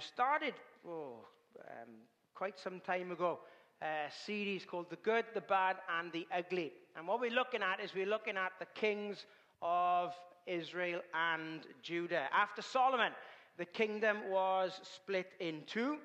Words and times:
started 0.00 0.54
oh, 0.86 1.24
um, 1.60 1.88
quite 2.34 2.58
some 2.58 2.80
time 2.80 3.10
ago 3.10 3.40
a 3.82 4.06
series 4.24 4.64
called 4.64 4.88
The 4.88 4.96
Good, 4.96 5.26
the 5.34 5.40
Bad, 5.40 5.76
and 5.98 6.10
the 6.12 6.26
Ugly. 6.34 6.72
And 6.96 7.06
what 7.06 7.20
we're 7.20 7.30
looking 7.30 7.62
at 7.62 7.80
is 7.80 7.94
we're 7.94 8.06
looking 8.06 8.36
at 8.36 8.52
the 8.58 8.66
kings 8.74 9.26
of 9.60 10.14
Israel 10.46 11.00
and 11.14 11.60
Judah. 11.82 12.26
After 12.32 12.62
Solomon, 12.62 13.12
the 13.58 13.64
kingdom 13.64 14.30
was 14.30 14.80
split 14.82 15.32
in 15.40 15.62
two. 15.66 15.98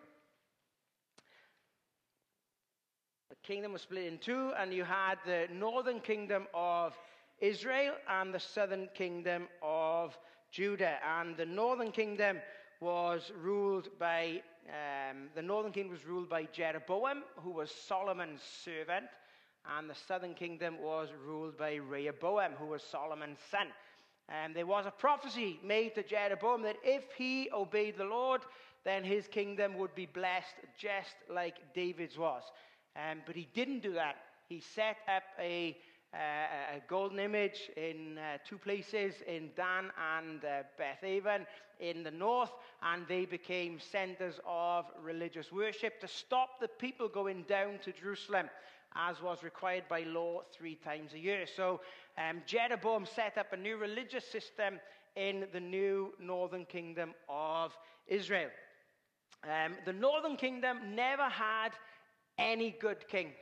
The 3.30 3.36
kingdom 3.44 3.74
was 3.74 3.84
split 3.84 4.06
in 4.06 4.18
two, 4.18 4.52
and 4.58 4.74
you 4.74 4.84
had 4.84 5.16
the 5.26 5.48
northern 5.54 6.02
kingdom 6.02 6.48
of 6.54 6.98
Israel 7.40 7.94
and 8.10 8.34
the 8.34 8.40
southern 8.40 8.90
kingdom 8.94 9.48
of 9.62 10.18
Judah. 10.52 10.98
And 11.20 11.38
the 11.38 11.46
northern 11.46 11.92
kingdom 11.92 12.38
was 12.82 13.32
ruled 13.40 13.88
by 14.00 14.42
um, 14.68 15.30
the 15.36 15.42
northern 15.42 15.72
kingdom 15.72 15.94
was 15.94 16.06
ruled 16.06 16.30
by 16.30 16.48
Jeroboam, 16.52 17.24
who 17.38 17.52
was 17.52 17.72
Solomon's 17.72 18.42
servant, 18.42 19.06
and 19.78 19.90
the 19.90 19.96
southern 19.96 20.34
kingdom 20.34 20.82
was 20.82 21.10
ruled 21.26 21.58
by 21.58 21.76
Rehoboam, 21.76 22.54
who 22.58 22.66
was 22.66 22.84
Solomon's 22.84 23.40
son. 23.50 23.68
And 24.28 24.56
there 24.56 24.66
was 24.66 24.86
a 24.86 24.92
prophecy 24.92 25.60
made 25.64 25.94
to 25.96 26.04
Jeroboam 26.04 26.64
that 26.64 26.78
if 26.84 27.04
he 27.18 27.50
obeyed 27.54 27.98
the 27.98 28.06
Lord, 28.06 28.42
then 28.84 29.04
his 29.04 29.28
kingdom 29.28 29.78
would 29.78 29.94
be 29.94 30.08
blessed 30.08 30.56
just 30.78 31.16
like 31.30 31.56
David's 31.76 32.18
was. 32.18 32.44
Um, 32.96 33.20
but 33.26 33.36
he 33.36 33.48
didn't 33.54 33.82
do 33.82 33.94
that. 33.94 34.16
He 34.50 34.60
set 34.60 34.98
up 35.08 35.24
a, 35.40 35.78
a 36.14 36.82
golden 36.88 37.20
image 37.20 37.70
in 37.78 38.18
uh, 38.18 38.38
two 38.46 38.58
places, 38.58 39.16
in 39.28 39.50
Dan 39.56 39.92
and 40.20 40.44
uh, 40.44 40.64
Bethaven 40.78 41.46
in 41.80 42.04
the 42.04 42.12
north, 42.12 42.52
and 42.84 43.08
they 43.08 43.26
became 43.26 43.80
centers 43.80 44.40
of 44.46 44.86
religious 45.02 45.52
worship 45.52 46.00
to 46.02 46.08
stop 46.08 46.60
the 46.60 46.68
people 46.68 47.08
going 47.08 47.44
down 47.44 47.80
to 47.84 47.92
Jerusalem 47.92 48.50
as 48.96 49.22
was 49.22 49.42
required 49.42 49.86
by 49.90 50.04
law 50.04 50.42
three 50.52 50.76
times 50.76 51.14
a 51.14 51.20
year. 51.20 51.46
So 51.56 51.80
um, 52.18 52.42
Jeroboam 52.46 53.06
set 53.06 53.38
up 53.38 53.54
a 53.54 53.58
new 53.58 53.78
religious 53.78 54.26
system 54.26 54.80
in 55.16 55.46
the 55.54 55.60
new 55.60 56.14
northern 56.20 56.66
kingdom 56.66 57.14
of 57.30 57.72
Israel. 58.08 58.50
Um, 59.44 59.74
the 59.86 59.94
northern 59.94 60.36
kingdom 60.36 60.96
never 60.96 61.24
had 61.24 61.70
any 62.38 62.76
good 62.80 63.08
kings. 63.08 63.34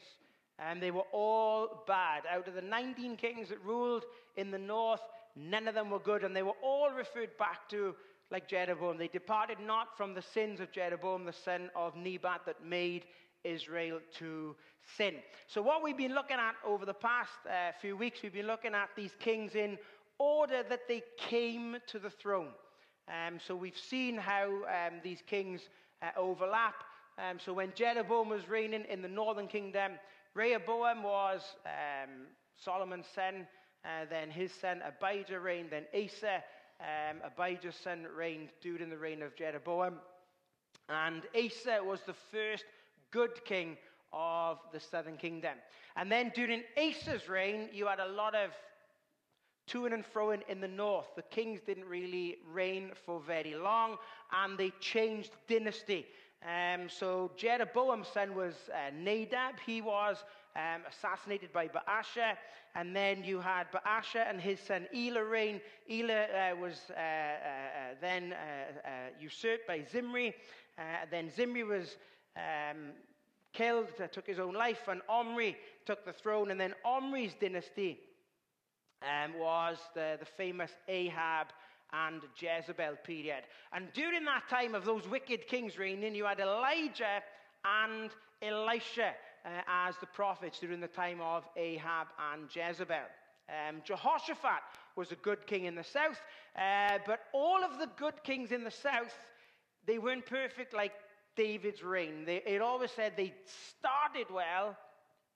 And 0.67 0.81
they 0.81 0.91
were 0.91 1.07
all 1.13 1.83
bad. 1.87 2.23
Out 2.29 2.47
of 2.47 2.55
the 2.55 2.61
19 2.61 3.15
kings 3.15 3.49
that 3.49 3.63
ruled 3.63 4.03
in 4.35 4.51
the 4.51 4.57
north, 4.57 5.01
none 5.35 5.67
of 5.67 5.75
them 5.75 5.89
were 5.89 5.99
good. 5.99 6.23
And 6.23 6.35
they 6.35 6.43
were 6.43 6.57
all 6.61 6.91
referred 6.91 7.37
back 7.37 7.69
to 7.69 7.95
like 8.31 8.47
Jeroboam. 8.47 8.97
They 8.97 9.07
departed 9.07 9.57
not 9.59 9.97
from 9.97 10.13
the 10.13 10.21
sins 10.21 10.59
of 10.59 10.71
Jeroboam, 10.71 11.25
the 11.25 11.33
son 11.33 11.69
of 11.75 11.95
Nebat, 11.95 12.41
that 12.45 12.63
made 12.65 13.05
Israel 13.43 13.99
to 14.19 14.55
sin. 14.97 15.15
So, 15.47 15.61
what 15.61 15.83
we've 15.83 15.97
been 15.97 16.13
looking 16.13 16.37
at 16.37 16.55
over 16.65 16.85
the 16.85 16.93
past 16.93 17.31
uh, 17.47 17.71
few 17.81 17.95
weeks, 17.95 18.19
we've 18.21 18.33
been 18.33 18.47
looking 18.47 18.73
at 18.73 18.89
these 18.95 19.13
kings 19.19 19.55
in 19.55 19.77
order 20.17 20.63
that 20.69 20.87
they 20.87 21.03
came 21.17 21.77
to 21.87 21.99
the 21.99 22.09
throne. 22.09 22.49
Um, 23.07 23.39
so, 23.39 23.55
we've 23.55 23.77
seen 23.77 24.17
how 24.17 24.47
um, 24.47 24.99
these 25.03 25.23
kings 25.25 25.61
uh, 26.01 26.09
overlap. 26.17 26.83
Um, 27.17 27.39
so, 27.39 27.53
when 27.53 27.71
Jeroboam 27.75 28.29
was 28.29 28.47
reigning 28.47 28.85
in 28.89 29.01
the 29.01 29.07
northern 29.07 29.47
kingdom, 29.47 29.93
Rehoboam 30.39 31.03
was 31.03 31.41
um, 31.65 32.27
Solomon's 32.55 33.07
son. 33.13 33.45
Uh, 33.83 34.05
then 34.09 34.29
his 34.29 34.53
son 34.53 34.81
Abijah 34.87 35.37
reigned. 35.37 35.71
Then 35.71 35.83
Asa, 35.93 36.41
um, 36.79 37.17
Abijah's 37.25 37.75
son, 37.75 38.07
reigned 38.15 38.47
during 38.61 38.89
the 38.89 38.97
reign 38.97 39.21
of 39.21 39.35
Jeroboam. 39.35 39.95
And 40.87 41.23
Asa 41.35 41.83
was 41.83 41.99
the 42.05 42.15
first 42.31 42.63
good 43.11 43.43
king 43.43 43.75
of 44.13 44.59
the 44.71 44.79
southern 44.79 45.17
kingdom. 45.17 45.55
And 45.97 46.09
then 46.09 46.31
during 46.33 46.63
Asa's 46.77 47.27
reign, 47.27 47.67
you 47.73 47.87
had 47.87 47.99
a 47.99 48.07
lot 48.07 48.33
of 48.33 48.51
to 49.67 49.87
and 49.87 50.05
froing 50.05 50.41
in 50.47 50.61
the 50.61 50.69
north. 50.69 51.07
The 51.17 51.21
kings 51.23 51.59
didn't 51.67 51.85
really 51.85 52.37
reign 52.49 52.91
for 53.05 53.19
very 53.19 53.55
long, 53.55 53.97
and 54.31 54.57
they 54.57 54.71
changed 54.79 55.31
dynasty. 55.49 56.05
Um, 56.41 56.87
so 56.87 57.31
Jeroboam's 57.35 58.07
son 58.07 58.33
was 58.33 58.55
uh, 58.73 58.91
Nadab. 58.95 59.59
He 59.65 59.81
was 59.81 60.23
um, 60.55 60.83
assassinated 60.89 61.51
by 61.51 61.67
Baasha. 61.67 62.35
And 62.75 62.95
then 62.95 63.23
you 63.23 63.41
had 63.41 63.67
Baasha 63.71 64.29
and 64.29 64.39
his 64.39 64.59
son 64.59 64.87
Elah 64.95 65.23
reign. 65.23 65.59
Uh, 65.89 66.55
was 66.59 66.79
uh, 66.91 66.93
uh, 66.93 66.99
uh 66.99 67.95
then 67.99 68.33
uh, 68.33 68.89
usurped 69.19 69.67
by 69.67 69.83
Zimri. 69.91 70.33
then 71.11 71.29
Zimri 71.29 71.63
was 71.63 71.97
um, 72.37 72.91
killed, 73.51 73.87
took 74.11 74.27
his 74.27 74.39
own 74.39 74.53
life, 74.53 74.87
and 74.87 75.01
Omri 75.09 75.57
took 75.85 76.05
the 76.05 76.13
throne. 76.13 76.51
And 76.51 76.59
then 76.59 76.73
Omri's 76.85 77.33
dynasty 77.33 77.99
um, 79.01 79.37
was 79.37 79.77
the, 79.93 80.17
the 80.19 80.25
famous 80.25 80.71
Ahab 80.87 81.47
and 81.93 82.21
Jezebel 82.37 82.97
period. 83.03 83.43
And 83.73 83.91
during 83.93 84.25
that 84.25 84.49
time 84.49 84.75
of 84.75 84.85
those 84.85 85.07
wicked 85.07 85.47
kings 85.47 85.77
reigning, 85.77 86.15
you 86.15 86.25
had 86.25 86.39
Elijah 86.39 87.21
and 87.65 88.11
Elisha 88.41 89.13
uh, 89.45 89.49
as 89.67 89.95
the 89.97 90.05
prophets 90.07 90.59
during 90.59 90.79
the 90.79 90.87
time 90.87 91.21
of 91.21 91.43
Ahab 91.55 92.07
and 92.31 92.53
Jezebel. 92.53 93.07
Um, 93.49 93.81
Jehoshaphat 93.83 94.61
was 94.95 95.11
a 95.11 95.15
good 95.15 95.47
king 95.47 95.65
in 95.65 95.75
the 95.75 95.83
south, 95.83 96.21
uh, 96.55 96.99
but 97.05 97.21
all 97.33 97.63
of 97.63 97.79
the 97.79 97.89
good 97.97 98.23
kings 98.23 98.51
in 98.51 98.63
the 98.63 98.71
south, 98.71 99.15
they 99.87 99.97
weren't 99.97 100.25
perfect 100.25 100.73
like 100.73 100.93
David's 101.35 101.83
reign. 101.83 102.25
They, 102.25 102.43
it 102.45 102.61
always 102.61 102.91
said 102.91 103.13
they 103.15 103.33
started 103.69 104.31
well, 104.31 104.77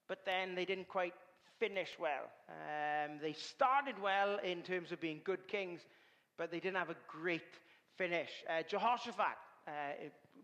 but 0.08 0.25
then 0.25 0.53
they 0.53 0.66
didn't 0.66 0.88
quite 0.88 1.14
finish 1.59 1.90
well. 2.00 2.30
Um, 2.50 3.20
they 3.22 3.34
started 3.34 3.96
well 4.02 4.38
in 4.44 4.62
terms 4.62 4.91
of 4.91 5.00
being 5.00 5.22
good 5.24 5.47
kings, 5.47 5.81
but 6.38 6.52
they 6.52 6.60
didn't 6.60 6.78
have 6.78 6.90
a 6.90 6.96
great 7.08 7.42
finish. 7.98 8.30
Uh, 8.50 8.64
Jehoshaphat, 8.68 9.38
uh, 9.68 9.72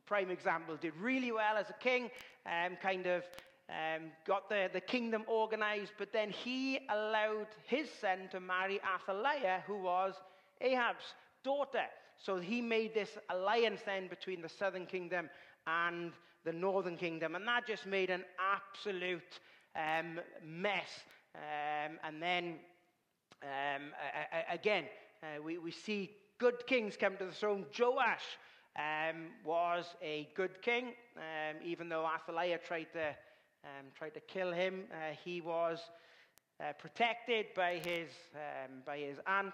prime 0.05 0.29
example, 0.29 0.77
did 0.77 0.93
really 0.95 1.31
well 1.31 1.57
as 1.57 1.69
a 1.69 1.73
king, 1.73 2.09
um, 2.45 2.77
kind 2.81 3.05
of 3.05 3.23
um, 3.69 4.11
got 4.25 4.49
the, 4.49 4.69
the 4.73 4.81
kingdom 4.81 5.23
organized, 5.27 5.93
but 5.97 6.11
then 6.11 6.29
he 6.29 6.79
allowed 6.89 7.47
his 7.65 7.87
son 8.01 8.27
to 8.31 8.39
marry 8.39 8.79
Athaliah, 8.95 9.63
who 9.67 9.77
was 9.77 10.15
Ahab's 10.61 11.13
daughter. 11.43 11.85
So 12.17 12.37
he 12.39 12.61
made 12.61 12.93
this 12.93 13.17
alliance 13.29 13.81
then 13.85 14.07
between 14.07 14.41
the 14.41 14.49
southern 14.49 14.85
kingdom 14.85 15.29
and 15.67 16.11
the 16.45 16.51
northern 16.51 16.97
kingdom. 16.97 17.35
And 17.35 17.47
that 17.47 17.67
just 17.67 17.85
made 17.85 18.09
an 18.09 18.25
absolute 18.39 19.39
um, 19.75 20.19
mess. 20.43 20.89
Um, 21.35 21.99
and 22.03 22.21
then, 22.21 22.55
um, 23.43 23.93
again, 24.51 24.85
uh, 25.21 25.41
we, 25.43 25.57
we 25.57 25.71
see 25.71 26.11
good 26.37 26.65
kings 26.65 26.95
come 26.95 27.17
to 27.17 27.25
the 27.25 27.31
throne. 27.31 27.65
Joash 27.77 28.37
um, 28.77 29.27
was 29.43 29.85
a 30.01 30.29
good 30.35 30.61
king, 30.61 30.93
um, 31.17 31.57
even 31.63 31.89
though 31.89 32.05
Athaliah 32.05 32.57
tried 32.57 32.87
to, 32.93 33.07
um, 33.65 33.87
tried 33.97 34.13
to 34.13 34.21
kill 34.21 34.53
him. 34.53 34.85
Uh, 34.91 35.15
he 35.23 35.41
was 35.41 35.79
uh, 36.61 36.71
protected 36.79 37.47
by 37.55 37.81
his, 37.83 38.09
by 38.85 38.97
his 38.97 39.17
aunt. 39.27 39.53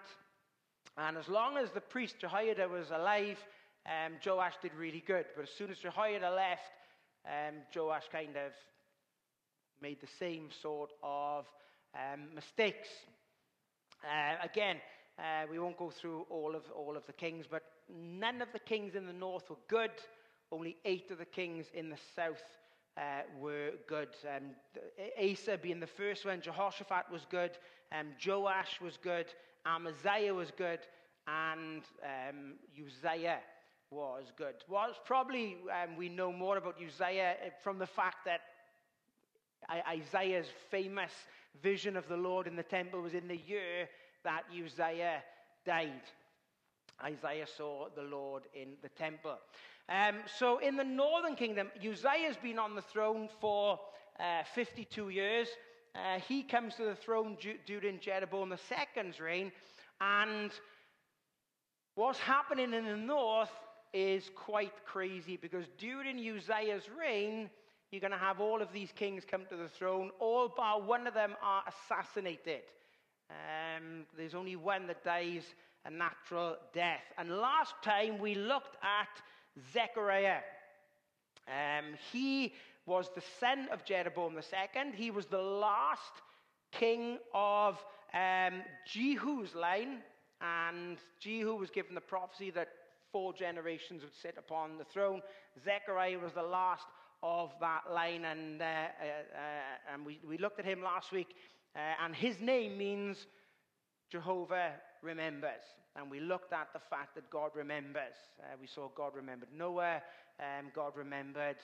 And 0.97 1.17
as 1.17 1.27
long 1.27 1.57
as 1.57 1.71
the 1.71 1.81
priest 1.81 2.19
Jehoiada 2.19 2.67
was 2.67 2.91
alive, 2.91 3.37
um, 3.85 4.13
Joash 4.25 4.53
did 4.61 4.73
really 4.75 5.03
good. 5.05 5.25
But 5.35 5.43
as 5.43 5.49
soon 5.49 5.71
as 5.71 5.77
Jehoiada 5.79 6.29
left, 6.29 6.71
um, 7.25 7.55
Joash 7.75 8.07
kind 8.11 8.35
of 8.37 8.51
made 9.81 9.99
the 9.99 10.07
same 10.19 10.49
sort 10.61 10.91
of 11.03 11.45
um, 11.95 12.33
mistakes. 12.33 12.89
Uh, 14.03 14.35
again, 14.43 14.77
uh, 15.17 15.45
we 15.49 15.59
won't 15.59 15.77
go 15.77 15.89
through 15.89 16.25
all 16.29 16.55
of, 16.55 16.63
all 16.75 16.97
of 16.97 17.05
the 17.07 17.13
kings, 17.13 17.45
but 17.49 17.63
none 17.89 18.41
of 18.41 18.51
the 18.51 18.59
kings 18.59 18.95
in 18.95 19.05
the 19.05 19.13
north 19.13 19.49
were 19.49 19.55
good. 19.67 19.91
Only 20.51 20.77
eight 20.85 21.09
of 21.11 21.17
the 21.17 21.25
kings 21.25 21.67
in 21.73 21.90
the 21.90 21.97
south 22.16 22.43
uh, 22.97 23.22
were 23.40 23.72
good. 23.87 24.09
Um, 24.28 24.51
Asa 25.17 25.57
being 25.57 25.79
the 25.79 25.87
first 25.87 26.25
one, 26.25 26.41
Jehoshaphat 26.41 27.05
was 27.11 27.25
good, 27.29 27.51
um, 27.91 28.07
Joash 28.25 28.81
was 28.81 28.97
good, 28.97 29.28
Amaziah 29.66 30.34
was 30.34 30.51
good, 30.57 30.79
and 31.28 31.81
um, 32.03 32.53
Uzziah 32.85 33.40
was 33.90 34.31
good. 34.37 34.55
Was 34.67 34.95
probably 35.05 35.57
um, 35.72 35.95
we 35.95 36.09
know 36.09 36.31
more 36.31 36.57
about 36.57 36.75
Uzziah 36.75 37.35
uh, 37.45 37.49
from 37.63 37.79
the 37.79 37.87
fact 37.87 38.17
that 38.25 38.41
Isaiah's 39.87 40.47
famous 40.69 41.11
vision 41.63 41.95
of 41.95 42.07
the 42.07 42.17
Lord 42.17 42.47
in 42.47 42.55
the 42.55 42.63
temple 42.63 43.01
was 43.01 43.13
in 43.13 43.28
the 43.28 43.37
year 43.37 43.87
that 44.25 44.43
Uzziah 44.51 45.23
died. 45.66 46.01
Isaiah 47.03 47.47
saw 47.57 47.87
the 47.95 48.03
Lord 48.03 48.43
in 48.53 48.73
the 48.81 48.89
temple. 48.89 49.37
Um, 49.87 50.16
so 50.37 50.57
in 50.57 50.75
the 50.75 50.83
northern 50.83 51.35
kingdom, 51.35 51.69
Uzziah's 51.77 52.37
been 52.37 52.59
on 52.59 52.75
the 52.75 52.81
throne 52.81 53.29
for 53.39 53.79
uh, 54.19 54.43
52 54.53 55.09
years. 55.09 55.47
Uh, 55.95 56.19
he 56.27 56.43
comes 56.43 56.75
to 56.75 56.83
the 56.83 56.95
throne 56.95 57.37
during 57.66 57.99
Jeroboam 57.99 58.51
II's 58.51 59.19
reign. 59.19 59.51
And 60.01 60.51
what's 61.95 62.19
happening 62.19 62.73
in 62.73 62.85
the 62.85 62.97
north 62.97 63.51
is 63.93 64.29
quite 64.35 64.73
crazy 64.85 65.37
because 65.37 65.66
during 65.78 66.17
Uzziah's 66.17 66.89
reign, 66.99 67.49
you're 67.91 68.01
going 68.01 68.11
to 68.11 68.17
have 68.17 68.41
all 68.41 68.61
of 68.61 68.73
these 68.73 68.91
kings 68.93 69.23
come 69.29 69.45
to 69.49 69.55
the 69.55 69.69
throne. 69.69 70.11
All 70.19 70.49
bar 70.49 70.81
one 70.81 71.07
of 71.07 71.13
them 71.13 71.35
are 71.41 71.63
assassinated. 71.67 72.63
Um, 73.29 74.05
there's 74.17 74.35
only 74.35 74.55
one 74.55 74.87
that 74.87 75.03
dies 75.03 75.43
a 75.85 75.89
natural 75.89 76.57
death. 76.73 77.03
And 77.17 77.29
last 77.29 77.73
time 77.83 78.17
we 78.17 78.35
looked 78.35 78.75
at 78.83 79.22
Zechariah. 79.73 80.39
Um, 81.47 81.95
he 82.11 82.53
was 82.85 83.09
the 83.16 83.23
son 83.39 83.67
of 83.72 83.85
Jeroboam 83.85 84.35
II. 84.35 84.91
He 84.95 85.11
was 85.11 85.25
the 85.27 85.41
last 85.41 86.01
king 86.72 87.19
of 87.33 87.77
um, 88.13 88.61
Jehu's 88.85 89.55
line. 89.55 89.99
And 90.41 90.97
Jehu 91.19 91.55
was 91.55 91.69
given 91.69 91.95
the 91.95 92.01
prophecy 92.01 92.51
that 92.51 92.69
four 93.11 93.33
generations 93.33 94.03
would 94.03 94.16
sit 94.16 94.35
upon 94.37 94.78
the 94.78 94.83
throne. 94.83 95.21
Zechariah 95.63 96.19
was 96.19 96.33
the 96.33 96.43
last 96.43 96.85
of 97.23 97.51
that 97.61 97.83
line. 97.91 98.25
And, 98.25 98.61
uh, 98.61 98.66
uh, 98.66 98.67
uh, 98.67 99.93
and 99.93 100.05
we, 100.05 100.19
we 100.28 100.37
looked 100.37 100.59
at 100.59 100.66
him 100.66 100.83
last 100.83 101.11
week. 101.11 101.35
Uh, 101.75 101.79
and 102.03 102.16
his 102.16 102.39
name 102.39 102.77
means 102.77 103.27
Jehovah 104.09 104.72
remembers. 105.01 105.61
And 105.95 106.09
we 106.09 106.19
looked 106.19 106.53
at 106.53 106.69
the 106.73 106.79
fact 106.79 107.16
that 107.16 107.29
God 107.29 107.51
remembers. 107.55 108.16
Uh, 108.39 108.55
we 108.59 108.67
saw 108.67 108.89
God 108.95 109.16
remembered 109.16 109.49
Noah, 109.55 110.01
um, 110.39 110.72
God 110.73 110.93
remembered 110.95 111.57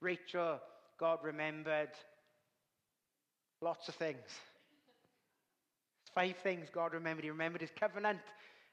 Rachel, 0.00 0.60
God 0.98 1.18
remembered 1.22 1.90
lots 3.62 3.88
of 3.88 3.94
things. 3.94 4.40
Five 6.14 6.36
things 6.42 6.68
God 6.72 6.92
remembered. 6.92 7.24
He 7.24 7.30
remembered 7.30 7.60
his 7.60 7.70
covenant 7.78 8.20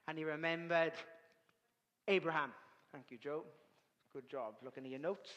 and 0.07 0.17
he 0.17 0.23
remembered 0.23 0.93
Abraham. 2.07 2.51
Thank 2.91 3.05
you, 3.09 3.17
Joe. 3.17 3.43
Good 4.13 4.29
job 4.29 4.55
looking 4.63 4.85
at 4.85 4.89
your 4.89 4.99
notes. 4.99 5.29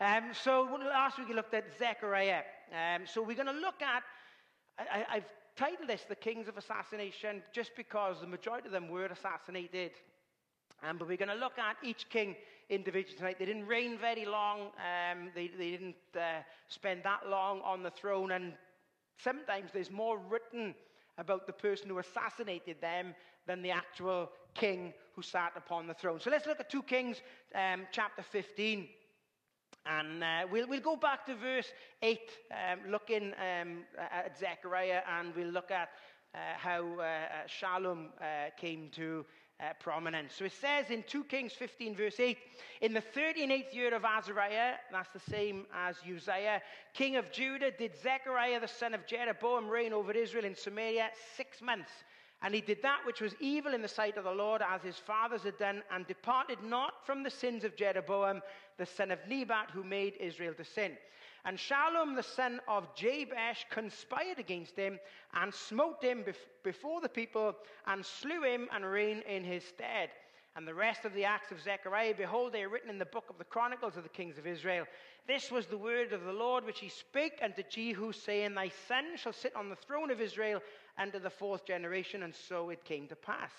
Um, 0.00 0.30
so 0.32 0.68
last 0.80 1.18
week 1.18 1.28
we 1.28 1.34
looked 1.34 1.54
at 1.54 1.64
Zechariah. 1.78 2.42
Um, 2.72 3.02
so 3.06 3.22
we're 3.22 3.34
going 3.34 3.46
to 3.46 3.52
look 3.52 3.82
at, 3.82 4.02
I, 4.92 5.14
have 5.14 5.24
titled 5.56 5.88
this 5.88 6.02
The 6.08 6.14
Kings 6.14 6.48
of 6.48 6.56
Assassination 6.56 7.42
just 7.52 7.72
because 7.76 8.20
the 8.20 8.26
majority 8.26 8.66
of 8.66 8.72
them 8.72 8.88
were 8.88 9.06
assassinated. 9.06 9.92
Um, 10.82 10.96
but 10.96 11.08
we're 11.08 11.16
going 11.16 11.28
to 11.28 11.34
look 11.34 11.58
at 11.58 11.76
each 11.82 12.08
king 12.08 12.36
individually 12.70 13.16
tonight. 13.16 13.36
They 13.38 13.44
didn't 13.44 13.66
reign 13.66 13.98
very 13.98 14.24
long. 14.24 14.70
Um, 14.78 15.30
they, 15.34 15.48
they, 15.48 15.72
didn't 15.72 15.96
uh, 16.16 16.42
spend 16.68 17.02
that 17.04 17.28
long 17.28 17.60
on 17.60 17.82
the 17.82 17.90
throne. 17.90 18.30
And 18.32 18.54
sometimes 19.18 19.70
there's 19.72 19.90
more 19.90 20.18
written 20.18 20.74
about 21.18 21.46
the 21.46 21.52
person 21.52 21.88
who 21.88 21.98
assassinated 21.98 22.80
them 22.80 23.14
than 23.46 23.60
the 23.60 23.70
actual 23.70 24.30
king 24.54 24.94
who 25.14 25.22
sat 25.22 25.52
upon 25.56 25.86
the 25.86 25.94
throne. 25.94 26.20
So 26.20 26.30
let's 26.30 26.46
look 26.46 26.60
at 26.60 26.70
2 26.70 26.82
Kings 26.84 27.20
um, 27.54 27.86
chapter 27.92 28.22
15. 28.22 28.88
And 29.98 30.22
uh, 30.22 30.46
we'll, 30.50 30.68
we'll 30.68 30.80
go 30.80 30.94
back 30.94 31.26
to 31.26 31.34
verse 31.34 31.72
8, 32.00 32.20
um, 32.50 32.78
looking 32.90 33.32
um, 33.34 33.78
at 33.98 34.38
Zechariah, 34.38 35.00
and 35.18 35.34
we'll 35.34 35.48
look 35.48 35.70
at 35.72 35.88
uh, 36.32 36.38
how 36.56 36.84
uh, 36.98 37.02
uh 37.02 37.48
Shallum 37.48 38.06
uh, 38.20 38.50
came 38.56 38.88
to 38.94 39.24
uh, 39.58 39.72
prominence. 39.80 40.34
So 40.34 40.44
it 40.44 40.52
says 40.52 40.90
in 40.90 41.02
2 41.08 41.24
Kings 41.24 41.52
15, 41.52 41.96
verse 41.96 42.20
8, 42.20 42.38
in 42.82 42.94
the 42.94 43.02
38th 43.02 43.74
year 43.74 43.94
of 43.94 44.04
Azariah, 44.04 44.74
that's 44.92 45.10
the 45.12 45.30
same 45.30 45.66
as 45.74 45.96
Uzziah, 46.08 46.62
king 46.94 47.16
of 47.16 47.32
Judah, 47.32 47.72
did 47.72 47.92
Zechariah 48.00 48.60
the 48.60 48.68
son 48.68 48.94
of 48.94 49.06
Jeroboam 49.06 49.68
reign 49.68 49.92
over 49.92 50.12
Israel 50.12 50.44
in 50.44 50.54
Samaria 50.54 51.10
six 51.36 51.60
months. 51.60 51.90
And 52.42 52.54
he 52.54 52.60
did 52.62 52.80
that 52.82 53.04
which 53.04 53.20
was 53.20 53.34
evil 53.38 53.74
in 53.74 53.82
the 53.82 53.88
sight 53.88 54.16
of 54.16 54.24
the 54.24 54.30
Lord, 54.30 54.62
as 54.62 54.82
his 54.82 54.96
fathers 54.96 55.42
had 55.42 55.58
done, 55.58 55.82
and 55.90 56.06
departed 56.06 56.62
not 56.62 57.04
from 57.04 57.22
the 57.22 57.30
sins 57.30 57.64
of 57.64 57.76
Jeroboam, 57.76 58.40
the 58.78 58.86
son 58.86 59.10
of 59.10 59.18
Nebat, 59.28 59.70
who 59.70 59.84
made 59.84 60.14
Israel 60.18 60.54
to 60.54 60.64
sin. 60.64 60.96
And 61.44 61.58
Shallum, 61.58 62.16
the 62.16 62.22
son 62.22 62.60
of 62.68 62.94
Jabesh, 62.94 63.66
conspired 63.70 64.38
against 64.38 64.76
him 64.76 64.98
and 65.34 65.52
smote 65.52 66.02
him 66.02 66.24
before 66.62 67.00
the 67.00 67.08
people 67.08 67.54
and 67.86 68.04
slew 68.04 68.42
him 68.42 68.68
and 68.72 68.84
reigned 68.84 69.22
in 69.22 69.44
his 69.44 69.64
stead. 69.64 70.10
And 70.56 70.66
the 70.66 70.74
rest 70.74 71.04
of 71.04 71.14
the 71.14 71.24
acts 71.24 71.52
of 71.52 71.62
Zechariah, 71.62 72.14
behold, 72.16 72.52
they 72.52 72.62
are 72.62 72.68
written 72.68 72.90
in 72.90 72.98
the 72.98 73.04
book 73.04 73.30
of 73.30 73.38
the 73.38 73.44
Chronicles 73.44 73.96
of 73.96 74.02
the 74.02 74.08
kings 74.08 74.36
of 74.36 74.46
Israel. 74.46 74.84
This 75.28 75.50
was 75.50 75.66
the 75.66 75.78
word 75.78 76.12
of 76.12 76.24
the 76.24 76.32
Lord 76.32 76.64
which 76.64 76.80
he 76.80 76.88
spake 76.88 77.38
unto 77.42 77.62
Jehu, 77.62 78.12
saying, 78.12 78.54
Thy 78.54 78.70
son 78.88 79.16
shall 79.16 79.32
sit 79.32 79.54
on 79.54 79.68
the 79.68 79.76
throne 79.76 80.10
of 80.10 80.20
Israel 80.20 80.60
unto 80.98 81.20
the 81.20 81.30
fourth 81.30 81.64
generation. 81.64 82.24
And 82.24 82.34
so 82.34 82.70
it 82.70 82.84
came 82.84 83.06
to 83.08 83.16
pass. 83.16 83.52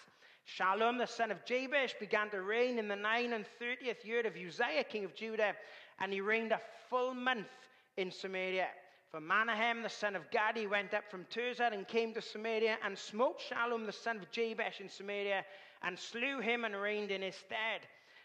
Shallum, 0.46 0.98
the 0.98 1.06
son 1.06 1.32
of 1.32 1.46
Jabesh, 1.46 1.96
began 2.00 2.30
to 2.32 2.42
reign 2.42 2.78
in 2.78 2.88
the 2.88 2.96
nine 2.96 3.34
and 3.34 3.46
thirtieth 3.60 4.04
year 4.04 4.26
of 4.28 4.36
Uzziah, 4.36 4.84
king 4.84 5.06
of 5.06 5.16
Judah, 5.16 5.54
and 6.00 6.12
he 6.12 6.20
reigned 6.20 6.52
a 6.52 6.60
full 6.90 7.14
month 7.14 7.48
in 7.96 8.12
Samaria. 8.12 8.68
For 9.12 9.22
Menahem, 9.22 9.84
the 9.84 9.90
son 9.90 10.16
of 10.16 10.30
Gadi, 10.32 10.68
went 10.68 10.94
up 10.94 11.10
from 11.10 11.26
Tirzah 11.26 11.74
and 11.74 11.88
came 11.88 12.14
to 12.14 12.22
Samaria 12.22 12.78
and 12.84 12.98
smote 12.98 13.40
Shallum, 13.40 13.86
the 13.86 13.92
son 13.92 14.18
of 14.18 14.32
Jabesh, 14.32 14.82
in 14.82 14.90
Samaria, 14.90 15.46
and 15.84 15.98
slew 15.98 16.40
him 16.40 16.66
and 16.66 16.76
reigned 16.76 17.12
in 17.12 17.22
his 17.22 17.36
stead. 17.36 17.82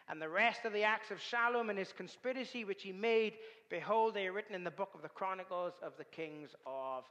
And 0.09 0.23
the 0.23 0.29
rest 0.29 0.65
of 0.65 0.73
the 0.73 0.85
acts 0.85 1.11
of 1.11 1.19
Shallum 1.19 1.69
and 1.69 1.79
his 1.79 1.93
conspiracy 1.93 2.65
which 2.65 2.83
he 2.83 2.93
made, 2.93 3.35
behold, 3.69 4.15
they 4.15 4.27
are 4.29 4.33
written 4.33 4.55
in 4.55 4.63
the 4.63 4.71
book 4.71 4.91
of 4.95 5.03
the 5.03 5.09
Chronicles 5.09 5.75
of 5.83 5.93
the 5.99 6.05
kings 6.05 6.51
of 6.65 7.05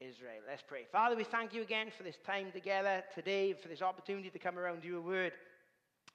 Israel. 0.00 0.40
Let's 0.48 0.62
pray. 0.66 0.86
Father, 0.90 1.14
we 1.14 1.24
thank 1.24 1.54
you 1.54 1.62
again 1.62 1.88
for 1.96 2.02
this 2.02 2.18
time 2.26 2.50
together 2.52 3.04
today, 3.14 3.52
for 3.52 3.68
this 3.68 3.82
opportunity 3.82 4.30
to 4.30 4.38
come 4.38 4.58
around 4.58 4.84
your 4.84 5.00
word. 5.00 5.32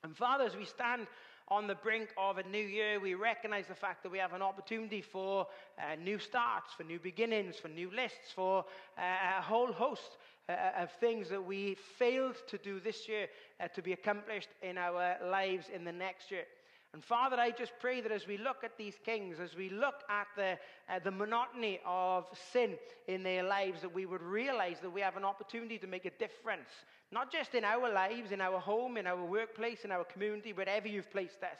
And 0.03 0.15
Father, 0.15 0.43
as 0.43 0.55
we 0.55 0.65
stand 0.65 1.07
on 1.47 1.67
the 1.67 1.75
brink 1.75 2.09
of 2.17 2.37
a 2.37 2.43
new 2.43 2.63
year, 2.63 2.99
we 2.99 3.13
recognize 3.13 3.67
the 3.67 3.75
fact 3.75 4.03
that 4.03 4.11
we 4.11 4.17
have 4.17 4.33
an 4.33 4.41
opportunity 4.41 5.01
for 5.01 5.47
uh, 5.79 5.95
new 5.95 6.19
starts, 6.19 6.73
for 6.75 6.83
new 6.83 6.99
beginnings, 6.99 7.55
for 7.55 7.69
new 7.69 7.89
lists, 7.95 8.33
for 8.35 8.65
uh, 8.97 9.39
a 9.39 9.41
whole 9.41 9.71
host 9.71 10.17
uh, 10.49 10.81
of 10.81 10.91
things 10.93 11.29
that 11.29 11.43
we 11.43 11.75
failed 11.97 12.35
to 12.47 12.57
do 12.57 12.79
this 12.79 13.07
year 13.07 13.27
uh, 13.59 13.67
to 13.69 13.81
be 13.81 13.93
accomplished 13.93 14.49
in 14.61 14.77
our 14.77 15.17
lives 15.29 15.67
in 15.73 15.83
the 15.83 15.91
next 15.91 16.31
year. 16.31 16.45
And 16.93 17.03
Father, 17.03 17.35
I 17.37 17.51
just 17.51 17.73
pray 17.79 18.01
that 18.01 18.11
as 18.11 18.27
we 18.27 18.37
look 18.37 18.63
at 18.63 18.77
these 18.77 18.95
kings, 19.05 19.39
as 19.39 19.55
we 19.55 19.69
look 19.69 20.03
at 20.09 20.27
the, 20.35 20.57
uh, 20.89 20.99
the 21.03 21.11
monotony 21.11 21.79
of 21.85 22.25
sin 22.53 22.75
in 23.07 23.23
their 23.23 23.43
lives, 23.43 23.81
that 23.81 23.93
we 23.93 24.05
would 24.05 24.21
realize 24.21 24.77
that 24.81 24.89
we 24.89 25.01
have 25.01 25.17
an 25.17 25.25
opportunity 25.25 25.77
to 25.79 25.87
make 25.87 26.05
a 26.05 26.11
difference, 26.11 26.69
not 27.11 27.31
just 27.31 27.53
in 27.53 27.63
our 27.63 27.91
lives, 27.91 28.31
in 28.31 28.41
our 28.41 28.59
home, 28.59 28.97
in 28.97 29.05
our 29.05 29.23
workplace, 29.23 29.83
in 29.83 29.91
our 29.91 30.05
community, 30.05 30.53
wherever 30.53 30.87
you've 30.87 31.11
placed 31.11 31.43
us. 31.43 31.57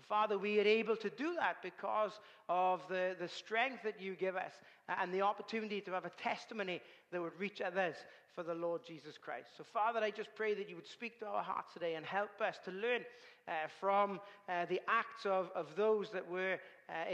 Father, 0.00 0.38
we 0.38 0.60
are 0.60 0.66
able 0.66 0.96
to 0.96 1.10
do 1.10 1.34
that 1.34 1.56
because 1.62 2.20
of 2.48 2.82
the, 2.88 3.16
the 3.18 3.28
strength 3.28 3.82
that 3.84 4.00
you 4.00 4.14
give 4.14 4.36
us 4.36 4.52
and 5.00 5.12
the 5.12 5.22
opportunity 5.22 5.80
to 5.80 5.92
have 5.92 6.04
a 6.04 6.10
testimony 6.10 6.80
that 7.10 7.20
would 7.20 7.38
reach 7.38 7.60
others 7.60 7.96
for 8.34 8.42
the 8.42 8.54
Lord 8.54 8.82
Jesus 8.86 9.18
Christ. 9.18 9.48
So, 9.56 9.64
Father, 9.64 10.00
I 10.00 10.10
just 10.10 10.30
pray 10.34 10.54
that 10.54 10.68
you 10.68 10.76
would 10.76 10.86
speak 10.86 11.18
to 11.20 11.26
our 11.26 11.42
hearts 11.42 11.72
today 11.72 11.96
and 11.96 12.06
help 12.06 12.40
us 12.40 12.58
to 12.64 12.70
learn 12.70 13.02
uh, 13.48 13.52
from 13.80 14.20
uh, 14.48 14.66
the 14.66 14.80
acts 14.88 15.26
of, 15.26 15.50
of 15.54 15.74
those 15.74 16.10
that 16.10 16.30
were 16.30 16.58
uh, 16.88 17.10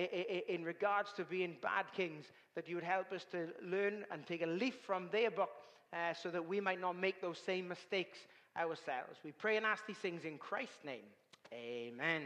in 0.49 0.65
regards 0.65 1.13
to 1.17 1.25
being 1.25 1.57
bad 1.63 1.87
kings, 1.97 2.27
that 2.55 2.69
you 2.69 2.75
would 2.75 2.85
help 2.85 3.13
us 3.13 3.25
to 3.33 3.49
learn 3.63 4.05
and 4.11 4.27
take 4.27 4.43
a 4.43 4.47
leaf 4.47 4.75
from 4.87 5.09
their 5.11 5.31
book 5.31 5.51
uh, 5.93 6.13
so 6.13 6.29
that 6.29 6.47
we 6.47 6.61
might 6.61 6.81
not 6.81 6.99
make 6.99 7.21
those 7.21 7.39
same 7.39 7.69
mistakes 7.69 8.19
ourselves. 8.57 9.19
We 9.25 9.33
pray 9.33 9.57
and 9.57 9.65
ask 9.65 9.87
these 9.87 9.97
things 9.97 10.25
in 10.25 10.39
Christ's 10.39 10.85
name. 10.85 11.07
Amen. 11.53 12.23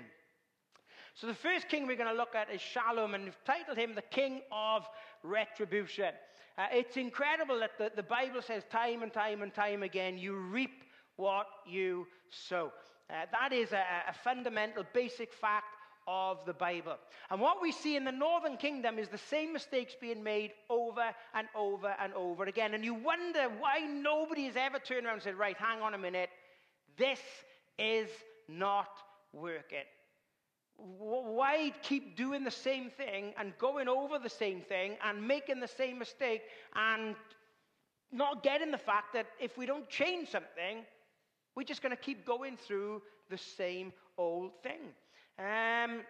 So 1.20 1.26
the 1.26 1.34
first 1.34 1.68
king 1.68 1.88
we're 1.88 1.96
going 1.96 2.08
to 2.08 2.16
look 2.16 2.36
at 2.36 2.48
is 2.48 2.60
Shallum, 2.60 3.16
and 3.16 3.24
we've 3.24 3.44
titled 3.44 3.76
him 3.76 3.96
the 3.96 4.02
King 4.02 4.40
of 4.52 4.86
Retribution. 5.24 6.12
Uh, 6.56 6.66
it's 6.70 6.96
incredible 6.96 7.58
that 7.58 7.76
the, 7.76 7.90
the 7.96 8.04
Bible 8.04 8.40
says 8.40 8.62
time 8.70 9.02
and 9.02 9.12
time 9.12 9.42
and 9.42 9.52
time 9.52 9.82
again, 9.82 10.16
you 10.16 10.36
reap 10.36 10.84
what 11.16 11.46
you 11.66 12.06
sow. 12.30 12.70
Uh, 13.10 13.26
that 13.32 13.52
is 13.52 13.72
a, 13.72 13.84
a 14.08 14.12
fundamental, 14.22 14.84
basic 14.92 15.32
fact 15.32 15.64
of 16.06 16.38
the 16.46 16.52
Bible. 16.52 16.94
And 17.32 17.40
what 17.40 17.60
we 17.60 17.72
see 17.72 17.96
in 17.96 18.04
the 18.04 18.12
northern 18.12 18.56
kingdom 18.56 18.96
is 18.96 19.08
the 19.08 19.18
same 19.18 19.52
mistakes 19.52 19.96
being 20.00 20.22
made 20.22 20.52
over 20.70 21.12
and 21.34 21.48
over 21.56 21.96
and 22.00 22.14
over 22.14 22.44
again. 22.44 22.74
And 22.74 22.84
you 22.84 22.94
wonder 22.94 23.48
why 23.58 23.80
nobody 23.80 24.44
has 24.44 24.54
ever 24.56 24.78
turned 24.78 25.04
around 25.04 25.14
and 25.14 25.22
said, 25.24 25.34
right, 25.34 25.56
hang 25.56 25.82
on 25.82 25.94
a 25.94 25.98
minute, 25.98 26.30
this 26.96 27.18
is 27.76 28.08
not 28.46 28.90
working. 29.32 29.82
Why 30.78 31.72
keep 31.82 32.16
doing 32.16 32.44
the 32.44 32.50
same 32.50 32.90
thing 32.90 33.34
and 33.36 33.52
going 33.58 33.88
over 33.88 34.18
the 34.18 34.30
same 34.30 34.60
thing 34.60 34.96
and 35.04 35.26
making 35.26 35.58
the 35.58 35.68
same 35.68 35.98
mistake 35.98 36.42
and 36.74 37.16
not 38.12 38.42
getting 38.44 38.70
the 38.70 38.78
fact 38.78 39.12
that 39.14 39.26
if 39.40 39.58
we 39.58 39.66
don't 39.66 39.88
change 39.88 40.30
something, 40.30 40.84
we're 41.56 41.64
just 41.64 41.82
going 41.82 41.94
to 41.94 42.00
keep 42.00 42.24
going 42.24 42.56
through 42.56 43.02
the 43.28 43.38
same 43.38 43.92
old 44.16 44.52
thing. 44.62 44.94
Um, 45.38 46.02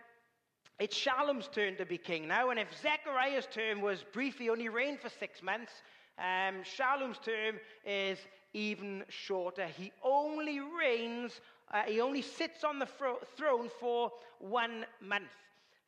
it's 0.78 0.96
Shallum's 0.96 1.48
turn 1.48 1.76
to 1.76 1.86
be 1.86 1.98
king 1.98 2.28
now, 2.28 2.50
and 2.50 2.60
if 2.60 2.68
Zechariah's 2.80 3.48
term 3.50 3.80
was 3.80 4.04
brief, 4.12 4.38
he 4.38 4.48
only 4.50 4.68
reigned 4.68 5.00
for 5.00 5.08
six 5.08 5.42
months. 5.42 5.72
Um, 6.18 6.62
Shallum's 6.62 7.18
term 7.18 7.56
is, 7.84 8.18
even 8.52 9.04
shorter. 9.08 9.66
He 9.66 9.92
only 10.02 10.60
reigns, 10.60 11.40
uh, 11.72 11.82
he 11.82 12.00
only 12.00 12.22
sits 12.22 12.64
on 12.64 12.78
the 12.78 12.86
fro- 12.86 13.20
throne 13.36 13.70
for 13.80 14.12
one 14.38 14.86
month. 15.00 15.24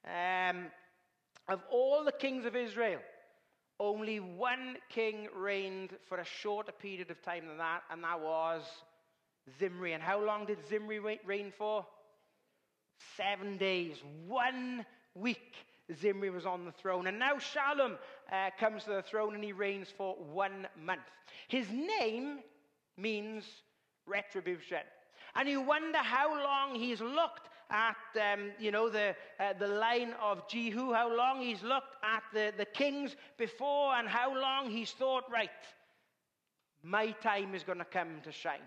Um, 0.05 0.67
of 1.49 1.63
all 1.71 2.05
the 2.05 2.13
kings 2.13 2.45
of 2.47 2.55
Israel, 2.55 3.01
only 3.79 4.21
one 4.21 4.77
king 4.89 5.29
reigned 5.35 5.91
for 6.07 6.19
a 6.19 6.25
shorter 6.25 6.73
period 6.73 7.11
of 7.11 7.23
time 7.23 7.47
than 7.47 7.59
that, 7.59 7.83
and 7.91 8.05
that 8.05 8.21
was 8.21 8.63
Zimri. 9.59 9.95
And 9.95 10.03
how 10.03 10.25
long 10.25 10.45
did 10.47 10.59
Zimri 10.69 10.99
reign 10.99 11.53
for? 11.57 11.87
Seven 13.17 13.57
days, 13.57 13.97
one 14.27 14.85
week. 15.15 15.55
Zimri 15.95 16.31
was 16.31 16.47
on 16.47 16.65
the 16.65 16.73
throne. 16.73 17.07
And 17.07 17.19
now 17.19 17.39
Shalom 17.39 17.99
uh, 18.31 18.51
comes 18.59 18.85
to 18.85 18.91
the 18.91 19.03
throne 19.03 19.35
and 19.35 19.43
he 19.43 19.53
reigns 19.53 19.89
for 19.97 20.15
one 20.15 20.67
month. 20.81 21.01
His 21.49 21.67
name 21.71 22.41
means 22.97 23.45
retribution. 24.07 24.79
And 25.35 25.49
you 25.49 25.61
wonder 25.61 25.99
how 25.99 26.35
long 26.35 26.75
he's 26.75 27.01
looked 27.01 27.49
at, 27.71 27.97
um, 28.21 28.51
you 28.59 28.73
know, 28.73 28.89
the, 28.89 29.15
uh, 29.39 29.53
the 29.59 29.69
line 29.69 30.15
of 30.21 30.49
Jehu, 30.49 30.93
how 30.93 31.15
long 31.15 31.41
he's 31.41 31.63
looked 31.63 31.97
at 32.03 32.23
the, 32.33 32.53
the 32.57 32.65
kings 32.65 33.15
before, 33.39 33.95
and 33.95 34.09
how 34.09 34.37
long 34.37 34.71
he's 34.71 34.91
thought, 34.91 35.31
right, 35.31 35.51
my 36.83 37.13
time 37.13 37.55
is 37.55 37.63
going 37.63 37.79
to 37.79 37.85
come 37.85 38.21
to 38.25 38.33
shine. 38.33 38.59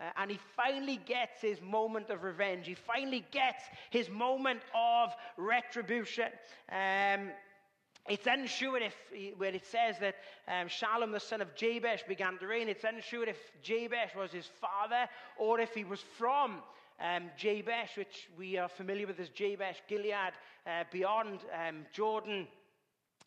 Uh, 0.00 0.04
and 0.16 0.30
he 0.30 0.38
finally 0.56 0.96
gets 1.06 1.40
his 1.40 1.60
moment 1.60 2.10
of 2.10 2.24
revenge. 2.24 2.66
He 2.66 2.74
finally 2.74 3.24
gets 3.30 3.62
his 3.90 4.10
moment 4.10 4.60
of 4.74 5.10
retribution. 5.36 6.28
Um, 6.70 7.30
it's 8.08 8.26
unsure 8.26 8.78
if, 8.78 8.94
where 9.38 9.54
it 9.54 9.64
says 9.66 9.96
that 10.00 10.16
um, 10.46 10.68
Shalom, 10.68 11.12
the 11.12 11.20
son 11.20 11.40
of 11.40 11.54
Jabesh, 11.54 12.02
began 12.06 12.36
to 12.38 12.46
reign, 12.46 12.68
it's 12.68 12.84
unsure 12.84 13.24
if 13.24 13.38
Jabesh 13.62 14.14
was 14.14 14.30
his 14.30 14.46
father 14.60 15.08
or 15.38 15.58
if 15.60 15.72
he 15.72 15.84
was 15.84 16.00
from 16.18 16.58
um, 17.00 17.30
Jabesh, 17.38 17.96
which 17.96 18.28
we 18.36 18.58
are 18.58 18.68
familiar 18.68 19.06
with 19.06 19.20
as 19.20 19.30
Jabesh 19.30 19.80
Gilead, 19.88 20.32
uh, 20.66 20.84
beyond 20.92 21.40
um, 21.66 21.86
Jordan. 21.92 22.46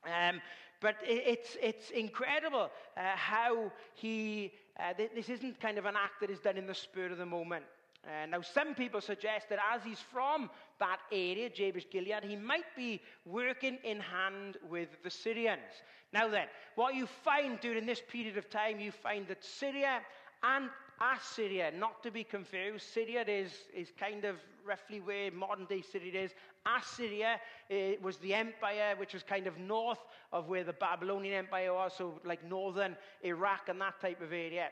Um, 0.05 0.41
but 0.79 0.95
it, 1.03 1.23
it's, 1.25 1.57
it's 1.61 1.89
incredible 1.89 2.69
uh, 2.95 3.01
how 3.15 3.71
he, 3.95 4.53
uh, 4.79 4.93
this 5.15 5.29
isn't 5.29 5.59
kind 5.59 5.77
of 5.77 5.85
an 5.85 5.95
act 5.95 6.21
that 6.21 6.29
is 6.29 6.39
done 6.39 6.57
in 6.57 6.67
the 6.67 6.73
spur 6.73 7.07
of 7.07 7.17
the 7.17 7.25
moment. 7.25 7.65
Uh, 8.05 8.25
now, 8.27 8.41
some 8.41 8.73
people 8.75 9.01
suggest 9.01 9.49
that 9.49 9.59
as 9.73 9.83
he's 9.83 9.99
from 9.99 10.49
that 10.79 10.99
area, 11.11 11.49
Jabesh 11.49 11.89
Gilead, 11.89 12.23
he 12.23 12.35
might 12.35 12.75
be 12.75 13.01
working 13.25 13.79
in 13.83 13.99
hand 13.99 14.57
with 14.69 14.89
the 15.03 15.09
Syrians. 15.09 15.83
Now, 16.13 16.29
then, 16.29 16.47
what 16.75 16.95
you 16.95 17.07
find 17.07 17.59
during 17.59 17.85
this 17.85 18.01
period 18.07 18.37
of 18.37 18.49
time, 18.49 18.79
you 18.79 18.91
find 18.91 19.27
that 19.27 19.43
Syria 19.43 19.99
and 20.43 20.69
Assyria, 20.99 21.71
not 21.77 22.01
to 22.03 22.11
be 22.11 22.23
confused, 22.23 22.85
Syria 22.93 23.23
is, 23.27 23.51
is 23.75 23.91
kind 23.99 24.25
of 24.25 24.37
roughly 24.65 24.99
where 24.99 25.31
modern 25.31 25.65
day 25.65 25.81
Syria 25.81 26.23
is. 26.23 26.31
Assyria 26.65 27.39
uh, 27.71 27.75
was 28.01 28.17
the 28.17 28.33
empire 28.33 28.95
which 28.97 29.13
was 29.13 29.23
kind 29.23 29.47
of 29.47 29.57
north 29.57 29.99
of 30.33 30.47
where 30.47 30.63
the 30.63 30.73
Babylonian 30.73 31.33
Empire 31.33 31.73
was, 31.73 31.93
so 31.97 32.19
like 32.23 32.43
northern 32.43 32.95
Iraq 33.23 33.69
and 33.69 33.79
that 33.79 34.01
type 34.01 34.21
of 34.21 34.33
area. 34.33 34.69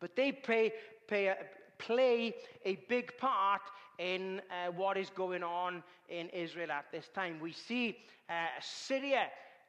But 0.00 0.16
they 0.16 0.32
pay, 0.32 0.72
pay, 1.08 1.34
play 1.78 2.34
a 2.64 2.76
big 2.88 3.16
part 3.18 3.62
in 3.98 4.40
uh, 4.50 4.72
what 4.72 4.96
is 4.96 5.10
going 5.10 5.42
on 5.42 5.82
in 6.08 6.28
Israel 6.30 6.70
at 6.70 6.86
this 6.92 7.08
time. 7.14 7.38
We 7.40 7.52
see 7.52 7.98
uh, 8.28 8.46
Syria 8.60 9.26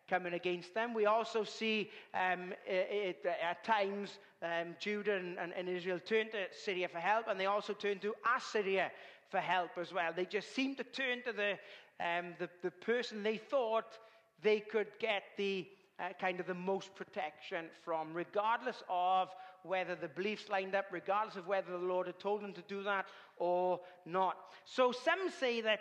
coming 0.09 0.33
against 0.33 0.73
them. 0.73 0.93
We 0.93 1.05
also 1.05 1.43
see 1.43 1.89
um, 2.13 2.53
it, 2.65 3.17
it, 3.23 3.25
at 3.25 3.63
times 3.63 4.19
um, 4.41 4.75
Judah 4.79 5.15
and, 5.15 5.37
and, 5.39 5.53
and, 5.53 5.67
Israel 5.67 5.99
turn 5.99 6.29
to 6.31 6.45
Syria 6.51 6.87
for 6.87 6.99
help, 6.99 7.27
and 7.27 7.39
they 7.39 7.47
also 7.47 7.73
turn 7.73 7.99
to 7.99 8.13
Assyria 8.37 8.91
for 9.29 9.39
help 9.39 9.71
as 9.79 9.91
well. 9.91 10.11
They 10.15 10.25
just 10.25 10.53
seem 10.53 10.75
to 10.75 10.83
turn 10.83 11.23
to 11.25 11.33
the, 11.33 11.51
um, 11.99 12.33
the, 12.37 12.49
the 12.61 12.71
person 12.71 13.23
they 13.23 13.37
thought 13.37 13.97
they 14.43 14.59
could 14.59 14.87
get 14.99 15.23
the 15.37 15.67
uh, 15.99 16.09
kind 16.19 16.39
of 16.39 16.47
the 16.47 16.53
most 16.53 16.93
protection 16.95 17.65
from, 17.83 18.13
regardless 18.13 18.83
of 18.89 19.29
whether 19.63 19.95
the 19.95 20.07
beliefs 20.07 20.49
lined 20.49 20.75
up, 20.75 20.85
regardless 20.91 21.37
of 21.37 21.47
whether 21.47 21.71
the 21.71 21.77
Lord 21.77 22.07
had 22.07 22.19
told 22.19 22.41
them 22.41 22.53
to 22.53 22.61
do 22.67 22.83
that 22.83 23.05
or 23.37 23.79
not. 24.05 24.37
So 24.65 24.91
some 24.91 25.29
say 25.39 25.61
that 25.61 25.79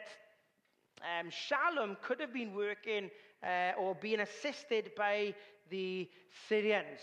um, 1.02 1.30
Shalom 1.30 1.96
could 2.02 2.20
have 2.20 2.32
been 2.32 2.54
working 2.54 3.10
uh, 3.44 3.72
or 3.78 3.94
being 3.94 4.20
assisted 4.20 4.90
by 4.96 5.34
the 5.70 6.08
Syrians. 6.48 7.00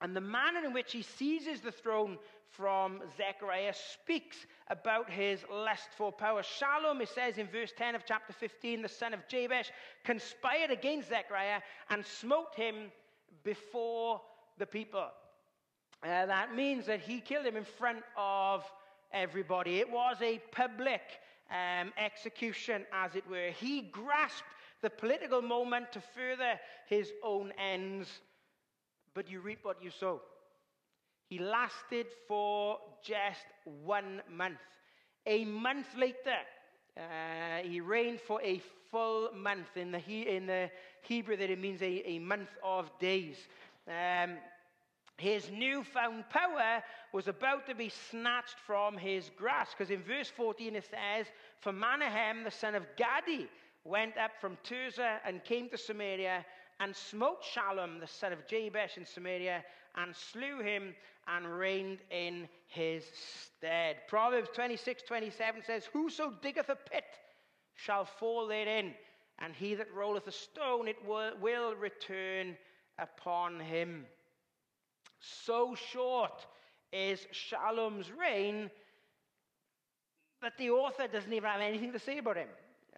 And 0.00 0.14
the 0.14 0.20
manner 0.20 0.64
in 0.64 0.72
which 0.72 0.92
he 0.92 1.02
seizes 1.02 1.60
the 1.60 1.72
throne 1.72 2.18
from 2.50 3.00
Zechariah 3.16 3.74
speaks 3.74 4.36
about 4.68 5.10
his 5.10 5.40
lust 5.50 5.88
for 5.96 6.10
power. 6.10 6.42
Shalom, 6.42 7.00
it 7.00 7.08
says 7.08 7.38
in 7.38 7.46
verse 7.46 7.72
10 7.76 7.94
of 7.94 8.02
chapter 8.06 8.32
15, 8.32 8.82
the 8.82 8.88
son 8.88 9.12
of 9.12 9.20
Jabesh 9.28 9.70
conspired 10.04 10.70
against 10.70 11.08
Zechariah 11.08 11.60
and 11.90 12.04
smote 12.04 12.54
him 12.54 12.90
before 13.44 14.20
the 14.58 14.66
people. 14.66 15.06
Uh, 16.02 16.26
that 16.26 16.54
means 16.54 16.86
that 16.86 17.00
he 17.00 17.20
killed 17.20 17.44
him 17.44 17.56
in 17.56 17.64
front 17.64 18.02
of 18.16 18.64
everybody. 19.12 19.78
It 19.78 19.90
was 19.90 20.16
a 20.22 20.40
public 20.52 21.02
um, 21.50 21.92
execution, 21.96 22.84
as 22.92 23.14
it 23.14 23.28
were. 23.28 23.50
He 23.50 23.82
grasped 23.82 24.44
the 24.82 24.90
political 24.90 25.42
moment 25.42 25.92
to 25.92 26.00
further 26.00 26.58
his 26.86 27.12
own 27.22 27.52
ends, 27.58 28.08
but 29.14 29.28
you 29.28 29.40
reap 29.40 29.60
what 29.62 29.82
you 29.82 29.90
sow. 29.90 30.20
He 31.28 31.38
lasted 31.38 32.06
for 32.26 32.78
just 33.02 33.44
one 33.84 34.22
month. 34.30 34.58
A 35.26 35.44
month 35.44 35.88
later, 35.96 36.38
uh, 36.96 37.62
he 37.62 37.80
reigned 37.80 38.20
for 38.20 38.40
a 38.42 38.62
full 38.90 39.30
month. 39.34 39.76
In 39.76 39.92
the, 39.92 39.98
he, 39.98 40.22
in 40.22 40.46
the 40.46 40.70
Hebrew, 41.02 41.36
that 41.36 41.50
it 41.50 41.60
means 41.60 41.82
a, 41.82 42.08
a 42.08 42.18
month 42.18 42.48
of 42.64 42.90
days. 42.98 43.36
Um, 43.86 44.36
his 45.18 45.50
newfound 45.50 46.30
power 46.30 46.82
was 47.12 47.26
about 47.26 47.66
to 47.66 47.74
be 47.74 47.90
snatched 48.10 48.58
from 48.66 48.96
his 48.96 49.30
grasp. 49.36 49.76
Because 49.76 49.90
in 49.90 50.02
verse 50.02 50.30
14 50.30 50.76
it 50.76 50.84
says, 50.84 51.26
For 51.60 51.72
Menahem, 51.72 52.44
the 52.44 52.50
son 52.50 52.74
of 52.74 52.84
Gadi, 52.96 53.48
went 53.88 54.16
up 54.18 54.32
from 54.40 54.58
Tirzah 54.64 55.18
and 55.24 55.42
came 55.44 55.68
to 55.70 55.78
Samaria 55.78 56.44
and 56.80 56.94
smote 56.94 57.42
Shalom, 57.42 57.98
the 57.98 58.06
son 58.06 58.32
of 58.32 58.46
Jabesh 58.46 58.96
in 58.96 59.06
Samaria, 59.06 59.64
and 59.96 60.14
slew 60.14 60.60
him 60.60 60.94
and 61.26 61.58
reigned 61.58 61.98
in 62.10 62.48
his 62.68 63.04
stead. 63.14 63.96
Proverbs 64.08 64.50
26 64.54 65.02
27 65.02 65.62
says, 65.66 65.84
Whoso 65.92 66.32
diggeth 66.42 66.68
a 66.68 66.76
pit 66.76 67.04
shall 67.74 68.04
fall 68.04 68.46
therein, 68.46 68.94
and 69.38 69.54
he 69.54 69.74
that 69.74 69.92
rolleth 69.94 70.26
a 70.26 70.32
stone, 70.32 70.86
it 70.86 70.96
will, 71.06 71.32
will 71.40 71.74
return 71.74 72.56
upon 72.98 73.58
him. 73.58 74.04
So 75.20 75.74
short 75.74 76.46
is 76.92 77.26
Shalom's 77.32 78.10
reign 78.12 78.70
that 80.42 80.56
the 80.58 80.70
author 80.70 81.08
doesn't 81.08 81.32
even 81.32 81.48
have 81.48 81.60
anything 81.60 81.92
to 81.92 81.98
say 81.98 82.18
about 82.18 82.36
him. 82.36 82.48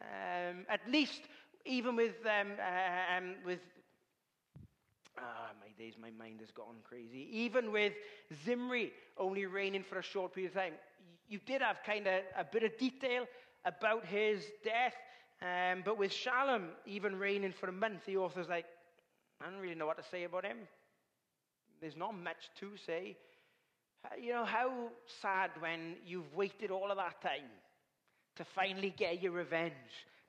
Um, 0.00 0.66
at 0.68 0.80
least, 0.88 1.22
even 1.64 1.96
with, 1.96 2.14
um, 2.26 2.52
uh, 2.58 3.16
um, 3.18 3.34
with 3.44 3.60
Ah, 5.18 5.50
my 5.60 5.68
days, 5.78 5.94
my 6.00 6.10
mind 6.10 6.40
has 6.40 6.50
gone 6.50 6.76
crazy. 6.84 7.28
Even 7.32 7.72
with 7.72 7.92
Zimri 8.44 8.92
only 9.18 9.46
reigning 9.46 9.82
for 9.82 9.98
a 9.98 10.02
short 10.02 10.34
period 10.34 10.52
of 10.52 10.62
time, 10.62 10.74
you 11.28 11.38
did 11.46 11.62
have 11.62 11.82
kind 11.84 12.06
of 12.06 12.22
a 12.36 12.44
bit 12.44 12.62
of 12.62 12.76
detail 12.78 13.26
about 13.64 14.04
his 14.06 14.44
death. 14.64 14.94
Um, 15.42 15.82
but 15.84 15.98
with 15.98 16.12
Shalom 16.12 16.68
even 16.86 17.18
reigning 17.18 17.52
for 17.52 17.68
a 17.68 17.72
month, 17.72 18.04
the 18.06 18.16
author's 18.16 18.48
like, 18.48 18.66
I 19.40 19.50
don't 19.50 19.60
really 19.60 19.74
know 19.74 19.86
what 19.86 19.96
to 19.98 20.08
say 20.10 20.24
about 20.24 20.44
him. 20.44 20.58
There's 21.80 21.96
not 21.96 22.14
much 22.14 22.50
to 22.60 22.76
say. 22.76 23.16
You 24.20 24.32
know, 24.32 24.44
how 24.44 24.90
sad 25.20 25.50
when 25.60 25.96
you've 26.06 26.34
waited 26.34 26.70
all 26.70 26.90
of 26.90 26.96
that 26.96 27.20
time 27.22 27.50
to 28.40 28.44
finally 28.54 28.94
get 28.96 29.22
your 29.22 29.32
revenge, 29.32 29.74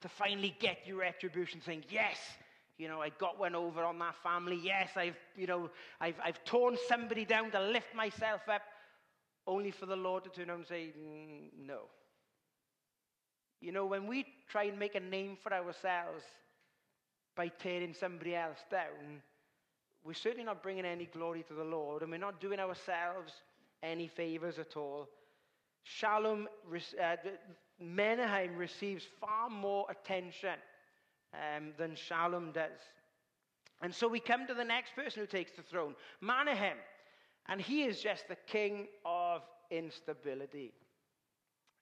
to 0.01 0.09
finally 0.09 0.53
get 0.59 0.79
your 0.85 0.97
retribution, 0.97 1.61
saying, 1.65 1.85
Yes, 1.89 2.17
you 2.77 2.89
know, 2.89 3.01
I 3.01 3.07
got 3.09 3.39
one 3.39 3.55
over 3.55 3.85
on 3.85 3.97
that 3.99 4.15
family. 4.21 4.59
Yes, 4.61 4.89
I've, 4.97 5.15
you 5.37 5.47
know, 5.47 5.69
I've, 6.01 6.15
I've 6.21 6.43
torn 6.43 6.75
somebody 6.89 7.23
down 7.23 7.51
to 7.51 7.61
lift 7.61 7.95
myself 7.95 8.41
up, 8.49 8.63
only 9.47 9.71
for 9.71 9.85
the 9.85 9.95
Lord 9.95 10.25
to 10.25 10.29
turn 10.29 10.49
around 10.49 10.59
and 10.59 10.67
say, 10.67 10.91
mm, 10.99 11.65
No. 11.65 11.83
You 13.61 13.71
know, 13.71 13.85
when 13.85 14.07
we 14.07 14.25
try 14.49 14.63
and 14.63 14.77
make 14.77 14.95
a 14.95 14.99
name 14.99 15.37
for 15.41 15.53
ourselves 15.53 16.25
by 17.37 17.47
tearing 17.47 17.93
somebody 17.93 18.35
else 18.35 18.59
down, 18.69 19.21
we're 20.03 20.13
certainly 20.15 20.43
not 20.43 20.61
bringing 20.61 20.83
any 20.83 21.05
glory 21.05 21.43
to 21.43 21.53
the 21.53 21.63
Lord, 21.63 22.01
and 22.01 22.11
we're 22.11 22.17
not 22.17 22.41
doing 22.41 22.59
ourselves 22.59 23.31
any 23.81 24.09
favors 24.09 24.59
at 24.59 24.75
all. 24.75 25.07
Shalom, 25.83 26.47
uh, 27.01 27.15
Menahem 27.79 28.55
receives 28.55 29.03
far 29.19 29.49
more 29.49 29.87
attention 29.89 30.55
um, 31.33 31.73
than 31.77 31.95
Shalom 31.95 32.51
does. 32.51 32.79
And 33.81 33.93
so 33.93 34.07
we 34.07 34.19
come 34.19 34.45
to 34.47 34.53
the 34.53 34.63
next 34.63 34.95
person 34.95 35.21
who 35.21 35.27
takes 35.27 35.51
the 35.53 35.63
throne, 35.63 35.95
Menahem. 36.21 36.77
And 37.47 37.59
he 37.59 37.83
is 37.83 37.99
just 37.99 38.27
the 38.27 38.37
king 38.47 38.87
of 39.03 39.41
instability. 39.71 40.73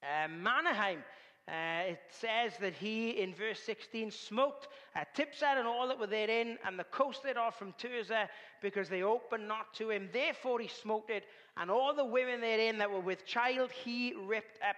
Uh, 0.01 0.29
Menahem, 0.29 1.03
uh, 1.49 1.91
it 1.91 1.99
says 2.09 2.53
that 2.61 2.73
he, 2.73 3.09
in 3.09 3.33
verse 3.33 3.59
16, 3.65 4.11
smoked 4.11 4.67
uh, 4.95 4.99
Tiphsah 5.15 5.57
and 5.57 5.67
all 5.67 5.87
that 5.87 5.99
were 5.99 6.05
therein, 6.05 6.59
and 6.63 6.77
the 6.77 6.83
coast 6.85 7.23
thereof 7.23 7.55
from 7.55 7.73
Tirzah, 7.73 8.27
because 8.61 8.87
they 8.87 9.01
opened 9.01 9.47
not 9.47 9.73
to 9.75 9.89
him. 9.89 10.09
Therefore 10.13 10.59
he 10.59 10.67
smote 10.67 11.09
it, 11.09 11.23
and 11.57 11.71
all 11.71 11.95
the 11.95 12.05
women 12.05 12.39
therein 12.39 12.77
that 12.77 12.91
were 12.91 12.99
with 12.99 13.25
child 13.25 13.71
he 13.71 14.13
ripped 14.27 14.59
up. 14.67 14.75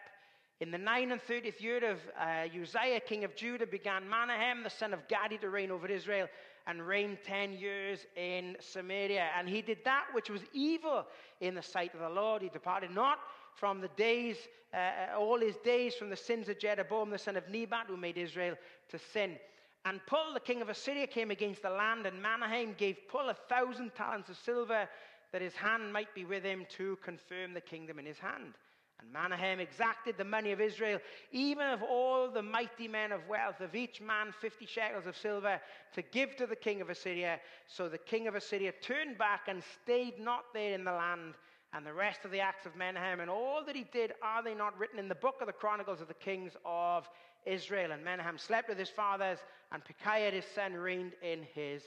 In 0.61 0.71
the 0.71 0.77
nine 0.77 1.11
and 1.11 1.21
thirtieth 1.21 1.59
year 1.59 1.83
of 1.89 1.97
uh, 2.19 2.45
Uzziah, 2.61 2.99
king 3.01 3.23
of 3.23 3.35
Judah, 3.35 3.65
began 3.65 4.07
Menahem, 4.07 4.63
the 4.63 4.69
son 4.69 4.93
of 4.93 5.07
Gadi, 5.09 5.39
to 5.39 5.49
reign 5.49 5.71
over 5.71 5.87
Israel, 5.87 6.27
and 6.67 6.87
reigned 6.87 7.17
ten 7.25 7.53
years 7.53 8.05
in 8.15 8.55
Samaria. 8.59 9.27
And 9.37 9.49
he 9.49 9.61
did 9.61 9.79
that 9.83 10.05
which 10.13 10.29
was 10.29 10.41
evil 10.53 11.05
in 11.41 11.55
the 11.55 11.63
sight 11.63 11.93
of 11.95 11.99
the 11.99 12.09
Lord. 12.09 12.43
He 12.43 12.49
departed 12.49 12.91
not 12.91 13.17
from 13.55 13.81
the 13.81 13.89
days, 13.89 14.37
uh, 14.73 14.77
uh, 14.77 15.19
all 15.19 15.39
his 15.39 15.55
days, 15.57 15.95
from 15.95 16.09
the 16.09 16.15
sins 16.15 16.49
of 16.49 16.59
Jeroboam, 16.59 17.09
the 17.09 17.17
son 17.17 17.37
of 17.37 17.49
Nebat, 17.49 17.87
who 17.87 17.97
made 17.97 18.17
Israel 18.17 18.55
to 18.89 18.99
sin. 19.13 19.37
And 19.85 19.99
Pul, 20.05 20.33
the 20.33 20.39
king 20.39 20.61
of 20.61 20.69
Assyria, 20.69 21.07
came 21.07 21.31
against 21.31 21.63
the 21.63 21.69
land, 21.69 22.05
and 22.05 22.21
Menahem 22.21 22.75
gave 22.77 22.97
Pul 23.09 23.29
a 23.29 23.35
thousand 23.49 23.95
talents 23.95 24.29
of 24.29 24.37
silver, 24.37 24.87
that 25.31 25.41
his 25.41 25.55
hand 25.55 25.91
might 25.91 26.13
be 26.13 26.25
with 26.25 26.43
him 26.43 26.65
to 26.77 26.97
confirm 27.03 27.53
the 27.53 27.61
kingdom 27.61 27.97
in 27.99 28.05
his 28.05 28.19
hand. 28.19 28.53
And 28.99 29.11
Menahem 29.11 29.59
exacted 29.59 30.15
the 30.17 30.23
money 30.23 30.51
of 30.51 30.61
Israel, 30.61 30.99
even 31.31 31.67
of 31.69 31.81
all 31.81 32.29
the 32.29 32.43
mighty 32.43 32.87
men 32.87 33.11
of 33.11 33.27
wealth, 33.27 33.59
of 33.59 33.73
each 33.73 33.99
man 33.99 34.31
fifty 34.39 34.67
shekels 34.67 35.07
of 35.07 35.17
silver, 35.17 35.59
to 35.93 36.01
give 36.03 36.35
to 36.35 36.45
the 36.45 36.55
king 36.55 36.81
of 36.81 36.89
Assyria. 36.91 37.39
So 37.67 37.89
the 37.89 37.97
king 37.97 38.27
of 38.27 38.35
Assyria 38.35 38.73
turned 38.83 39.17
back 39.17 39.47
and 39.47 39.63
stayed 39.81 40.19
not 40.19 40.53
there 40.53 40.75
in 40.75 40.83
the 40.83 40.91
land. 40.91 41.33
And 41.73 41.85
the 41.85 41.93
rest 41.93 42.25
of 42.25 42.31
the 42.31 42.41
acts 42.41 42.65
of 42.65 42.75
Menahem 42.75 43.21
and 43.21 43.29
all 43.29 43.63
that 43.65 43.75
he 43.75 43.85
did, 43.93 44.13
are 44.21 44.43
they 44.43 44.53
not 44.53 44.77
written 44.77 44.99
in 44.99 45.07
the 45.07 45.15
book 45.15 45.35
of 45.39 45.47
the 45.47 45.53
Chronicles 45.53 46.01
of 46.01 46.07
the 46.07 46.13
kings 46.13 46.51
of 46.65 47.07
Israel? 47.45 47.91
And 47.91 48.03
Menahem 48.03 48.37
slept 48.37 48.67
with 48.67 48.77
his 48.77 48.89
fathers, 48.89 49.39
and 49.71 49.81
Pekahiah 49.83 50.33
his 50.33 50.45
son 50.53 50.73
reigned 50.73 51.13
in 51.21 51.43
his 51.53 51.83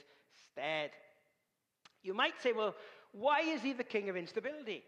stead. 0.51 0.89
You 2.01 2.13
might 2.13 2.41
say, 2.41 2.51
well, 2.51 2.75
why 3.11 3.41
is 3.41 3.61
he 3.61 3.73
the 3.73 3.83
king 3.83 4.09
of 4.09 4.17
instability? 4.17 4.83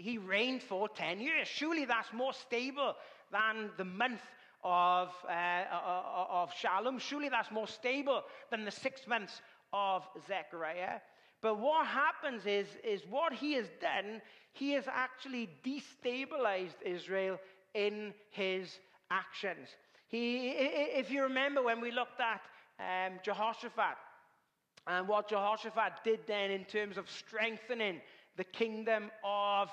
he 0.00 0.18
reigned 0.18 0.62
for 0.62 0.88
10 0.88 1.20
years. 1.20 1.46
Surely 1.46 1.84
that's 1.84 2.12
more 2.12 2.32
stable 2.32 2.94
than 3.30 3.70
the 3.76 3.84
month 3.84 4.22
of, 4.64 5.08
uh, 5.28 5.30
uh, 5.30 5.64
uh, 5.72 6.26
of 6.30 6.52
Shallum. 6.54 7.00
Surely 7.00 7.28
that's 7.28 7.50
more 7.50 7.68
stable 7.68 8.22
than 8.50 8.64
the 8.64 8.70
six 8.70 9.06
months 9.06 9.40
of 9.72 10.04
Zechariah. 10.26 11.00
But 11.42 11.58
what 11.58 11.86
happens 11.86 12.44
is, 12.46 12.66
is 12.84 13.02
what 13.08 13.32
he 13.32 13.54
has 13.54 13.66
done, 13.80 14.20
he 14.52 14.72
has 14.72 14.84
actually 14.88 15.48
destabilized 15.64 16.82
Israel 16.84 17.38
in 17.74 18.12
his 18.30 18.78
actions. 19.10 19.68
He, 20.08 20.50
if 20.50 21.10
you 21.10 21.22
remember 21.22 21.62
when 21.62 21.80
we 21.80 21.92
looked 21.92 22.20
at 22.20 22.40
um, 22.80 23.18
Jehoshaphat 23.22 23.96
and 24.86 25.06
what 25.06 25.28
Jehoshaphat 25.28 25.92
did 26.04 26.20
then 26.26 26.50
in 26.50 26.64
terms 26.64 26.98
of 26.98 27.08
strengthening 27.08 28.00
the 28.36 28.44
kingdom 28.44 29.10
of 29.24 29.70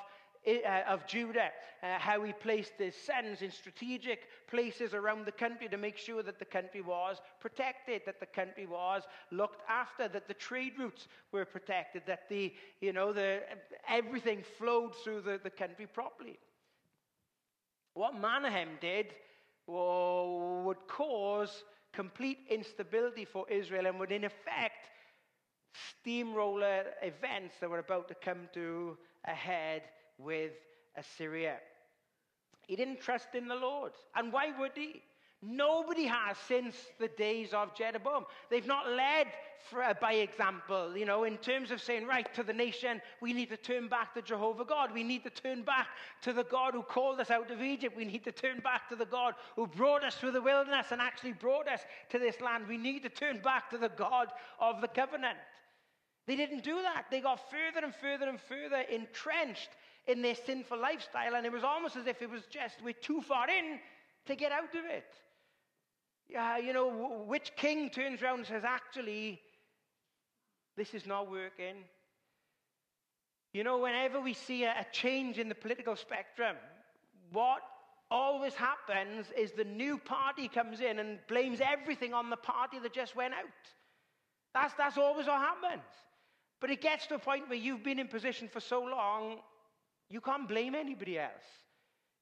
uh, 0.48 0.84
of 0.88 1.06
Judah, 1.06 1.50
uh, 1.84 2.00
how 2.00 2.24
he 2.24 2.32
placed 2.34 2.74
his 2.78 2.96
sons 2.96 3.42
in 3.42 3.52
strategic 3.52 4.28
places 4.48 4.94
around 4.94 5.26
the 5.26 5.32
country 5.32 5.68
to 5.68 5.78
make 5.78 5.98
sure 5.98 6.24
that 6.24 6.40
the 6.40 6.46
country 6.46 6.82
was 6.82 7.18
protected, 7.40 8.02
that 8.06 8.20
the 8.20 8.26
country 8.26 8.66
was 8.66 9.04
looked 9.32 9.62
after, 9.70 10.08
that 10.08 10.28
the 10.28 10.34
trade 10.34 10.74
routes 10.80 11.08
were 11.32 11.46
protected, 11.46 12.04
that 12.08 12.30
the, 12.30 12.54
you 12.82 12.94
know, 12.94 13.12
the, 13.12 13.42
everything 13.88 14.44
flowed 14.58 14.96
through 15.04 15.22
the, 15.22 15.40
the 15.44 15.50
country 15.50 15.86
properly. 15.86 16.40
What 17.94 18.20
Menahem 18.20 18.78
did 18.80 19.14
would 19.68 20.78
cause 20.88 21.64
complete 21.94 22.40
instability 22.50 23.26
for 23.26 23.50
Israel 23.50 23.88
and 23.88 24.00
would, 24.00 24.12
in 24.12 24.24
effect, 24.24 24.88
steamroller 25.90 26.84
events 27.02 27.56
that 27.60 27.70
were 27.70 27.80
about 27.80 28.08
to 28.08 28.16
come 28.16 28.48
to 28.54 28.98
a 29.26 29.34
head 29.34 29.82
with 30.18 30.54
Assyria. 30.96 31.58
He 32.68 32.76
didn't 32.76 33.00
trust 33.00 33.34
in 33.34 33.48
the 33.48 33.56
Lord. 33.56 33.94
And 34.16 34.32
why 34.34 34.52
would 34.60 34.72
he? 34.76 35.02
Nobody 35.42 36.06
has 36.06 36.36
since 36.48 36.76
the 37.00 37.10
days 37.10 37.54
of 37.54 37.76
Jeroboam. 37.76 38.26
They've 38.50 38.66
not 38.66 38.90
led 38.90 39.28
for, 39.70 39.84
uh, 39.84 39.94
by 40.02 40.14
example, 40.14 40.98
you 40.98 41.06
know, 41.06 41.26
in 41.26 41.38
terms 41.38 41.70
of 41.70 41.80
saying, 41.80 42.08
right, 42.08 42.34
to 42.34 42.42
the 42.42 42.54
nation, 42.54 43.02
we 43.22 43.34
need 43.34 43.50
to 43.50 43.58
turn 43.58 43.88
back 43.88 44.16
to 44.16 44.22
Jehovah 44.24 44.66
God. 44.66 44.92
We 44.94 45.04
need 45.04 45.24
to 45.26 45.30
turn 45.30 45.62
back 45.62 45.88
to 46.22 46.34
the 46.34 46.44
God 46.44 46.74
who 46.74 46.82
called 46.82 47.20
us 47.20 47.30
out 47.30 47.52
of 47.52 47.62
Egypt. 47.62 47.96
We 47.96 48.06
need 48.06 48.24
to 48.24 48.32
turn 48.32 48.60
back 48.62 48.90
to 48.90 48.96
the 48.96 49.06
God 49.06 49.36
who 49.56 49.68
brought 49.68 50.04
us 50.04 50.16
through 50.16 50.32
the 50.32 50.42
wilderness 50.42 50.88
and 50.92 51.00
actually 51.00 51.34
brought 51.34 51.68
us 51.68 51.82
to 52.10 52.18
this 52.18 52.42
land. 52.42 52.68
We 52.68 52.78
need 52.78 53.04
to 53.04 53.10
turn 53.10 53.40
back 53.40 53.70
to 53.70 53.78
the 53.78 53.90
God 53.90 54.30
of 54.60 54.82
the 54.82 54.88
covenant. 54.88 55.38
They 56.26 56.36
didn't 56.36 56.64
do 56.64 56.82
that. 56.82 57.06
They 57.12 57.22
got 57.22 57.50
further 57.52 57.86
and 57.86 57.96
further 57.96 58.28
and 58.28 58.40
further 58.42 58.82
entrenched 58.92 59.70
in 60.08 60.22
their 60.22 60.36
sinful 60.36 60.80
lifestyle, 60.80 61.36
and 61.36 61.46
it 61.46 61.52
was 61.52 61.64
almost 61.64 61.96
as 61.96 62.08
if 62.08 62.22
it 62.22 62.30
was 62.30 62.44
just 62.50 62.76
we're 62.84 62.94
too 62.94 63.22
far 63.22 63.50
in 63.50 63.80
to 64.26 64.36
get 64.36 64.52
out 64.52 64.74
of 64.76 64.86
it. 64.86 65.14
Yeah, 66.30 66.58
you 66.58 66.74
know, 66.74 67.24
which 67.26 67.52
king 67.56 67.90
turns 67.90 68.22
around 68.22 68.40
and 68.40 68.48
says, 68.48 68.64
actually, 68.66 69.40
this 70.76 70.94
is 70.94 71.06
not 71.06 71.32
working? 71.32 71.76
You 73.54 73.64
know, 73.64 73.78
whenever 73.78 74.20
we 74.20 74.34
see 74.34 74.64
a, 74.66 74.72
a 74.72 74.86
change 74.92 75.40
in 75.40 75.50
the 75.50 75.56
political 75.56 75.96
spectrum, 75.96 76.58
what 77.32 77.62
always 78.12 78.54
happens 78.54 79.28
is 79.38 79.52
the 79.52 79.64
new 79.64 79.98
party 79.98 80.48
comes 80.48 80.80
in 80.82 81.00
and 81.00 81.20
blames 81.28 81.60
everything 81.62 82.14
on 82.14 82.30
the 82.30 82.38
party 82.38 82.80
that 82.80 82.94
just 82.94 83.16
went 83.16 83.34
out. 83.34 83.46
That's, 84.54 84.74
that's 84.76 84.98
always 84.98 85.28
what 85.28 85.40
happens. 85.40 85.84
But 86.60 86.72
it 86.72 86.82
gets 86.82 87.08
to 87.08 87.16
a 87.16 87.20
point 87.20 87.48
where 87.50 87.58
you've 87.58 87.84
been 87.84 88.00
in 88.00 88.08
position 88.08 88.48
for 88.48 88.60
so 88.60 88.84
long, 88.84 89.40
you 90.10 90.22
can't 90.22 90.48
blame 90.48 90.76
anybody 90.76 91.20
else. 91.20 91.44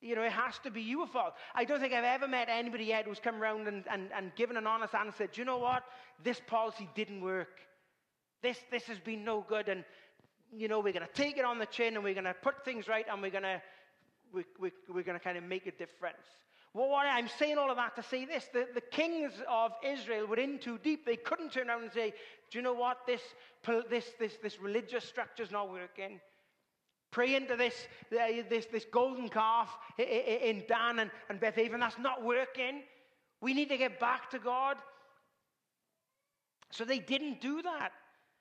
You 0.01 0.15
know, 0.15 0.23
it 0.23 0.31
has 0.31 0.59
to 0.63 0.71
be 0.71 0.81
your 0.81 1.07
fault. 1.07 1.33
I 1.53 1.65
don't 1.65 1.79
think 1.79 1.93
I've 1.93 2.03
ever 2.03 2.27
met 2.27 2.47
anybody 2.49 2.85
yet 2.85 3.05
who's 3.05 3.19
come 3.19 3.41
around 3.41 3.67
and, 3.67 3.83
and, 3.89 4.09
and 4.15 4.35
given 4.35 4.57
an 4.57 4.67
honest 4.67 4.93
answer. 4.93 5.13
said, 5.17 5.37
you 5.37 5.45
know 5.45 5.57
what? 5.57 5.83
This 6.23 6.39
policy 6.45 6.89
didn't 6.95 7.21
work. 7.21 7.59
This, 8.41 8.57
this 8.69 8.83
has 8.83 8.99
been 8.99 9.23
no 9.23 9.45
good. 9.47 9.69
And, 9.69 9.83
you 10.51 10.67
know, 10.67 10.79
we're 10.79 10.93
going 10.93 11.07
to 11.07 11.13
take 11.13 11.37
it 11.37 11.45
on 11.45 11.59
the 11.59 11.65
chin 11.65 11.95
and 11.95 12.03
we're 12.03 12.13
going 12.13 12.25
to 12.25 12.35
put 12.35 12.63
things 12.65 12.87
right 12.87 13.05
and 13.09 13.21
we're 13.21 13.31
going 13.31 13.43
to, 13.43 13.61
we, 14.33 14.43
we, 14.59 14.71
we're 14.89 15.03
going 15.03 15.17
to 15.17 15.23
kind 15.23 15.37
of 15.37 15.43
make 15.43 15.65
a 15.65 15.71
difference. 15.71 16.27
Well, 16.73 16.89
what 16.89 17.07
I'm 17.07 17.29
saying 17.39 17.57
all 17.57 17.71
of 17.71 17.77
that 17.77 17.95
to 17.95 18.03
say 18.03 18.25
this 18.25 18.49
the, 18.51 18.67
the 18.73 18.81
kings 18.81 19.31
of 19.49 19.71
Israel 19.83 20.27
were 20.27 20.35
in 20.35 20.59
too 20.59 20.77
deep. 20.83 21.05
They 21.05 21.15
couldn't 21.15 21.53
turn 21.53 21.69
around 21.69 21.83
and 21.83 21.91
say, 21.93 22.13
Do 22.51 22.57
you 22.57 22.61
know 22.61 22.73
what? 22.73 23.07
This, 23.07 23.21
this, 23.89 24.05
this, 24.19 24.33
this 24.43 24.59
religious 24.59 25.05
structure's 25.05 25.51
not 25.51 25.71
working 25.71 26.19
pray 27.15 27.33
into 27.33 27.55
this, 27.55 27.87
uh, 28.11 28.43
this, 28.49 28.65
this 28.65 28.85
golden 28.91 29.29
calf 29.29 29.69
in 29.97 30.65
Dan 30.67 30.99
and, 30.99 31.09
and 31.29 31.39
Beth. 31.39 31.55
That's 31.55 31.97
not 31.97 32.25
working. 32.25 32.81
We 33.39 33.53
need 33.53 33.69
to 33.69 33.77
get 33.77 34.01
back 34.01 34.29
to 34.31 34.39
God. 34.39 34.75
So 36.71 36.83
they 36.83 36.99
didn't 36.99 37.39
do 37.39 37.61
that. 37.61 37.93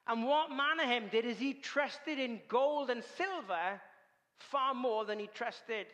And 0.09 0.25
what 0.25 0.51
Menahem 0.51 1.09
did 1.09 1.25
is 1.25 1.39
he 1.39 1.55
trusted 1.55 2.19
in 2.19 2.41
gold 2.49 2.91
and 2.91 3.05
silver 3.17 3.81
far 4.39 4.75
more 4.75 5.05
than 5.05 5.21
he 5.21 5.29
trusted 5.29 5.87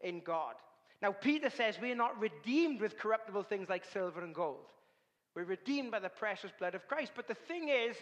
in 0.00 0.20
God. 0.20 0.54
Now, 1.02 1.12
Peter 1.12 1.50
says 1.50 1.78
we 1.82 1.92
are 1.92 1.96
not 1.96 2.18
redeemed 2.18 2.80
with 2.80 2.98
corruptible 2.98 3.42
things 3.42 3.68
like 3.68 3.84
silver 3.84 4.24
and 4.24 4.34
gold. 4.34 4.64
We're 5.36 5.44
redeemed 5.44 5.90
by 5.90 5.98
the 5.98 6.08
precious 6.08 6.50
blood 6.58 6.74
of 6.74 6.88
Christ. 6.88 7.12
But 7.14 7.28
the 7.28 7.34
thing 7.34 7.68
is, 7.68 7.96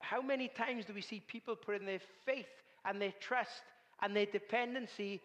how 0.00 0.22
many 0.22 0.48
times 0.48 0.84
do 0.84 0.94
we 0.94 1.00
see 1.00 1.20
people 1.26 1.56
put 1.56 1.80
in 1.80 1.86
their 1.86 2.00
faith 2.24 2.46
and 2.84 3.00
their 3.00 3.12
trust 3.20 3.62
and 4.02 4.14
their 4.14 4.26
dependency 4.26 5.20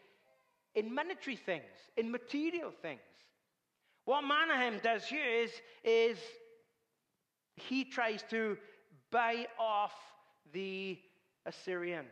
in 0.76 0.94
monetary 0.94 1.36
things, 1.36 1.64
in 1.98 2.12
material 2.12 2.72
things? 2.82 3.02
What 4.06 4.22
Menahem 4.22 4.80
does 4.84 5.06
here 5.06 5.26
is, 5.26 5.52
is 5.84 6.18
he 7.56 7.86
tries 7.86 8.24
to 8.30 8.58
buy 9.12 9.46
off 9.60 9.94
the 10.54 10.98
Assyrians. 11.46 12.08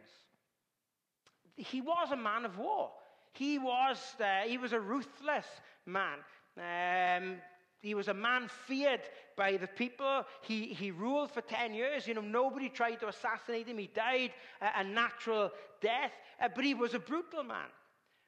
He 1.55 1.81
was 1.81 2.11
a 2.11 2.15
man 2.15 2.45
of 2.45 2.57
war. 2.57 2.91
He 3.33 3.57
was, 3.57 3.97
uh, 4.19 4.47
he 4.47 4.57
was 4.57 4.73
a 4.73 4.79
ruthless 4.79 5.45
man. 5.85 6.19
Um, 6.57 7.37
he 7.81 7.95
was 7.95 8.07
a 8.07 8.13
man 8.13 8.49
feared 8.67 9.01
by 9.39 9.55
the 9.55 9.67
people. 9.67 10.25
He, 10.41 10.65
he 10.73 10.91
ruled 10.91 11.31
for 11.31 11.41
10 11.41 11.73
years. 11.73 12.05
You 12.05 12.13
know, 12.13 12.21
nobody 12.21 12.67
tried 12.67 12.99
to 12.99 13.07
assassinate 13.07 13.67
him. 13.67 13.77
He 13.77 13.87
died 13.87 14.31
a, 14.61 14.81
a 14.81 14.83
natural 14.83 15.49
death, 15.81 16.11
uh, 16.43 16.49
but 16.53 16.65
he 16.65 16.73
was 16.73 16.93
a 16.93 16.99
brutal 16.99 17.43
man. 17.43 17.71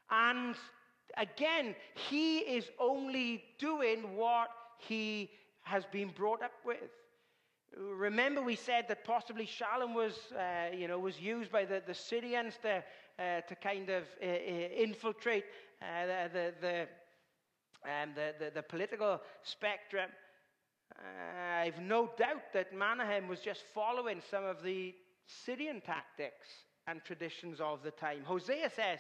And 0.09 0.55
again, 1.17 1.75
he 2.09 2.39
is 2.39 2.71
only 2.79 3.43
doing 3.59 4.15
what 4.15 4.47
he 4.79 5.29
has 5.63 5.83
been 5.91 6.11
brought 6.15 6.41
up 6.41 6.53
with. 6.65 6.89
Remember, 7.77 8.41
we 8.41 8.55
said 8.55 8.85
that 8.87 9.03
possibly 9.03 9.45
Shalom 9.45 9.93
was, 9.93 10.13
uh, 10.33 10.75
you 10.75 10.87
know, 10.87 10.97
was 10.97 11.19
used 11.19 11.51
by 11.51 11.65
the, 11.65 11.81
the 11.85 11.93
Syrians 11.93 12.55
to, 12.61 12.83
uh, 13.19 13.41
to 13.41 13.55
kind 13.55 13.89
of 13.89 14.03
uh, 14.21 14.25
uh 14.25 14.83
infiltrate 14.85 15.45
uh, 15.81 16.27
the, 16.33 16.53
the, 16.61 16.81
um, 17.85 18.09
the, 18.15 18.33
the, 18.39 18.51
the, 18.55 18.63
political 18.63 19.21
spectrum. 19.43 20.09
Uh, 20.97 21.61
I've 21.61 21.81
no 21.81 22.09
doubt 22.17 22.53
that 22.53 22.73
Menahem 22.75 23.27
was 23.27 23.39
just 23.39 23.63
following 23.73 24.21
some 24.29 24.45
of 24.45 24.63
the 24.63 24.93
Syrian 25.25 25.81
tactics 25.81 26.47
and 26.87 27.03
traditions 27.03 27.59
of 27.59 27.83
the 27.83 27.91
time. 27.91 28.23
Hosea 28.23 28.69
says, 28.75 28.99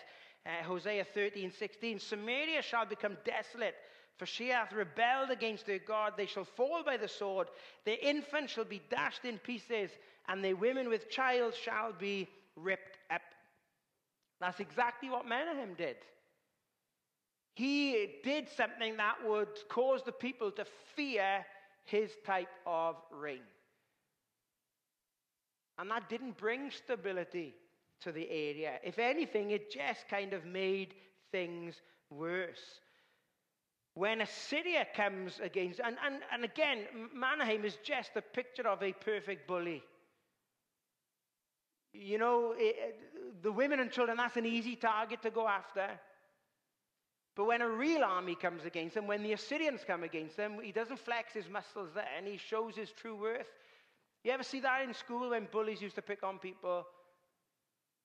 Hosea 0.65 1.05
13, 1.13 1.51
16, 1.51 1.99
Samaria 1.99 2.61
shall 2.61 2.85
become 2.85 3.17
desolate 3.25 3.75
for 4.21 4.27
she 4.27 4.49
hath 4.49 4.71
rebelled 4.71 5.31
against 5.31 5.65
her 5.65 5.79
God. 5.79 6.13
They 6.15 6.27
shall 6.27 6.45
fall 6.45 6.83
by 6.83 6.95
the 6.95 7.07
sword. 7.07 7.47
Their 7.85 7.97
infants 7.99 8.53
shall 8.53 8.65
be 8.65 8.79
dashed 8.91 9.25
in 9.25 9.39
pieces, 9.39 9.89
and 10.27 10.43
their 10.43 10.55
women 10.55 10.89
with 10.89 11.09
child 11.09 11.55
shall 11.55 11.91
be 11.91 12.29
ripped 12.55 12.99
up. 13.09 13.23
That's 14.39 14.59
exactly 14.59 15.09
what 15.09 15.27
Menahem 15.27 15.73
did. 15.75 15.95
He 17.55 18.17
did 18.23 18.47
something 18.55 18.97
that 18.97 19.15
would 19.25 19.57
cause 19.69 20.03
the 20.05 20.11
people 20.11 20.51
to 20.51 20.65
fear 20.95 21.43
his 21.85 22.11
type 22.25 22.49
of 22.65 22.95
reign. 23.11 23.41
And 25.77 25.89
that 25.89 26.09
didn't 26.09 26.37
bring 26.37 26.71
stability 26.71 27.55
to 28.01 28.11
the 28.11 28.29
area. 28.29 28.73
If 28.83 28.99
anything, 28.99 29.51
it 29.51 29.71
just 29.71 30.07
kind 30.09 30.33
of 30.33 30.45
made 30.45 30.93
things 31.31 31.81
worse 32.09 32.81
when 33.93 34.21
Assyria 34.21 34.87
comes 34.95 35.39
against, 35.43 35.81
and, 35.83 35.97
and, 36.05 36.21
and 36.31 36.45
again, 36.45 36.85
Menahem 37.13 37.65
is 37.65 37.77
just 37.83 38.11
a 38.15 38.21
picture 38.21 38.67
of 38.67 38.81
a 38.81 38.93
perfect 38.93 39.47
bully. 39.47 39.83
You 41.93 42.17
know, 42.17 42.53
it, 42.57 43.43
the 43.43 43.51
women 43.51 43.81
and 43.81 43.91
children, 43.91 44.15
that's 44.17 44.37
an 44.37 44.45
easy 44.45 44.77
target 44.77 45.21
to 45.23 45.29
go 45.29 45.45
after. 45.45 45.89
But 47.35 47.45
when 47.45 47.61
a 47.61 47.69
real 47.69 48.03
army 48.03 48.35
comes 48.35 48.65
against 48.65 48.95
them, 48.95 49.07
when 49.07 49.23
the 49.23 49.33
Assyrians 49.33 49.81
come 49.85 50.03
against 50.03 50.35
them, 50.35 50.59
he 50.61 50.71
doesn't 50.71 50.99
flex 50.99 51.33
his 51.33 51.49
muscles 51.49 51.89
there 51.95 52.07
and 52.17 52.27
he 52.27 52.37
shows 52.37 52.75
his 52.75 52.91
true 52.91 53.15
worth. 53.15 53.47
You 54.23 54.31
ever 54.31 54.43
see 54.43 54.59
that 54.59 54.83
in 54.83 54.93
school 54.93 55.29
when 55.29 55.47
bullies 55.51 55.81
used 55.81 55.95
to 55.95 56.01
pick 56.01 56.23
on 56.23 56.39
people 56.39 56.85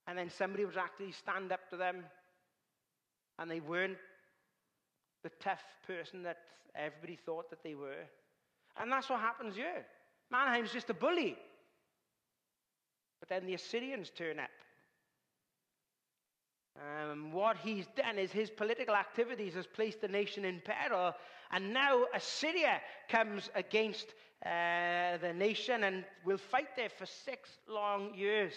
and 0.06 0.16
then 0.16 0.30
somebody 0.30 0.64
would 0.64 0.76
actually 0.76 1.12
stand 1.12 1.50
up 1.50 1.68
to 1.70 1.76
them 1.76 2.04
and 3.38 3.50
they 3.50 3.60
weren't 3.60 3.98
the 5.24 5.30
tough 5.40 5.62
person 5.86 6.22
that 6.22 6.38
everybody 6.74 7.16
thought 7.16 7.50
that 7.50 7.62
they 7.64 7.74
were. 7.74 8.06
And 8.78 8.92
that's 8.92 9.10
what 9.10 9.20
happens 9.20 9.56
here. 9.56 9.84
Menahem's 10.32 10.72
just 10.72 10.90
a 10.90 10.94
bully. 10.94 11.36
But 13.20 13.28
then 13.28 13.46
the 13.46 13.54
Assyrians 13.54 14.10
turn 14.10 14.38
up. 14.38 14.50
Um, 16.78 17.32
what 17.32 17.56
he's 17.56 17.86
done 17.96 18.18
is 18.18 18.30
his 18.30 18.50
political 18.50 18.94
activities 18.94 19.54
has 19.54 19.66
placed 19.66 20.00
the 20.00 20.08
nation 20.08 20.44
in 20.44 20.60
peril, 20.60 21.14
and 21.50 21.72
now 21.72 22.04
Assyria 22.14 22.80
comes 23.08 23.48
against 23.54 24.06
uh, 24.44 25.16
the 25.18 25.32
nation 25.34 25.84
and 25.84 26.04
will 26.24 26.38
fight 26.38 26.76
there 26.76 26.90
for 26.90 27.06
six 27.06 27.48
long 27.68 28.14
years. 28.14 28.52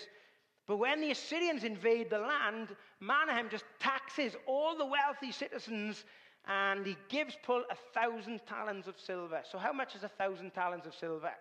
But 0.68 0.78
when 0.78 1.02
the 1.02 1.12
Assyrians 1.12 1.64
invade 1.64 2.10
the 2.10 2.20
land, 2.20 2.76
Menahem 3.00 3.50
just 3.50 3.66
taxes 3.80 4.36
all 4.46 4.78
the 4.78 4.86
wealthy 4.86 5.32
citizens 5.32 6.04
and 6.48 6.86
he 6.86 6.98
gives 7.10 7.36
Pul 7.44 7.64
a 7.72 8.00
thousand 8.00 8.42
talents 8.48 8.88
of 8.88 9.00
silver. 9.00 9.42
So, 9.50 9.58
how 9.58 9.74
much 9.74 9.96
is 9.96 10.04
a 10.04 10.10
thousand 10.10 10.52
talents 10.52 10.86
of 10.86 10.94
silver? 10.96 11.32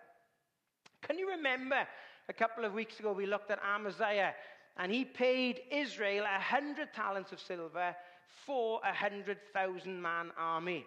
Can 1.01 1.17
you 1.17 1.29
remember 1.29 1.87
a 2.27 2.33
couple 2.33 2.65
of 2.65 2.73
weeks 2.73 2.99
ago 2.99 3.11
we 3.11 3.25
looked 3.25 3.51
at 3.51 3.59
Amaziah 3.63 4.33
and 4.79 4.93
he 4.93 5.03
paid 5.03 5.59
Israel 5.71 6.23
a 6.23 6.39
hundred 6.39 6.93
talents 6.93 7.33
of 7.33 7.39
silver 7.41 7.93
for 8.45 8.79
a 8.83 8.93
hundred 8.93 9.37
thousand 9.53 10.01
man 10.01 10.31
army. 10.37 10.85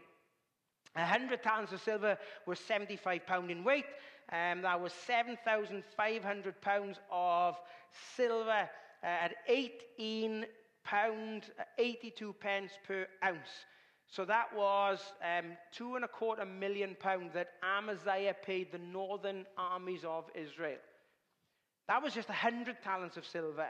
A 0.96 1.04
hundred 1.04 1.42
talents 1.42 1.72
of 1.72 1.80
silver 1.82 2.18
was 2.46 2.58
75 2.58 3.26
pound 3.26 3.50
in 3.50 3.62
weight. 3.62 3.84
Um, 4.32 4.62
that 4.62 4.80
was 4.80 4.92
7,500 5.06 6.60
pounds 6.62 6.98
of 7.10 7.56
silver 8.16 8.68
uh, 9.02 9.06
at 9.06 9.34
18 9.46 10.46
pound, 10.84 11.44
uh, 11.58 11.64
82 11.78 12.32
pence 12.40 12.72
per 12.86 13.06
ounce. 13.22 13.66
So 14.08 14.24
that 14.24 14.54
was 14.54 15.00
um, 15.22 15.52
two 15.70 15.96
and 15.96 16.04
a 16.04 16.08
quarter 16.08 16.46
million 16.46 16.96
pounds 16.98 17.32
that 17.34 17.54
Amaziah 17.62 18.36
paid 18.42 18.72
the 18.72 18.78
northern 18.78 19.44
armies 19.58 20.04
of 20.04 20.24
Israel. 20.34 20.78
That 21.88 22.02
was 22.02 22.14
just 22.14 22.28
a 22.30 22.34
hundred 22.34 22.76
talents 22.82 23.16
of 23.16 23.26
silver. 23.26 23.68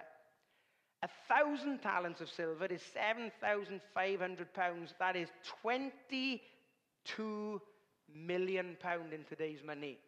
A 1.03 1.09
thousand 1.29 1.81
talents 1.81 2.21
of 2.21 2.31
silver 2.31 2.67
is 2.67 2.83
7,500 2.95 4.55
pounds. 4.55 4.95
That 4.99 5.17
is 5.17 5.29
22 5.63 7.61
million 8.15 8.77
pound 8.81 9.13
in 9.13 9.25
today's 9.25 9.65
money. 9.65 9.99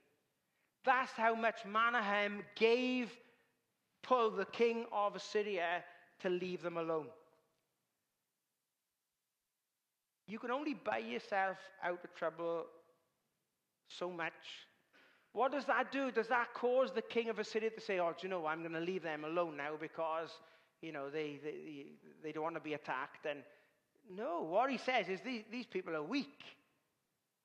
That's 0.84 1.12
how 1.12 1.34
much 1.34 1.64
Menahem 1.64 2.44
gave 2.54 3.10
Pul, 4.02 4.30
the 4.30 4.44
king 4.44 4.84
of 4.92 5.16
Assyria, 5.16 5.82
to 6.20 6.28
leave 6.28 6.62
them 6.62 6.76
alone. 6.76 7.06
You 10.26 10.38
can 10.38 10.50
only 10.50 10.74
buy 10.74 10.98
yourself 10.98 11.56
out 11.82 12.00
of 12.04 12.14
trouble 12.14 12.66
so 13.88 14.10
much. 14.10 14.32
What 15.32 15.52
does 15.52 15.64
that 15.64 15.90
do? 15.90 16.10
Does 16.10 16.28
that 16.28 16.54
cause 16.54 16.92
the 16.92 17.02
king 17.02 17.28
of 17.28 17.38
Assyria 17.38 17.70
to 17.70 17.80
say, 17.80 17.98
oh, 17.98 18.10
do 18.10 18.26
you 18.26 18.28
know, 18.28 18.46
I'm 18.46 18.60
going 18.60 18.72
to 18.72 18.80
leave 18.80 19.02
them 19.02 19.24
alone 19.24 19.56
now 19.56 19.72
because, 19.78 20.30
you 20.84 20.92
know, 20.92 21.08
they, 21.10 21.38
they, 21.42 21.86
they 22.22 22.32
don't 22.32 22.42
want 22.42 22.56
to 22.56 22.60
be 22.60 22.74
attacked? 22.74 23.26
And 23.26 23.40
no, 24.14 24.42
what 24.42 24.70
he 24.70 24.78
says 24.78 25.08
is 25.08 25.20
these, 25.20 25.42
these 25.50 25.66
people 25.66 25.94
are 25.94 26.02
weak. 26.02 26.42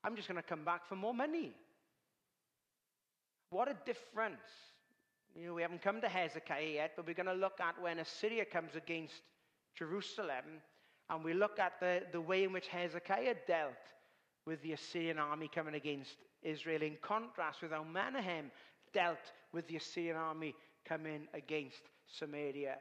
I'm 0.03 0.15
just 0.15 0.27
going 0.27 0.41
to 0.41 0.47
come 0.47 0.63
back 0.63 0.87
for 0.87 0.95
more 0.95 1.13
money. 1.13 1.53
What 3.49 3.69
a 3.69 3.75
difference. 3.85 4.37
You 5.35 5.47
know, 5.47 5.53
we 5.53 5.61
haven't 5.61 5.81
come 5.81 6.01
to 6.01 6.09
Hezekiah 6.09 6.73
yet, 6.73 6.91
but 6.95 7.07
we're 7.07 7.13
going 7.13 7.25
to 7.27 7.33
look 7.33 7.59
at 7.59 7.81
when 7.81 7.99
Assyria 7.99 8.45
comes 8.45 8.75
against 8.75 9.21
Jerusalem 9.75 10.61
and 11.09 11.23
we 11.23 11.33
look 11.33 11.59
at 11.59 11.79
the, 11.79 12.03
the 12.11 12.21
way 12.21 12.43
in 12.43 12.53
which 12.53 12.67
Hezekiah 12.67 13.35
dealt 13.47 13.73
with 14.45 14.61
the 14.61 14.73
Assyrian 14.73 15.17
army 15.17 15.49
coming 15.53 15.75
against 15.75 16.15
Israel, 16.41 16.81
in 16.81 16.97
contrast 17.01 17.61
with 17.61 17.71
how 17.71 17.83
Menahem 17.83 18.51
dealt 18.93 19.17
with 19.53 19.67
the 19.67 19.75
Assyrian 19.77 20.15
army 20.15 20.55
coming 20.87 21.27
against 21.33 21.81
Samaria. 22.07 22.77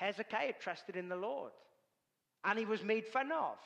Hezekiah 0.00 0.54
trusted 0.58 0.96
in 0.96 1.10
the 1.10 1.16
Lord, 1.16 1.52
and 2.44 2.58
he 2.58 2.64
was 2.64 2.82
made 2.82 3.04
fun 3.04 3.30
of. 3.30 3.56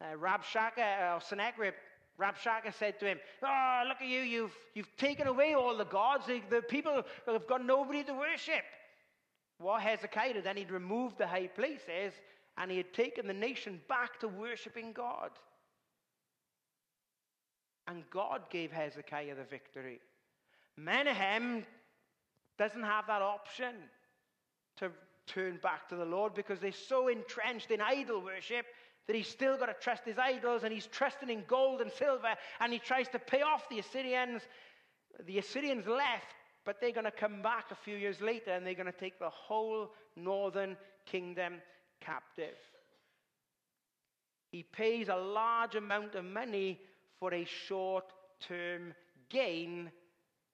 Uh, 0.00 0.16
Rabshakeh, 0.16 1.14
or 1.14 1.20
Sennacherib, 1.20 1.74
Rabshakeh 2.18 2.72
said 2.78 2.98
to 3.00 3.06
him, 3.06 3.18
Oh, 3.42 3.82
look 3.86 4.00
at 4.00 4.08
you, 4.08 4.20
you've, 4.20 4.56
you've 4.74 4.96
taken 4.96 5.26
away 5.26 5.52
all 5.52 5.76
the 5.76 5.84
gods. 5.84 6.26
The, 6.26 6.40
the 6.48 6.62
people 6.62 7.02
have 7.26 7.46
got 7.46 7.64
nobody 7.64 8.02
to 8.04 8.14
worship. 8.14 8.64
What 9.58 9.82
Hezekiah 9.82 10.32
did, 10.32 10.44
then 10.44 10.56
he'd 10.56 10.70
removed 10.70 11.18
the 11.18 11.26
high 11.26 11.48
places 11.48 12.14
and 12.56 12.70
he 12.70 12.78
had 12.78 12.94
taken 12.94 13.26
the 13.26 13.34
nation 13.34 13.80
back 13.86 14.18
to 14.20 14.28
worshiping 14.28 14.92
God. 14.92 15.30
And 17.86 18.02
God 18.10 18.48
gave 18.48 18.72
Hezekiah 18.72 19.34
the 19.34 19.44
victory. 19.44 20.00
Menahem 20.78 21.66
doesn't 22.58 22.82
have 22.82 23.06
that 23.08 23.20
option 23.20 23.74
to 24.78 24.90
turn 25.32 25.58
back 25.62 25.88
to 25.88 25.96
the 25.96 26.04
Lord 26.04 26.34
because 26.34 26.60
they're 26.60 26.72
so 26.72 27.08
entrenched 27.08 27.70
in 27.70 27.80
idol 27.80 28.22
worship 28.22 28.66
that 29.06 29.16
he's 29.16 29.28
still 29.28 29.56
got 29.56 29.66
to 29.66 29.74
trust 29.74 30.04
his 30.04 30.18
idols 30.18 30.62
and 30.64 30.72
he's 30.72 30.86
trusting 30.86 31.30
in 31.30 31.44
gold 31.46 31.80
and 31.80 31.90
silver 31.90 32.34
and 32.60 32.72
he 32.72 32.78
tries 32.78 33.08
to 33.08 33.18
pay 33.18 33.42
off 33.42 33.68
the 33.68 33.78
Assyrians. 33.78 34.42
The 35.26 35.38
Assyrians 35.38 35.86
left, 35.86 36.34
but 36.64 36.80
they're 36.80 36.92
going 36.92 37.04
to 37.04 37.10
come 37.10 37.42
back 37.42 37.66
a 37.70 37.74
few 37.74 37.96
years 37.96 38.20
later 38.20 38.52
and 38.52 38.66
they're 38.66 38.74
going 38.74 38.86
to 38.86 38.92
take 38.92 39.18
the 39.18 39.30
whole 39.30 39.92
northern 40.16 40.76
kingdom 41.06 41.54
captive. 42.00 42.56
He 44.50 44.64
pays 44.64 45.08
a 45.08 45.16
large 45.16 45.76
amount 45.76 46.14
of 46.14 46.24
money 46.24 46.80
for 47.18 47.32
a 47.32 47.44
short 47.44 48.12
term 48.40 48.94
gain, 49.28 49.90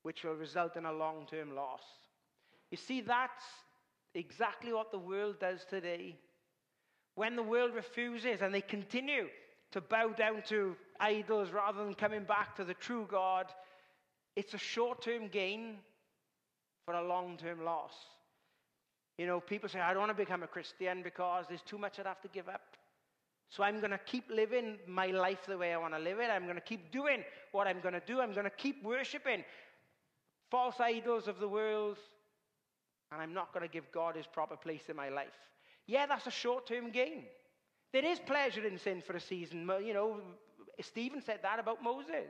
which 0.03 0.25
will 0.25 0.35
result 0.35 0.77
in 0.77 0.85
a 0.85 0.93
long 0.93 1.27
term 1.31 1.55
loss. 1.55 1.83
You 2.71 2.77
see, 2.77 3.01
that's 3.01 3.45
exactly 4.17 4.73
what 4.73 4.91
the 4.91 4.99
world 4.99 5.39
does 5.41 5.65
today. 5.69 6.17
When 7.15 7.37
the 7.37 7.43
world 7.43 7.75
refuses 7.75 8.43
and 8.43 8.55
they 8.55 8.61
continue 8.61 9.29
to 9.73 9.81
bow 9.81 10.09
down 10.09 10.43
to 10.49 10.77
idols 11.01 11.51
rather 11.51 11.85
than 11.85 11.95
coming 11.95 12.25
back 12.25 12.57
to 12.57 12.65
the 12.65 12.75
true 12.75 13.07
God, 13.11 13.47
it's 14.35 14.55
a 14.55 14.59
short 14.59 15.03
term 15.03 15.29
gain 15.29 15.79
for 16.85 16.95
a 16.95 17.07
long 17.07 17.37
term 17.37 17.65
loss. 17.65 17.93
You 19.19 19.27
know, 19.27 19.41
people 19.41 19.69
say, 19.69 19.81
I 19.81 19.93
don't 19.93 20.01
want 20.01 20.17
to 20.17 20.25
become 20.25 20.43
a 20.43 20.47
Christian 20.47 21.03
because 21.03 21.47
there's 21.49 21.63
too 21.63 21.79
much 21.79 21.99
I'd 21.99 22.07
have 22.07 22.21
to 22.21 22.29
give 22.29 22.49
up. 22.49 22.77
So 23.49 23.63
I'm 23.63 23.79
going 23.79 23.93
to 23.93 23.99
keep 23.99 24.29
living 24.29 24.79
my 24.87 25.07
life 25.07 25.47
the 25.47 25.57
way 25.57 25.73
I 25.73 25.79
want 25.79 25.95
to 25.95 26.01
live 26.01 26.19
it. 26.19 26.31
I'm 26.31 26.45
going 26.45 26.57
to 26.57 26.61
keep 26.61 26.93
doing 26.93 27.25
what 27.53 27.67
I'm 27.67 27.81
going 27.81 27.95
to 27.95 28.03
do. 28.07 28.21
I'm 28.21 28.33
going 28.33 28.45
to 28.45 28.51
keep 28.51 28.83
worshiping. 28.85 29.45
false 30.51 30.77
idols 30.81 31.29
of 31.29 31.39
the 31.41 31.49
world, 31.49 31.99
and 33.13 33.21
I'm 33.21 33.35
not 33.35 33.53
going 33.53 33.67
to 33.67 33.73
give 33.73 33.91
God 33.93 34.17
his 34.17 34.27
proper 34.27 34.57
place 34.57 34.89
in 34.89 34.97
my 34.97 35.09
life. 35.09 35.29
Yeah, 35.87 36.07
that's 36.07 36.27
a 36.27 36.31
short 36.31 36.67
term 36.67 36.91
gain. 36.91 37.25
There 37.93 38.05
is 38.05 38.19
pleasure 38.19 38.67
in 38.67 38.79
sin 38.79 39.01
for 39.01 39.15
a 39.15 39.21
season. 39.21 39.71
You 39.85 39.95
know, 39.95 40.21
Stephen 40.81 41.23
said 41.23 41.41
that 41.43 41.59
about 41.59 41.83
Moses. 41.83 42.27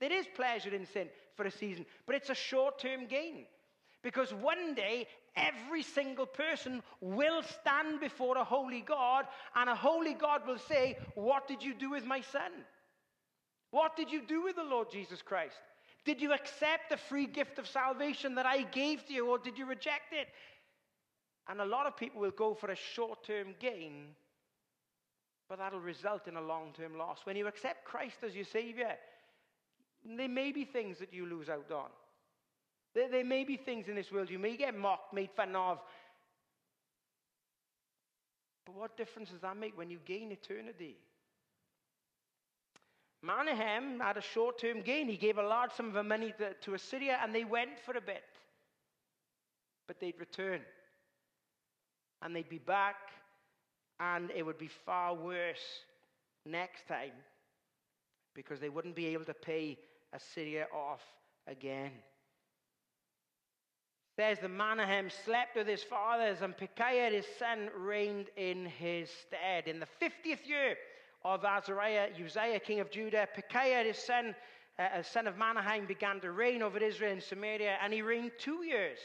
There 0.00 0.12
is 0.12 0.26
pleasure 0.34 0.74
in 0.74 0.86
sin 0.86 1.08
for 1.36 1.44
a 1.44 1.50
season, 1.50 1.86
but 2.06 2.16
it's 2.16 2.30
a 2.30 2.34
short 2.34 2.78
term 2.78 3.06
gain. 3.06 3.46
Because 4.02 4.32
one 4.34 4.74
day, 4.74 5.08
every 5.34 5.82
single 5.82 6.26
person 6.26 6.82
will 7.00 7.42
stand 7.42 7.98
before 7.98 8.36
a 8.36 8.44
holy 8.44 8.82
God, 8.82 9.26
and 9.54 9.68
a 9.68 9.74
holy 9.74 10.14
God 10.14 10.46
will 10.46 10.58
say, 10.58 10.98
What 11.14 11.48
did 11.48 11.62
you 11.62 11.74
do 11.74 11.90
with 11.90 12.04
my 12.04 12.20
son? 12.20 12.52
What 13.70 13.96
did 13.96 14.10
you 14.12 14.22
do 14.22 14.42
with 14.42 14.56
the 14.56 14.64
Lord 14.64 14.90
Jesus 14.90 15.22
Christ? 15.22 15.56
Did 16.06 16.22
you 16.22 16.32
accept 16.32 16.88
the 16.88 16.96
free 16.96 17.26
gift 17.26 17.58
of 17.58 17.66
salvation 17.66 18.36
that 18.36 18.46
I 18.46 18.62
gave 18.62 19.04
to 19.06 19.12
you, 19.12 19.28
or 19.28 19.38
did 19.38 19.58
you 19.58 19.66
reject 19.66 20.12
it? 20.12 20.28
And 21.48 21.60
a 21.60 21.64
lot 21.64 21.86
of 21.86 21.96
people 21.96 22.20
will 22.20 22.30
go 22.30 22.54
for 22.54 22.70
a 22.70 22.76
short 22.76 23.24
term 23.24 23.56
gain, 23.58 24.14
but 25.48 25.58
that'll 25.58 25.80
result 25.80 26.28
in 26.28 26.36
a 26.36 26.40
long 26.40 26.72
term 26.76 26.96
loss. 26.96 27.18
When 27.24 27.36
you 27.36 27.48
accept 27.48 27.84
Christ 27.84 28.18
as 28.24 28.36
your 28.36 28.44
Savior, 28.44 28.94
there 30.04 30.28
may 30.28 30.52
be 30.52 30.64
things 30.64 30.98
that 31.00 31.12
you 31.12 31.26
lose 31.26 31.48
out 31.48 31.72
on. 31.72 31.90
There, 32.94 33.10
there 33.10 33.24
may 33.24 33.42
be 33.42 33.56
things 33.56 33.88
in 33.88 33.96
this 33.96 34.12
world 34.12 34.30
you 34.30 34.38
may 34.38 34.56
get 34.56 34.78
mocked, 34.78 35.12
made 35.12 35.30
fun 35.36 35.56
of. 35.56 35.80
But 38.64 38.76
what 38.76 38.96
difference 38.96 39.30
does 39.30 39.40
that 39.40 39.56
make 39.56 39.76
when 39.76 39.90
you 39.90 39.98
gain 40.06 40.30
eternity? 40.30 40.96
Menahem 43.26 44.00
had 44.00 44.16
a 44.16 44.22
short 44.22 44.58
term 44.58 44.82
gain. 44.82 45.08
He 45.08 45.16
gave 45.16 45.38
a 45.38 45.42
large 45.42 45.72
sum 45.72 45.94
of 45.96 46.06
money 46.06 46.32
to, 46.38 46.54
to 46.54 46.74
Assyria 46.74 47.18
and 47.22 47.34
they 47.34 47.44
went 47.44 47.80
for 47.84 47.96
a 47.96 48.00
bit. 48.00 48.24
But 49.86 50.00
they'd 50.00 50.18
return. 50.18 50.60
And 52.22 52.34
they'd 52.34 52.48
be 52.48 52.58
back 52.58 52.96
and 53.98 54.30
it 54.30 54.44
would 54.44 54.58
be 54.58 54.68
far 54.68 55.14
worse 55.14 55.82
next 56.44 56.86
time 56.86 57.12
because 58.34 58.60
they 58.60 58.68
wouldn't 58.68 58.94
be 58.94 59.06
able 59.06 59.24
to 59.24 59.34
pay 59.34 59.78
Assyria 60.12 60.66
off 60.72 61.02
again 61.46 61.92
says 64.16 64.38
the 64.38 64.48
Menahem 64.48 65.10
slept 65.10 65.56
with 65.56 65.66
his 65.66 65.82
fathers, 65.82 66.40
and 66.40 66.56
Pekahiah 66.56 67.12
his 67.12 67.26
son 67.38 67.68
reigned 67.76 68.28
in 68.36 68.64
his 68.64 69.10
stead. 69.10 69.68
In 69.68 69.78
the 69.78 69.86
50th 70.00 70.48
year 70.48 70.76
of 71.34 71.44
Azariah, 71.44 72.10
Uzziah, 72.24 72.60
king 72.60 72.78
of 72.78 72.90
Judah, 72.90 73.26
Pekahiah 73.36 73.84
his 73.84 73.98
son, 73.98 74.34
uh, 74.78 75.02
son 75.02 75.26
of 75.26 75.36
Menahem, 75.36 75.84
began 75.86 76.20
to 76.20 76.30
reign 76.30 76.62
over 76.62 76.78
Israel 76.78 77.12
and 77.12 77.22
Samaria, 77.22 77.76
and 77.82 77.92
he 77.92 78.00
reigned 78.00 78.30
two 78.38 78.64
years. 78.64 78.98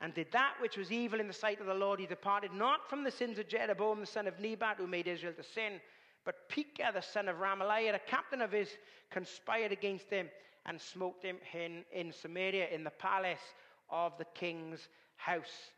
And 0.00 0.12
did 0.12 0.30
that 0.32 0.54
which 0.60 0.76
was 0.76 0.92
evil 0.92 1.20
in 1.20 1.26
the 1.26 1.32
sight 1.32 1.60
of 1.60 1.66
the 1.66 1.74
Lord. 1.74 1.98
He 1.98 2.06
departed 2.06 2.52
not 2.52 2.90
from 2.90 3.04
the 3.04 3.10
sins 3.10 3.38
of 3.38 3.48
Jeroboam, 3.48 4.00
the 4.00 4.06
son 4.06 4.26
of 4.26 4.38
Nebat, 4.38 4.76
who 4.76 4.86
made 4.86 5.08
Israel 5.08 5.32
to 5.34 5.42
sin, 5.42 5.80
but 6.26 6.48
Pekah, 6.50 6.92
the 6.92 7.00
son 7.00 7.28
of 7.28 7.36
Remaliah, 7.36 7.92
the 7.92 8.00
captain 8.06 8.42
of 8.42 8.52
his, 8.52 8.68
conspired 9.10 9.72
against 9.72 10.10
him 10.10 10.28
and 10.66 10.78
smote 10.78 11.22
him 11.22 11.36
in, 11.54 11.84
in 11.92 12.12
Samaria 12.12 12.68
in 12.68 12.84
the 12.84 12.90
palace 12.90 13.54
of 13.88 14.12
the 14.18 14.26
king's 14.34 14.88
house. 15.16 15.70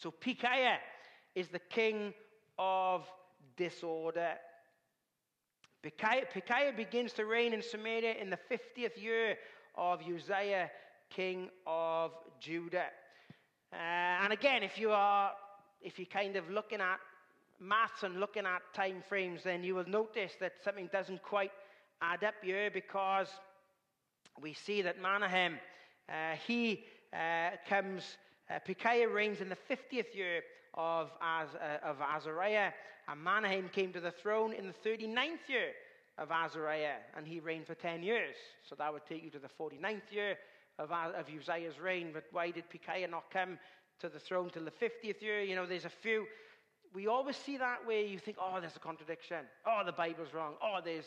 So 0.00 0.10
Pekahiah 0.10 0.78
is 1.34 1.48
the 1.48 1.58
king 1.58 2.14
of 2.58 3.06
disorder. 3.56 4.34
Pekahiah 5.84 6.76
begins 6.76 7.12
to 7.14 7.24
reign 7.24 7.52
in 7.52 7.62
Samaria 7.62 8.14
in 8.20 8.30
the 8.30 8.38
50th 8.50 9.00
year 9.00 9.36
of 9.76 10.00
Uzziah, 10.02 10.70
king 11.10 11.48
of 11.66 12.12
Judah. 12.40 12.86
Uh, 13.72 13.76
and 13.76 14.32
again, 14.32 14.62
if 14.62 14.78
you 14.78 14.90
are, 14.90 15.32
if 15.80 15.98
you're 15.98 16.06
kind 16.06 16.36
of 16.36 16.50
looking 16.50 16.80
at 16.80 16.98
maths 17.60 18.02
and 18.02 18.18
looking 18.18 18.44
at 18.44 18.62
time 18.74 19.02
frames, 19.08 19.42
then 19.44 19.62
you 19.62 19.74
will 19.74 19.88
notice 19.88 20.32
that 20.40 20.52
something 20.64 20.88
doesn't 20.92 21.22
quite 21.22 21.52
add 22.02 22.24
up 22.24 22.34
here 22.42 22.70
because 22.70 23.28
we 24.40 24.54
see 24.54 24.82
that 24.82 25.00
Menahem, 25.00 25.58
uh, 26.08 26.36
he 26.46 26.84
uh, 27.12 27.50
comes, 27.68 28.16
uh, 28.50 29.08
reigns 29.10 29.40
in 29.40 29.48
the 29.48 29.58
50th 29.70 30.14
year 30.14 30.42
of, 30.74 31.10
Az, 31.20 31.48
uh, 31.54 31.86
of 31.86 31.96
Azariah, 32.00 32.72
and 33.08 33.22
Menahem 33.22 33.68
came 33.68 33.92
to 33.92 34.00
the 34.00 34.10
throne 34.10 34.52
in 34.52 34.66
the 34.66 34.88
39th 34.88 35.48
year 35.48 35.72
of 36.18 36.30
Azariah, 36.30 36.96
and 37.16 37.26
he 37.26 37.40
reigned 37.40 37.66
for 37.66 37.74
10 37.74 38.02
years. 38.02 38.34
So 38.68 38.74
that 38.76 38.92
would 38.92 39.06
take 39.06 39.24
you 39.24 39.30
to 39.30 39.38
the 39.38 39.48
49th 39.48 40.10
year 40.10 40.36
of, 40.78 40.90
of 40.92 41.26
Uzziah's 41.28 41.78
reign. 41.78 42.10
But 42.12 42.24
why 42.32 42.50
did 42.50 42.64
Pekahiah 42.70 43.10
not 43.10 43.30
come 43.30 43.58
to 44.00 44.08
the 44.08 44.18
throne 44.18 44.50
till 44.50 44.64
the 44.64 44.70
50th 44.70 45.22
year? 45.22 45.40
You 45.40 45.56
know, 45.56 45.66
there's 45.66 45.84
a 45.84 45.90
few. 45.90 46.26
We 46.94 47.06
always 47.06 47.36
see 47.36 47.56
that 47.58 47.86
where 47.86 48.00
you 48.00 48.18
think, 48.18 48.36
oh, 48.40 48.60
there's 48.60 48.76
a 48.76 48.80
contradiction. 48.80 49.44
Oh, 49.66 49.82
the 49.84 49.92
Bible's 49.92 50.34
wrong. 50.34 50.54
Oh, 50.62 50.80
there's. 50.84 51.06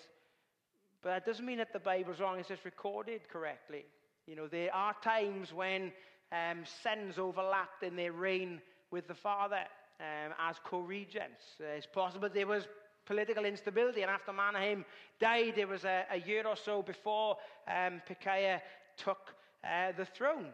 But 1.02 1.10
that 1.10 1.26
doesn't 1.26 1.46
mean 1.46 1.58
that 1.58 1.74
the 1.74 1.80
Bible's 1.80 2.20
wrong, 2.20 2.38
it's 2.40 2.48
just 2.48 2.64
recorded 2.64 3.22
correctly. 3.28 3.86
You 4.28 4.36
know, 4.36 4.48
there 4.48 4.74
are 4.74 4.96
times 5.04 5.52
when 5.52 5.92
um, 6.32 6.64
sins 6.84 7.18
overlapped 7.18 7.84
in 7.84 7.96
their 7.96 8.12
reign 8.12 8.62
with 8.92 9.08
the 9.08 9.16
father 9.16 9.64
um, 10.00 10.34
as 10.40 10.58
co-regents. 10.64 11.44
Uh, 11.60 11.66
it's 11.78 11.86
possible 11.86 12.30
there 12.34 12.48
was 12.48 12.68
political 13.06 13.46
instability, 13.46 14.02
and 14.02 14.12
after 14.12 14.32
Menahem 14.32 14.86
died, 15.20 15.54
there 15.56 15.68
was 15.68 15.84
a, 15.86 16.06
a 16.12 16.20
year 16.20 16.46
or 16.48 16.56
so 16.56 16.82
before 16.82 17.38
um, 17.68 18.02
took 18.08 19.18
uh, 19.64 19.92
the 19.98 20.06
throne. 20.06 20.48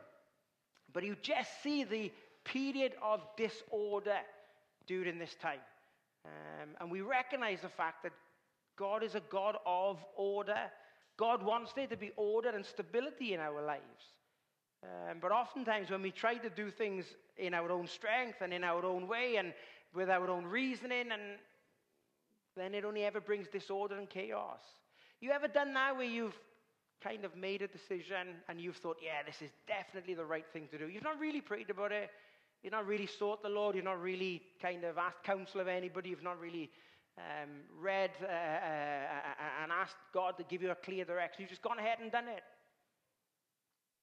But 0.93 1.03
you 1.03 1.15
just 1.21 1.49
see 1.61 1.83
the 1.83 2.11
period 2.43 2.93
of 3.01 3.21
disorder 3.35 4.17
during 4.87 5.19
this 5.19 5.35
time. 5.41 5.59
Um, 6.25 6.69
and 6.79 6.91
we 6.91 7.01
recognize 7.01 7.61
the 7.61 7.69
fact 7.69 8.03
that 8.03 8.13
God 8.77 9.03
is 9.03 9.15
a 9.15 9.21
God 9.29 9.57
of 9.65 9.99
order. 10.15 10.57
God 11.17 11.43
wants 11.43 11.73
there 11.73 11.87
to 11.87 11.97
be 11.97 12.11
order 12.15 12.49
and 12.49 12.65
stability 12.65 13.33
in 13.33 13.39
our 13.39 13.61
lives. 13.61 14.13
Um, 14.83 15.17
but 15.21 15.31
oftentimes, 15.31 15.89
when 15.89 16.01
we 16.01 16.11
try 16.11 16.35
to 16.35 16.49
do 16.49 16.69
things 16.69 17.05
in 17.37 17.53
our 17.53 17.71
own 17.71 17.87
strength 17.87 18.41
and 18.41 18.53
in 18.53 18.63
our 18.63 18.85
own 18.85 19.07
way 19.07 19.37
and 19.37 19.53
with 19.93 20.09
our 20.09 20.29
own 20.29 20.45
reasoning, 20.45 21.11
and 21.11 21.21
then 22.55 22.73
it 22.73 22.85
only 22.85 23.03
ever 23.03 23.19
brings 23.19 23.47
disorder 23.47 23.97
and 23.97 24.09
chaos. 24.09 24.61
You 25.19 25.31
ever 25.31 25.47
done 25.47 25.73
that 25.73 25.95
where 25.95 26.05
you've 26.05 26.37
kind 27.03 27.25
of 27.25 27.35
made 27.35 27.61
a 27.61 27.67
decision 27.67 28.27
and 28.49 28.59
you've 28.59 28.77
thought, 28.77 28.97
yeah, 29.01 29.23
this 29.25 29.41
is 29.41 29.51
definitely 29.67 30.13
the 30.13 30.25
right 30.25 30.45
thing 30.53 30.67
to 30.71 30.77
do? 30.77 30.87
You've 30.87 31.03
not 31.03 31.19
really 31.19 31.41
prayed 31.41 31.69
about 31.69 31.91
it. 31.91 32.09
You've 32.63 32.73
not 32.73 32.87
really 32.87 33.07
sought 33.07 33.43
the 33.43 33.49
Lord. 33.49 33.75
You've 33.75 33.85
not 33.85 34.01
really 34.01 34.41
kind 34.61 34.83
of 34.83 34.97
asked 34.97 35.23
counsel 35.23 35.61
of 35.61 35.67
anybody. 35.67 36.09
You've 36.09 36.23
not 36.23 36.39
really 36.39 36.69
um, 37.17 37.49
read 37.79 38.11
uh, 38.21 38.25
uh, 38.25 38.29
uh, 38.29 39.63
and 39.63 39.71
asked 39.71 39.95
God 40.13 40.37
to 40.37 40.43
give 40.43 40.61
you 40.61 40.71
a 40.71 40.75
clear 40.75 41.05
direction. 41.05 41.41
You've 41.41 41.49
just 41.49 41.61
gone 41.61 41.79
ahead 41.79 41.99
and 42.01 42.11
done 42.11 42.27
it. 42.27 42.43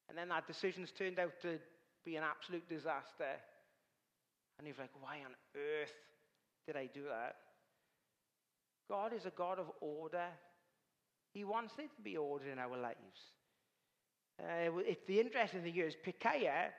And 0.08 0.16
then 0.18 0.28
that 0.28 0.46
decision's 0.46 0.90
turned 0.90 1.18
out 1.18 1.32
to 1.42 1.58
be 2.04 2.16
an 2.16 2.24
absolute 2.24 2.68
disaster. 2.68 3.40
And 4.58 4.66
you're 4.66 4.76
like, 4.78 4.90
why 5.00 5.18
on 5.18 5.34
earth 5.56 5.94
did 6.66 6.76
I 6.76 6.86
do 6.92 7.04
that? 7.08 7.36
God 8.88 9.12
is 9.12 9.24
a 9.24 9.30
God 9.30 9.58
of 9.58 9.66
order. 9.80 10.26
He 11.32 11.44
wants 11.44 11.74
there 11.76 11.86
to 11.86 12.02
be 12.02 12.16
order 12.16 12.50
in 12.50 12.58
our 12.58 12.76
lives. 12.76 12.98
Uh, 14.40 14.78
it's 14.78 15.04
the 15.06 15.20
interesting 15.20 15.62
thing 15.62 15.72
here 15.72 15.86
is 15.86 15.96
Pekahiah, 16.04 16.70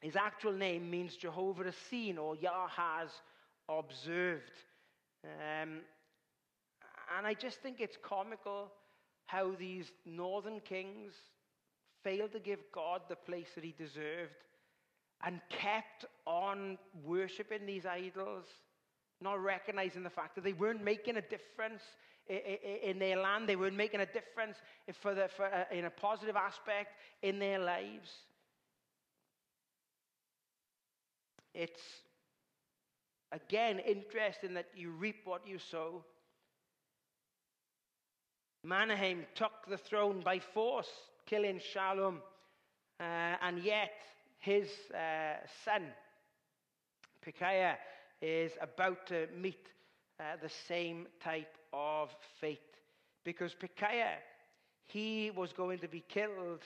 his 0.00 0.16
actual 0.16 0.52
name 0.52 0.90
means 0.90 1.16
Jehovah 1.16 1.64
has 1.64 1.74
seen 1.90 2.18
or 2.18 2.36
Yah 2.36 2.68
has 2.68 3.08
observed. 3.68 4.52
Um, 5.24 5.80
and 7.16 7.26
I 7.26 7.34
just 7.34 7.62
think 7.62 7.80
it's 7.80 7.96
comical 8.02 8.70
how 9.26 9.52
these 9.58 9.90
northern 10.04 10.60
kings 10.60 11.14
failed 12.06 12.32
to 12.32 12.38
give 12.38 12.60
God 12.72 13.02
the 13.08 13.16
place 13.16 13.48
that 13.54 13.64
he 13.64 13.74
deserved 13.76 14.44
and 15.24 15.40
kept 15.48 16.04
on 16.26 16.78
worshiping 17.04 17.66
these 17.66 17.86
idols, 17.86 18.44
not 19.20 19.42
recognizing 19.42 20.02
the 20.02 20.10
fact 20.10 20.34
that 20.34 20.44
they 20.44 20.52
weren't 20.52 20.84
making 20.84 21.16
a 21.16 21.22
difference 21.22 21.82
in 22.28 22.98
their 22.98 23.16
land, 23.16 23.48
they 23.48 23.56
weren't 23.56 23.76
making 23.76 24.00
a 24.00 24.06
difference 24.06 24.56
for 25.00 25.14
the, 25.14 25.28
for, 25.36 25.46
uh, 25.46 25.64
in 25.70 25.84
a 25.84 25.90
positive 25.90 26.36
aspect 26.36 26.90
in 27.22 27.38
their 27.38 27.58
lives. 27.58 28.10
It's 31.54 31.80
Again, 33.32 33.80
interesting 33.80 34.54
that 34.54 34.68
you 34.74 34.90
reap 34.90 35.22
what 35.24 35.46
you 35.46 35.58
sow. 35.58 36.04
Menahem 38.62 39.26
took 39.34 39.52
the 39.68 39.76
throne 39.76 40.20
by 40.24 40.38
force, 40.38 40.90
killing 41.26 41.60
Shallum, 41.74 42.16
uh, 42.98 43.36
and 43.42 43.62
yet 43.62 43.90
his 44.38 44.68
uh, 44.94 45.34
son, 45.64 45.82
Pekahiah, 47.24 47.76
is 48.22 48.52
about 48.60 49.06
to 49.08 49.26
meet 49.36 49.68
uh, 50.18 50.36
the 50.40 50.50
same 50.68 51.06
type 51.22 51.54
of 51.72 52.10
fate. 52.40 52.60
Because 53.24 53.54
Pekahiah, 53.54 54.18
he 54.86 55.30
was 55.34 55.52
going 55.52 55.80
to 55.80 55.88
be 55.88 56.04
killed 56.08 56.62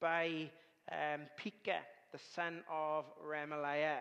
by 0.00 0.50
um, 0.90 1.20
Pekah, 1.36 1.82
the 2.12 2.18
son 2.34 2.62
of 2.70 3.04
Remaliah. 3.24 3.98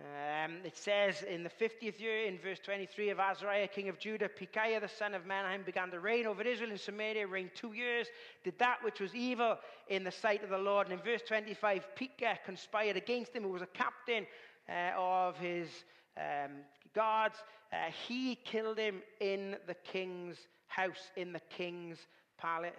Um, 0.00 0.60
it 0.64 0.76
says 0.76 1.24
in 1.24 1.42
the 1.42 1.50
50th 1.50 2.00
year, 2.00 2.24
in 2.24 2.38
verse 2.38 2.58
23 2.60 3.10
of 3.10 3.18
Azariah, 3.18 3.68
king 3.68 3.90
of 3.90 3.98
Judah, 3.98 4.30
Pekahiah 4.30 4.80
the 4.80 4.88
son 4.88 5.12
of 5.12 5.26
Menahem 5.26 5.62
began 5.62 5.90
to 5.90 6.00
reign 6.00 6.26
over 6.26 6.42
Israel 6.42 6.70
and 6.70 6.80
Samaria, 6.80 7.26
reigned 7.26 7.50
two 7.54 7.74
years, 7.74 8.06
did 8.42 8.58
that 8.58 8.82
which 8.82 9.00
was 9.00 9.14
evil 9.14 9.58
in 9.88 10.02
the 10.02 10.10
sight 10.10 10.42
of 10.42 10.48
the 10.48 10.56
Lord. 10.56 10.86
And 10.86 10.98
in 10.98 11.04
verse 11.04 11.20
25, 11.28 11.88
Pekah 11.96 12.38
conspired 12.46 12.96
against 12.96 13.36
him, 13.36 13.42
who 13.42 13.50
was 13.50 13.60
a 13.60 13.66
captain 13.66 14.26
uh, 14.70 14.92
of 14.96 15.36
his 15.36 15.68
um, 16.16 16.52
guards. 16.94 17.36
Uh, 17.70 17.90
he 18.08 18.36
killed 18.36 18.78
him 18.78 19.02
in 19.20 19.56
the 19.66 19.74
king's 19.74 20.38
house, 20.68 21.10
in 21.16 21.34
the 21.34 21.42
king's 21.50 21.98
palace. 22.38 22.72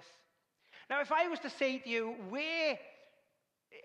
Now, 0.90 1.02
if 1.02 1.12
I 1.12 1.28
was 1.28 1.40
to 1.40 1.50
say 1.52 1.78
to 1.78 1.90
you, 1.90 2.16
where 2.30 2.80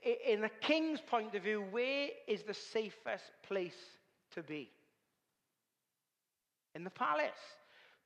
in 0.03 0.41
the 0.41 0.51
king's 0.61 1.01
point 1.01 1.35
of 1.35 1.43
view, 1.43 1.65
where 1.71 2.09
is 2.27 2.43
the 2.43 2.55
safest 2.55 3.25
place 3.43 3.77
to 4.35 4.43
be? 4.43 4.71
In 6.75 6.85
the 6.85 6.91
palace. 6.91 7.31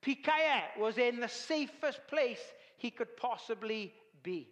Pekahiah 0.01 0.79
was 0.79 0.97
in 0.97 1.19
the 1.19 1.27
safest 1.27 1.99
place 2.07 2.41
he 2.77 2.89
could 2.89 3.15
possibly 3.17 3.93
be. 4.23 4.47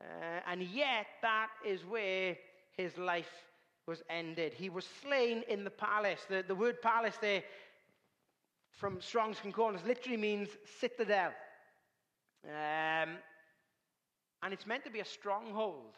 Uh, 0.00 0.40
and 0.46 0.62
yet, 0.62 1.06
that 1.22 1.48
is 1.66 1.84
where 1.84 2.36
his 2.76 2.96
life 2.96 3.30
was 3.86 4.02
ended. 4.08 4.52
He 4.54 4.70
was 4.70 4.86
slain 5.02 5.42
in 5.48 5.64
the 5.64 5.70
palace. 5.70 6.20
The, 6.28 6.44
the 6.46 6.54
word 6.54 6.80
palace 6.80 7.16
there 7.20 7.42
from 8.70 9.00
Strong's 9.00 9.40
Concordance 9.40 9.84
literally 9.84 10.16
means 10.16 10.48
citadel. 10.78 11.32
Um, 12.44 13.16
and 14.42 14.52
it's 14.52 14.66
meant 14.66 14.84
to 14.84 14.90
be 14.90 15.00
a 15.00 15.04
stronghold. 15.04 15.96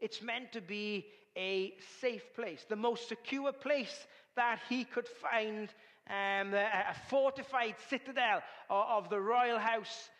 It's 0.00 0.22
meant 0.22 0.52
to 0.52 0.60
be 0.60 1.06
a 1.36 1.74
safe 2.00 2.34
place, 2.34 2.64
the 2.68 2.76
most 2.76 3.08
secure 3.08 3.52
place 3.52 4.06
that 4.36 4.60
he 4.68 4.84
could 4.84 5.08
find, 5.08 5.68
um, 6.08 6.54
a 6.54 6.94
fortified 7.08 7.76
citadel 7.88 8.42
of 8.70 9.08
the 9.08 9.20
royal 9.20 9.58
house. 9.58 10.10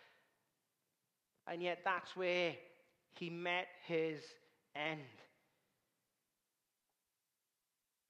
And 1.46 1.62
yet, 1.62 1.80
that's 1.84 2.14
where 2.16 2.54
he 3.14 3.30
met 3.30 3.68
his 3.86 4.20
end. 4.76 5.00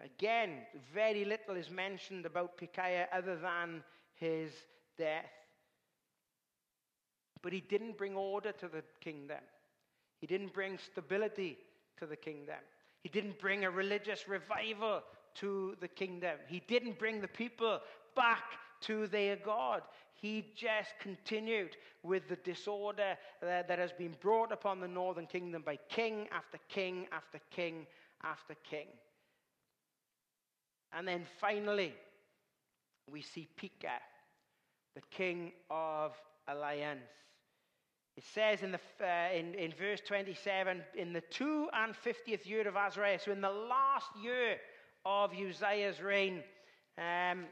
Again, 0.01 0.61
very 0.95 1.25
little 1.25 1.57
is 1.57 1.71
mentioned 1.71 2.25
about 2.25 2.57
Pekahiah 2.57 3.07
other 3.13 3.37
than 3.37 3.83
his 4.15 4.53
death. 4.97 5.31
But 7.43 7.53
he 7.53 7.61
didn't 7.61 7.99
bring 7.99 8.17
order 8.17 8.53
to 8.53 8.69
the 8.69 8.83
kingdom. 9.01 9.39
He 10.21 10.27
didn't 10.27 10.53
bring 10.53 10.79
stability 10.79 11.59
to 11.99 12.07
the 12.07 12.17
kingdom. 12.17 12.57
He 13.03 13.09
didn't 13.09 13.39
bring 13.39 13.65
a 13.65 13.71
religious 13.71 14.29
revival 14.29 15.03
to 15.37 15.77
the 15.81 15.89
kingdom. 15.89 16.37
He 16.49 16.63
didn't 16.67 16.99
bring 16.99 17.21
the 17.21 17.29
people 17.29 17.81
back 18.17 18.45
to 18.83 19.07
their 19.07 19.37
God. 19.37 19.83
He 20.15 20.47
just 20.57 20.91
continued 21.01 21.77
with 22.03 22.29
the 22.29 22.37
disorder 22.37 23.17
that, 23.41 23.69
that 23.69 23.79
has 23.79 23.93
been 23.93 24.17
brought 24.21 24.51
upon 24.51 24.81
the 24.81 24.89
northern 24.89 25.27
kingdom 25.27 25.63
by 25.65 25.79
king 25.89 26.27
after 26.33 26.59
king 26.69 27.07
after 27.13 27.39
king 27.51 27.87
after 28.25 28.55
king. 28.69 28.89
And 30.93 31.07
then 31.07 31.25
finally, 31.41 31.95
we 33.11 33.23
see 33.23 33.49
Pekah, 33.57 34.01
the 34.95 35.03
king 35.11 35.53
of 35.71 36.13
alliance. 36.49 37.01
It 38.19 38.25
says 38.35 38.65
in, 38.65 38.73
the, 38.73 38.81
uh, 39.01 39.33
in, 39.33 39.55
in 39.55 39.73
verse 39.79 40.01
27 40.01 40.83
in 40.97 41.13
the 41.13 41.21
two 41.21 41.69
and 41.73 41.95
fiftieth 41.95 42.45
year 42.49 42.67
of 42.67 42.75
Azariah, 42.75 43.21
so 43.25 43.31
in 43.31 43.41
the 43.41 43.49
last 43.49 44.09
year 44.21 44.57
of 45.07 45.31
Uzziah's 45.33 46.01
reign, 46.01 46.43
um, 46.99 47.45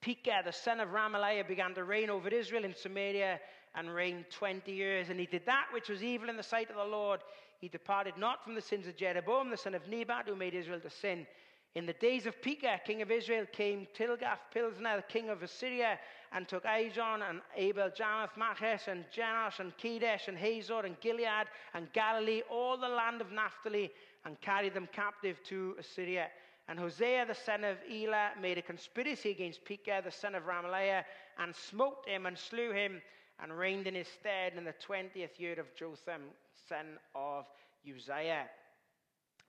Pekah, 0.00 0.42
the 0.44 0.52
son 0.52 0.78
of 0.78 0.90
Remaliah, 0.90 1.48
began 1.48 1.74
to 1.74 1.82
reign 1.82 2.10
over 2.10 2.28
Israel 2.28 2.64
in 2.64 2.76
Samaria 2.76 3.40
and 3.74 3.92
reigned 3.92 4.26
20 4.30 4.70
years. 4.70 5.08
And 5.08 5.18
he 5.18 5.26
did 5.26 5.46
that 5.46 5.64
which 5.74 5.88
was 5.88 6.00
evil 6.00 6.28
in 6.28 6.36
the 6.36 6.44
sight 6.44 6.70
of 6.70 6.76
the 6.76 6.84
Lord. 6.84 7.18
He 7.60 7.66
departed 7.66 8.14
not 8.16 8.44
from 8.44 8.54
the 8.54 8.62
sins 8.62 8.86
of 8.86 8.96
Jeroboam, 8.96 9.50
the 9.50 9.56
son 9.56 9.74
of 9.74 9.88
Nebat, 9.88 10.28
who 10.28 10.36
made 10.36 10.54
Israel 10.54 10.78
to 10.78 10.90
sin. 10.90 11.26
In 11.74 11.84
the 11.84 11.92
days 11.92 12.24
of 12.24 12.40
Pekah, 12.40 12.80
king 12.86 13.02
of 13.02 13.10
Israel, 13.10 13.44
came 13.52 13.86
Tilgath-Pilneser, 13.94 15.06
king 15.08 15.28
of 15.28 15.42
Assyria, 15.42 15.98
and 16.32 16.48
took 16.48 16.64
Ajon 16.64 17.28
and 17.28 17.40
Abel, 17.54 17.90
Jarmuth, 17.90 18.34
Maches, 18.38 18.88
and 18.88 19.04
Janosh, 19.14 19.60
and 19.60 19.76
Kedesh, 19.76 20.28
and 20.28 20.38
Hazor, 20.38 20.86
and 20.86 20.98
Gilead, 21.00 21.46
and 21.74 21.92
Galilee, 21.92 22.42
all 22.50 22.78
the 22.78 22.88
land 22.88 23.20
of 23.20 23.30
Naphtali, 23.30 23.90
and 24.24 24.40
carried 24.40 24.72
them 24.72 24.88
captive 24.92 25.36
to 25.44 25.76
Assyria. 25.78 26.28
And 26.68 26.78
Hosea, 26.78 27.26
the 27.26 27.34
son 27.34 27.62
of 27.62 27.76
Elah, 27.90 28.30
made 28.40 28.58
a 28.58 28.62
conspiracy 28.62 29.30
against 29.30 29.64
Pekah, 29.64 30.02
the 30.02 30.10
son 30.10 30.34
of 30.34 30.44
Remaliah, 30.44 31.04
and 31.38 31.54
smote 31.54 32.04
him 32.06 32.26
and 32.26 32.36
slew 32.36 32.72
him, 32.72 33.02
and 33.42 33.56
reigned 33.56 33.86
in 33.86 33.94
his 33.94 34.08
stead 34.08 34.54
in 34.56 34.64
the 34.64 34.74
twentieth 34.82 35.38
year 35.38 35.60
of 35.60 35.74
Jotham, 35.76 36.22
son 36.68 36.98
of 37.14 37.44
Uzziah. 37.86 38.46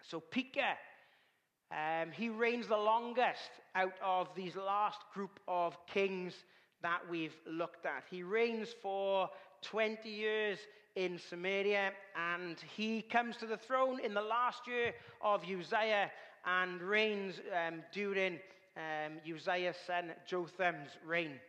So 0.04 0.20
Pekah 0.20 0.78
um, 1.72 2.12
he 2.12 2.30
reigns 2.30 2.68
the 2.68 2.78
longest 2.78 3.50
out 3.76 3.96
of 4.04 4.28
these 4.36 4.56
last 4.56 5.00
group 5.14 5.40
of 5.48 5.78
kings 5.88 6.34
that 6.82 7.00
we've 7.10 7.36
looked 7.46 7.86
at. 7.86 8.04
He 8.10 8.24
reigns 8.24 8.70
for 8.82 9.30
20 9.64 10.10
years 10.10 10.60
in 10.96 11.20
Samaria, 11.30 11.92
and 12.16 12.58
he 12.76 13.02
comes 13.02 13.38
to 13.38 13.46
the 13.46 13.58
throne 13.58 14.00
in 14.00 14.14
the 14.14 14.22
last 14.22 14.68
year 14.68 14.94
of 15.22 15.44
Uzziah 15.44 16.12
and 16.46 16.82
reigns 16.82 17.36
um, 17.54 17.84
during 17.92 18.40
um, 18.78 19.20
Uzziah's 19.32 19.76
son 19.86 20.12
Jotham's 20.26 20.92
reign. 21.06 21.40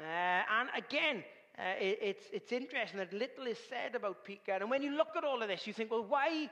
Uh, 0.00 0.02
and 0.02 0.68
again, 0.76 1.22
uh, 1.56 1.78
it, 1.78 1.98
it's, 2.02 2.24
it's 2.32 2.52
interesting 2.52 2.98
that 2.98 3.12
little 3.12 3.46
is 3.46 3.58
said 3.68 3.94
about 3.94 4.24
Pekah. 4.24 4.58
And 4.60 4.70
when 4.70 4.82
you 4.82 4.96
look 4.96 5.16
at 5.16 5.22
all 5.22 5.40
of 5.40 5.48
this, 5.48 5.66
you 5.66 5.72
think, 5.72 5.90
well, 5.90 6.04
why, 6.04 6.50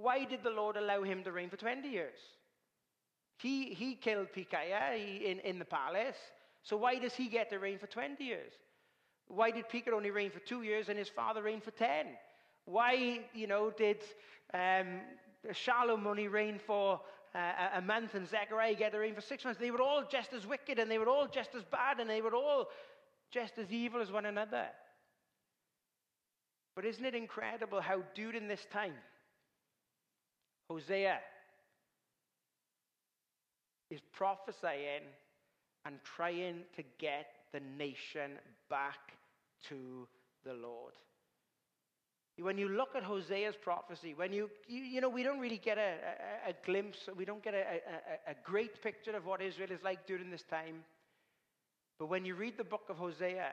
why 0.00 0.24
did 0.24 0.42
the 0.42 0.50
Lord 0.50 0.76
allow 0.76 1.02
him 1.02 1.22
to 1.24 1.32
reign 1.32 1.50
for 1.50 1.56
20 1.56 1.88
years? 1.88 2.18
He, 3.38 3.74
he 3.74 3.94
killed 3.94 4.28
Pekahiah 4.34 5.22
in, 5.24 5.40
in 5.40 5.58
the 5.58 5.64
palace. 5.64 6.16
So 6.62 6.76
why 6.76 6.98
does 6.98 7.14
he 7.14 7.28
get 7.28 7.50
to 7.50 7.58
reign 7.58 7.78
for 7.78 7.86
20 7.86 8.22
years? 8.22 8.52
Why 9.28 9.50
did 9.50 9.68
Pekah 9.68 9.92
only 9.92 10.10
reign 10.10 10.30
for 10.30 10.40
two 10.40 10.62
years 10.62 10.88
and 10.88 10.98
his 10.98 11.08
father 11.08 11.42
reign 11.42 11.60
for 11.60 11.70
10? 11.72 12.06
Why, 12.66 13.20
you 13.34 13.46
know, 13.46 13.70
did 13.70 13.98
um, 14.54 15.00
Shallum 15.50 16.06
only 16.06 16.28
reign 16.28 16.60
for 16.64 17.00
uh, 17.34 17.52
a 17.74 17.80
month 17.80 18.14
and 18.14 18.28
Zechariah 18.28 18.74
get 18.74 18.92
to 18.92 18.98
reign 18.98 19.14
for 19.14 19.20
six 19.20 19.44
months? 19.44 19.58
They 19.58 19.70
were 19.70 19.82
all 19.82 20.04
just 20.08 20.32
as 20.32 20.46
wicked 20.46 20.78
and 20.78 20.90
they 20.90 20.98
were 20.98 21.08
all 21.08 21.26
just 21.26 21.50
as 21.56 21.64
bad 21.64 21.98
and 21.98 22.08
they 22.08 22.20
were 22.20 22.34
all 22.34 22.68
just 23.30 23.58
as 23.58 23.72
evil 23.72 24.00
as 24.00 24.12
one 24.12 24.26
another. 24.26 24.66
But 26.74 26.84
isn't 26.84 27.04
it 27.04 27.14
incredible 27.14 27.80
how 27.80 28.02
during 28.14 28.48
this 28.48 28.66
time, 28.72 28.94
Hosea 30.68 31.18
is 33.90 34.00
prophesying 34.12 35.02
and 35.84 35.96
trying 36.16 36.60
to 36.76 36.82
get 36.98 37.26
the 37.52 37.60
nation 37.60 38.32
back 38.70 39.12
to 39.68 40.08
the 40.44 40.54
Lord. 40.54 40.94
When 42.38 42.56
you 42.56 42.68
look 42.68 42.96
at 42.96 43.02
Hosea's 43.02 43.54
prophecy, 43.62 44.14
when 44.14 44.32
you, 44.32 44.48
you, 44.66 44.80
you 44.80 45.00
know, 45.02 45.10
we 45.10 45.22
don't 45.22 45.38
really 45.38 45.58
get 45.58 45.76
a, 45.76 45.96
a, 46.48 46.50
a 46.50 46.54
glimpse, 46.64 46.98
we 47.14 47.26
don't 47.26 47.44
get 47.44 47.52
a, 47.52 47.58
a, 47.58 48.30
a 48.30 48.34
great 48.42 48.82
picture 48.82 49.14
of 49.14 49.26
what 49.26 49.42
Israel 49.42 49.70
is 49.70 49.82
like 49.84 50.06
during 50.06 50.30
this 50.30 50.42
time. 50.42 50.82
But 51.98 52.06
when 52.06 52.24
you 52.24 52.34
read 52.34 52.56
the 52.56 52.64
book 52.64 52.86
of 52.88 52.96
Hosea, 52.96 53.52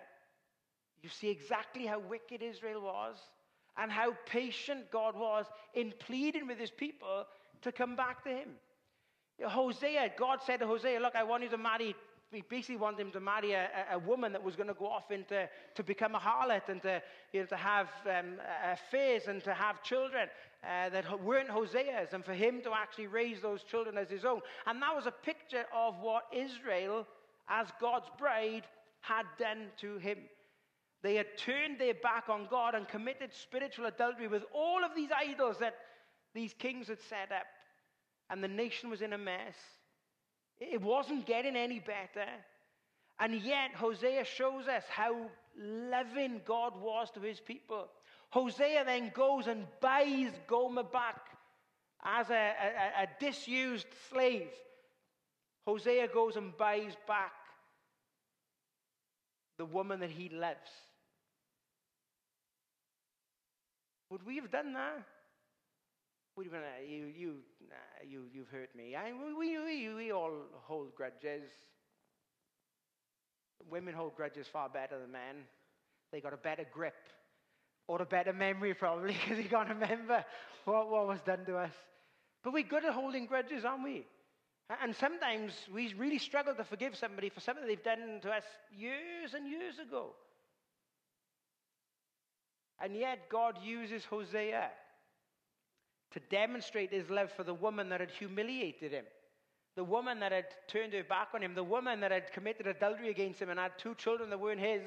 you 1.03 1.09
see 1.09 1.29
exactly 1.29 1.85
how 1.85 1.99
wicked 1.99 2.41
Israel 2.41 2.81
was 2.81 3.17
and 3.79 3.91
how 3.91 4.13
patient 4.25 4.91
God 4.91 5.15
was 5.15 5.45
in 5.73 5.93
pleading 5.99 6.47
with 6.47 6.59
his 6.59 6.71
people 6.71 7.25
to 7.61 7.71
come 7.71 7.95
back 7.95 8.23
to 8.25 8.29
him. 8.29 8.49
Hosea, 9.41 10.11
God 10.17 10.39
said 10.45 10.59
to 10.59 10.67
Hosea, 10.67 10.99
Look, 10.99 11.15
I 11.15 11.23
want 11.23 11.43
you 11.43 11.49
to 11.49 11.57
marry, 11.57 11.95
we 12.33 12.41
basically 12.41 12.75
want 12.75 12.99
him 12.99 13.09
to 13.11 13.21
marry 13.21 13.53
a, 13.53 13.69
a 13.93 13.99
woman 13.99 14.33
that 14.33 14.43
was 14.43 14.57
going 14.57 14.67
to 14.67 14.73
go 14.73 14.87
off 14.87 15.11
into 15.11 15.47
to 15.75 15.83
become 15.83 16.13
a 16.13 16.19
harlot 16.19 16.67
and 16.67 16.81
to, 16.81 17.01
you 17.31 17.41
know, 17.41 17.45
to 17.45 17.55
have 17.55 17.87
um, 18.05 18.33
affairs 18.65 19.23
and 19.27 19.41
to 19.45 19.53
have 19.53 19.81
children 19.81 20.27
uh, 20.63 20.89
that 20.89 21.23
weren't 21.23 21.49
Hosea's, 21.49 22.09
and 22.11 22.25
for 22.25 22.33
him 22.33 22.61
to 22.63 22.71
actually 22.73 23.07
raise 23.07 23.41
those 23.41 23.63
children 23.63 23.97
as 23.97 24.09
his 24.09 24.25
own. 24.25 24.41
And 24.67 24.81
that 24.81 24.93
was 24.93 25.05
a 25.05 25.11
picture 25.11 25.63
of 25.73 25.95
what 26.01 26.25
Israel, 26.33 27.07
as 27.47 27.67
God's 27.79 28.09
bride, 28.17 28.63
had 28.99 29.25
done 29.39 29.67
to 29.79 29.97
him. 29.99 30.17
They 31.01 31.15
had 31.15 31.37
turned 31.37 31.79
their 31.79 31.93
back 31.93 32.25
on 32.27 32.47
God 32.49 32.75
and 32.75 32.87
committed 32.87 33.33
spiritual 33.33 33.85
adultery 33.85 34.27
with 34.27 34.43
all 34.53 34.83
of 34.83 34.95
these 34.95 35.09
idols 35.15 35.57
that 35.59 35.75
these 36.33 36.53
kings 36.53 36.87
had 36.87 36.99
set 37.01 37.31
up. 37.31 37.47
And 38.29 38.43
the 38.43 38.49
nation 38.49 38.89
was 38.89 39.01
in 39.01 39.13
a 39.13 39.17
mess. 39.17 39.55
It 40.59 40.81
wasn't 40.81 41.25
getting 41.25 41.55
any 41.55 41.79
better. 41.79 42.29
And 43.19 43.41
yet, 43.41 43.73
Hosea 43.75 44.25
shows 44.25 44.67
us 44.67 44.83
how 44.89 45.15
loving 45.57 46.41
God 46.45 46.73
was 46.79 47.09
to 47.11 47.21
his 47.21 47.39
people. 47.39 47.87
Hosea 48.29 48.85
then 48.85 49.11
goes 49.13 49.47
and 49.47 49.65
buys 49.81 50.31
Gomer 50.47 50.83
back 50.83 51.21
as 52.03 52.29
a, 52.29 52.33
a, 52.33 53.03
a 53.03 53.07
disused 53.19 53.87
slave. 54.09 54.51
Hosea 55.65 56.07
goes 56.07 56.35
and 56.35 56.55
buys 56.57 56.93
back 57.07 57.33
the 59.57 59.65
woman 59.65 59.99
that 59.99 60.09
he 60.09 60.29
loves. 60.29 60.71
Would 64.09 64.25
we 64.25 64.35
have 64.37 64.51
done 64.51 64.75
uh, 64.75 64.79
that? 64.79 65.03
Would 66.35 66.47
you, 66.47 66.51
you, 66.87 67.05
you, 67.17 67.33
you, 68.09 68.23
you've 68.33 68.49
hurt 68.49 68.75
me. 68.75 68.95
I, 68.95 69.11
we, 69.37 69.59
we, 69.59 69.93
we 69.93 70.11
all 70.11 70.31
hold 70.63 70.95
grudges. 70.95 71.43
Women 73.69 73.93
hold 73.93 74.15
grudges 74.15 74.47
far 74.47 74.69
better 74.69 74.99
than 74.99 75.11
men. 75.11 75.43
They 76.11 76.21
got 76.21 76.33
a 76.33 76.37
better 76.37 76.65
grip 76.71 76.95
or 77.87 78.01
a 78.01 78.05
better 78.05 78.33
memory, 78.33 78.73
probably, 78.73 79.13
because 79.13 79.37
they 79.37 79.49
can't 79.49 79.69
remember 79.69 80.23
what, 80.65 80.89
what 80.89 81.07
was 81.07 81.21
done 81.21 81.45
to 81.45 81.57
us. 81.57 81.73
But 82.43 82.53
we're 82.53 82.63
good 82.63 82.85
at 82.85 82.93
holding 82.93 83.25
grudges, 83.25 83.65
aren't 83.65 83.83
we? 83.83 84.05
And 84.81 84.95
sometimes 84.95 85.53
we 85.73 85.93
really 85.97 86.19
struggle 86.19 86.53
to 86.53 86.63
forgive 86.63 86.95
somebody 86.95 87.29
for 87.29 87.39
something 87.39 87.65
they've 87.65 87.83
done 87.83 88.19
to 88.21 88.29
us 88.29 88.43
years 88.71 89.33
and 89.33 89.47
years 89.49 89.79
ago. 89.79 90.11
And 92.81 92.95
yet, 92.95 93.29
God 93.29 93.57
uses 93.63 94.05
Hosea 94.05 94.69
to 96.11 96.19
demonstrate 96.31 96.91
his 96.91 97.09
love 97.09 97.31
for 97.31 97.43
the 97.43 97.53
woman 97.53 97.89
that 97.89 97.99
had 97.99 98.11
humiliated 98.11 98.91
him, 98.91 99.05
the 99.75 99.83
woman 99.83 100.19
that 100.21 100.31
had 100.31 100.45
turned 100.67 100.93
her 100.93 101.03
back 101.03 101.29
on 101.33 101.43
him, 101.43 101.55
the 101.55 101.63
woman 101.63 101.99
that 101.99 102.11
had 102.11 102.31
committed 102.31 102.67
adultery 102.67 103.09
against 103.09 103.41
him 103.41 103.49
and 103.49 103.59
had 103.59 103.77
two 103.77 103.95
children 103.95 104.29
that 104.29 104.39
weren't 104.39 104.59
his. 104.59 104.81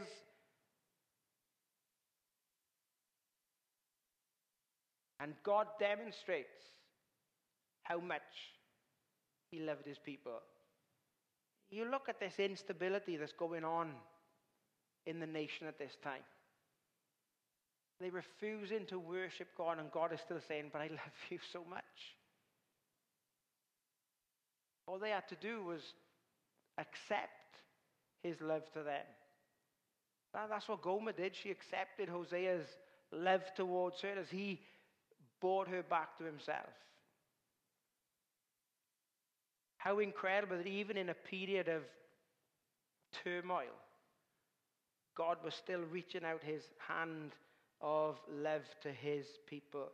And 5.21 5.35
God 5.45 5.69
demonstrates 5.79 6.59
how 7.85 8.01
much 8.01 8.23
he 9.51 9.61
loved 9.61 9.87
his 9.87 9.99
people. 9.99 10.41
You 11.71 11.85
look 11.89 12.09
at 12.09 12.19
this 12.19 12.39
instability 12.39 13.17
that's 13.17 13.33
going 13.33 13.65
on 13.65 13.93
in 15.07 15.21
the 15.21 15.27
nation 15.27 15.67
at 15.69 15.79
this 15.79 15.97
time. 16.03 16.23
They 18.03 18.11
refusing 18.11 18.85
to 18.87 18.99
worship 18.99 19.47
God, 19.57 19.79
and 19.79 19.91
God 19.93 20.13
is 20.13 20.19
still 20.21 20.41
saying, 20.49 20.71
But 20.73 20.83
I 20.83 20.89
love 20.89 21.17
you 21.31 21.39
so 21.53 21.63
much. 21.71 21.83
All 24.89 24.99
they 24.99 25.11
had 25.11 25.29
to 25.29 25.37
do 25.37 25.63
was 25.63 25.81
accept 26.79 27.31
his 28.25 28.41
love 28.41 28.65
to 28.73 28.83
them. 28.83 29.07
That's 30.35 30.69
what 30.69 30.83
Gomer 30.83 31.13
did. 31.13 31.37
She 31.41 31.53
accepted 31.53 32.09
Hosea's 32.09 32.67
love 33.13 33.43
towards 33.57 34.01
her 34.01 34.15
as 34.19 34.29
he 34.31 34.61
brought 35.41 35.69
her 35.69 35.85
back 35.85 36.19
to 36.19 36.25
himself. 36.25 36.71
How 39.77 40.01
incredible 40.01 40.57
that 40.57 40.67
even 40.67 40.97
in 40.97 41.09
a 41.09 41.15
period 41.15 41.69
of 41.69 41.83
turmoil, 43.23 43.77
God 45.15 45.37
was 45.45 45.55
still 45.55 45.83
reaching 45.93 46.25
out 46.25 46.41
his 46.43 46.63
hand 46.89 47.33
of 47.83 48.19
love 48.31 48.63
to 48.83 48.91
his 48.91 49.27
people. 49.47 49.89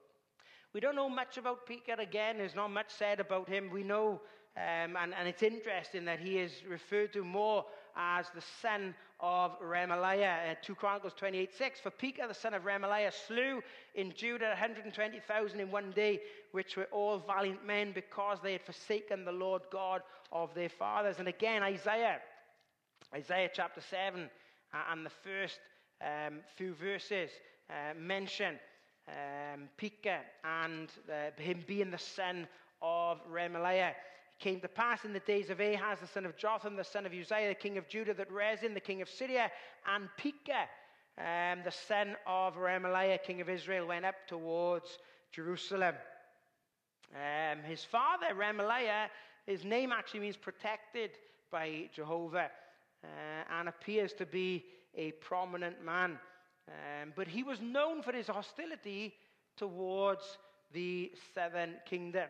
We 0.75 0.81
don't 0.81 0.95
know 0.95 1.09
much 1.09 1.39
about 1.39 1.67
Pekah 1.67 1.97
again. 1.99 2.39
There's 2.39 2.55
not 2.55 2.71
much 2.71 2.91
said 2.91 3.21
about 3.21 3.49
him. 3.49 3.71
We 3.71 3.83
know, 3.83 4.21
um, 4.57 4.97
and, 4.97 5.15
and 5.19 5.27
it's 5.27 5.43
interesting 5.43 6.05
that 6.05 6.21
he 6.21 6.39
is 6.39 6.53
referred 6.69 7.13
to 7.15 7.25
more 7.25 7.65
as 7.97 8.27
the 8.35 8.43
son 8.63 8.95
of 9.19 9.59
Remaliah. 9.61 10.53
Uh, 10.53 10.55
2 10.63 10.75
Chronicles 10.75 11.15
28 11.17 11.55
6. 11.57 11.81
For 11.81 11.91
Pekah, 11.91 12.27
the 12.29 12.35
son 12.35 12.53
of 12.53 12.65
Remaliah, 12.65 13.13
slew 13.27 13.63
in 13.95 14.13
Judah 14.15 14.49
120,000 14.49 15.59
in 15.59 15.71
one 15.71 15.91
day, 15.93 16.21
which 16.53 16.77
were 16.77 16.89
all 16.93 17.19
valiant 17.19 17.67
men 17.67 17.93
because 17.93 18.39
they 18.43 18.53
had 18.53 18.63
forsaken 18.63 19.25
the 19.25 19.33
Lord 19.33 19.63
God 19.73 20.03
of 20.31 20.55
their 20.55 20.69
fathers. 20.69 21.17
And 21.19 21.29
again, 21.29 21.63
Isaiah, 21.63 22.19
Isaiah 23.15 23.49
chapter 23.53 23.81
7, 23.81 24.29
uh, 24.75 24.77
and 24.93 25.05
the 25.05 25.11
first 25.11 25.59
um, 26.03 26.41
few 26.57 26.75
verses 26.75 27.31
uh, 27.71 27.95
mention 27.99 28.59
um, 29.09 29.69
Pekah 29.77 30.21
and 30.45 30.89
uh, 31.11 31.41
him 31.41 31.65
being 31.67 31.91
the 31.91 31.99
son 31.99 32.47
of 32.83 33.19
Remaliah 33.31 33.93
came 34.39 34.61
to 34.61 34.69
pass 34.69 35.05
in 35.05 35.13
the 35.13 35.21
days 35.21 35.51
of 35.51 35.61
Ahaz, 35.61 35.99
the 36.01 36.07
son 36.07 36.25
of 36.25 36.37
Jotham, 36.37 36.77
the 36.77 36.85
son 36.85 37.07
of 37.07 37.13
Uzziah, 37.13 37.49
the 37.49 37.55
king 37.55 37.77
of 37.77 37.89
Judah, 37.89 38.15
that 38.15 38.31
Rezin, 38.31 38.75
the 38.75 38.81
king 38.81 39.03
of 39.03 39.09
Syria, 39.09 39.51
and 39.93 40.09
Pekah, 40.17 40.69
um, 41.19 41.65
the 41.65 41.73
son 41.73 42.17
of 42.27 42.55
Remaliah, 42.55 43.23
king 43.23 43.41
of 43.41 43.49
Israel, 43.49 43.87
went 43.87 44.05
up 44.05 44.15
towards 44.29 44.99
Jerusalem. 45.33 45.95
Um, 47.15 47.59
his 47.65 47.83
father, 47.85 48.27
Remaliah, 48.37 49.09
his 49.47 49.65
name 49.65 49.91
actually 49.91 50.21
means 50.21 50.37
protected 50.37 51.11
by 51.51 51.89
Jehovah 51.93 52.51
uh, 53.03 53.09
and 53.59 53.69
appears 53.69 54.13
to 54.15 54.27
be 54.27 54.65
a 54.95 55.13
prominent 55.13 55.85
man. 55.85 56.19
Um, 56.69 57.13
but 57.17 57.27
he 57.27 57.43
was 57.43 57.61
known 57.61 58.03
for 58.03 58.13
his 58.13 58.27
hostility 58.27 59.15
towards 59.57 60.39
the 60.73 61.11
southern 61.35 61.77
kingdom. 61.89 62.29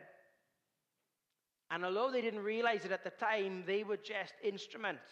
And 1.71 1.85
although 1.85 2.11
they 2.11 2.23
didn't 2.23 2.45
realize 2.45 2.85
it 2.85 2.93
at 2.93 3.05
the 3.05 3.11
time, 3.11 3.65
they 3.67 3.85
were 3.85 3.97
just 3.97 4.35
instruments 4.43 5.09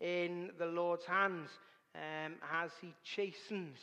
in 0.00 0.50
the 0.58 0.66
Lord's 0.66 1.06
hands 1.06 1.48
um, 1.94 2.34
as 2.52 2.70
he 2.80 2.92
chastens 3.02 3.78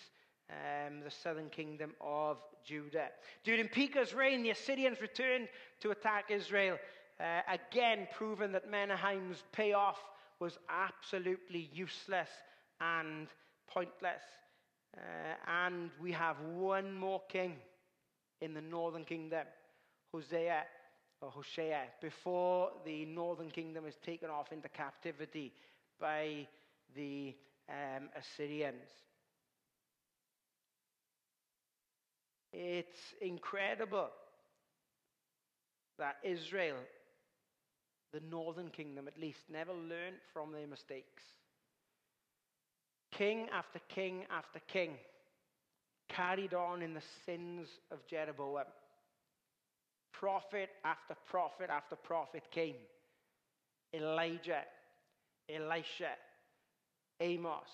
um, 0.50 1.00
the 1.04 1.10
southern 1.10 1.50
kingdom 1.50 1.94
of 2.02 2.38
Judah. 2.64 3.08
During 3.44 3.68
Pekah's 3.68 4.14
reign, 4.14 4.44
the 4.44 4.52
Assyrians 4.52 5.02
returned 5.02 5.48
to 5.82 5.92
attack 5.92 6.26
Israel, 6.30 6.78
uh, 7.20 7.42
again 7.52 8.08
proving 8.16 8.52
that 8.52 8.70
Menahem,'s 8.70 9.44
payoff 9.52 10.00
was 10.40 10.58
absolutely 10.70 11.70
useless 11.74 12.30
and 12.80 13.28
pointless. 13.68 14.22
Uh, 14.96 15.02
and 15.66 15.90
we 16.02 16.12
have 16.12 16.40
one 16.56 16.94
more 16.94 17.22
king 17.30 17.56
in 18.42 18.54
the 18.54 18.62
northern 18.62 19.06
kingdom, 19.06 19.46
Hosea 20.14 20.64
or 21.22 21.32
Hoshea, 21.32 21.86
before 22.02 22.70
the 22.86 23.06
northern 23.06 23.50
kingdom 23.50 23.86
is 23.88 23.96
taken 24.06 24.30
off 24.30 24.52
into 24.52 24.70
captivity 24.70 25.54
by 26.00 26.48
the 26.96 27.36
um, 27.70 28.10
Assyrians. 28.16 28.90
It's 32.52 33.16
incredible 33.20 34.10
that 35.98 36.18
Israel, 36.24 36.78
the 38.12 38.22
northern 38.30 38.70
kingdom 38.70 39.08
at 39.08 39.20
least, 39.20 39.40
never 39.52 39.74
learned 39.74 40.18
from 40.34 40.52
their 40.52 40.68
mistakes. 40.68 41.24
King 43.18 43.48
after 43.54 43.80
king 43.90 44.26
after 44.36 44.60
king 44.68 44.98
carried 46.10 46.54
on 46.54 46.82
in 46.82 46.94
the 46.94 47.04
sins 47.26 47.68
of 47.92 48.06
Jeroboam. 48.08 48.66
Prophet 50.12 50.70
after 50.84 51.16
prophet 51.28 51.70
after 51.70 51.96
prophet 51.96 52.44
came 52.52 52.76
Elijah, 53.94 54.64
Elisha, 55.50 56.14
Amos, 57.20 57.70